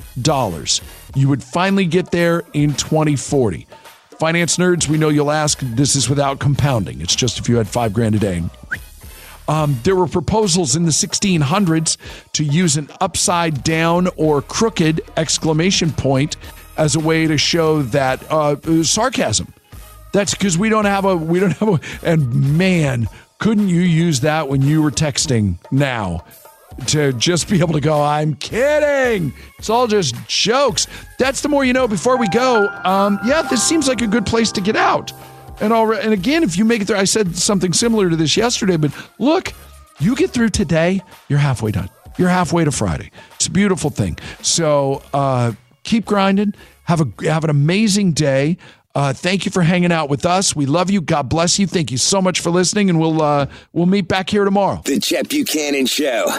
You 1.17 1.29
would 1.31 1.43
finally 1.43 1.87
get 1.87 2.11
there 2.11 2.45
in 2.53 2.75
2040. 2.75 3.67
Finance 4.19 4.59
nerds, 4.59 4.87
we 4.87 4.99
know 4.99 5.09
you'll 5.09 5.31
ask, 5.31 5.59
this 5.61 5.97
is 5.97 6.11
without 6.11 6.39
compounding. 6.39 7.01
It's 7.01 7.17
just 7.17 7.39
if 7.39 7.49
you 7.49 7.57
had 7.57 7.67
five 7.67 7.95
grand 7.95 8.15
a 8.15 8.19
day. 8.19 8.43
Um, 9.49 9.79
there 9.83 9.97
were 9.97 10.07
proposals 10.07 10.77
in 10.77 10.85
the 10.85 10.91
1600s 10.91 11.97
to 12.33 12.45
use 12.45 12.77
an 12.77 12.91
upside 13.01 13.65
down 13.65 14.09
or 14.17 14.43
crooked 14.43 15.01
exclamation 15.17 15.91
point 15.91 16.37
as 16.77 16.97
a 16.97 17.01
way 17.01 17.27
to 17.27 17.39
show 17.39 17.83
that 17.83 18.23
uh, 18.31 18.83
sarcasm. 18.83 19.55
That's 20.13 20.35
because 20.35 20.59
we 20.59 20.69
don't 20.69 20.85
have 20.85 21.05
a 21.05 21.17
we 21.17 21.41
don't 21.41 21.53
have 21.53 21.69
a 21.69 21.81
and 22.03 22.57
man, 22.57 23.09
couldn't 23.39 23.69
you 23.69 23.81
use 23.81 24.21
that 24.21 24.49
when 24.49 24.63
you 24.63 24.83
were 24.83 24.91
texting 24.91 25.59
now? 25.71 26.25
To 26.89 27.13
just 27.15 27.49
be 27.49 27.61
able 27.61 27.73
to 27.73 27.81
go, 27.81 28.03
I'm 28.03 28.35
kidding. 28.35 29.33
It's 29.59 29.71
all 29.71 29.87
just 29.87 30.15
jokes. 30.29 30.87
That's 31.19 31.41
the 31.41 31.49
more 31.49 31.65
you 31.65 31.73
know 31.73 31.89
before 31.89 32.17
we 32.17 32.29
go. 32.29 32.69
Um, 32.85 33.19
yeah, 33.25 33.43
this 33.43 33.63
seems 33.63 33.89
like 33.89 34.03
a 34.03 34.07
good 34.07 34.27
place 34.27 34.53
to 34.53 34.61
get 34.61 34.77
out. 34.77 35.13
And 35.61 35.73
all, 35.73 35.91
and 35.93 36.13
again, 36.13 36.43
if 36.43 36.59
you 36.59 36.65
make 36.65 36.83
it 36.83 36.87
through, 36.87 36.97
I 36.97 37.05
said 37.05 37.37
something 37.37 37.73
similar 37.73 38.11
to 38.11 38.17
this 38.17 38.37
yesterday, 38.37 38.77
but 38.77 38.93
look, 39.19 39.53
you 39.99 40.15
get 40.15 40.31
through 40.31 40.51
today, 40.51 41.01
you're 41.29 41.39
halfway 41.39 41.73
done. 41.73 41.89
You're 42.19 42.29
halfway 42.29 42.65
to 42.65 42.73
Friday. 42.73 43.11
It's 43.35 43.47
a 43.47 43.51
beautiful 43.51 43.91
thing. 43.91 44.19
So 44.43 45.03
uh, 45.13 45.53
keep 45.83 46.05
grinding. 46.05 46.55
Have 46.85 47.01
a 47.01 47.29
have 47.29 47.45
an 47.45 47.51
amazing 47.51 48.13
day. 48.13 48.59
Uh, 48.95 49.13
thank 49.13 49.45
you 49.45 49.51
for 49.51 49.63
hanging 49.63 49.93
out 49.93 50.09
with 50.09 50.25
us. 50.25 50.57
We 50.57 50.65
love 50.65 50.91
you. 50.91 51.03
God 51.03 51.29
bless 51.29 51.59
you. 51.59 51.67
Thank 51.67 51.91
you 51.91 51.99
so 51.99 52.23
much 52.23 52.41
for 52.41 52.51
listening, 52.51 52.89
and 52.89 52.99
we'll 52.99 53.21
uh, 53.21 53.47
we'll 53.73 53.87
meet 53.87 54.09
back 54.09 54.31
here 54.31 54.45
tomorrow. 54.45 54.81
The 54.85 54.99
Chet 54.99 55.29
Buchanan 55.29 55.87
Show. 55.87 56.39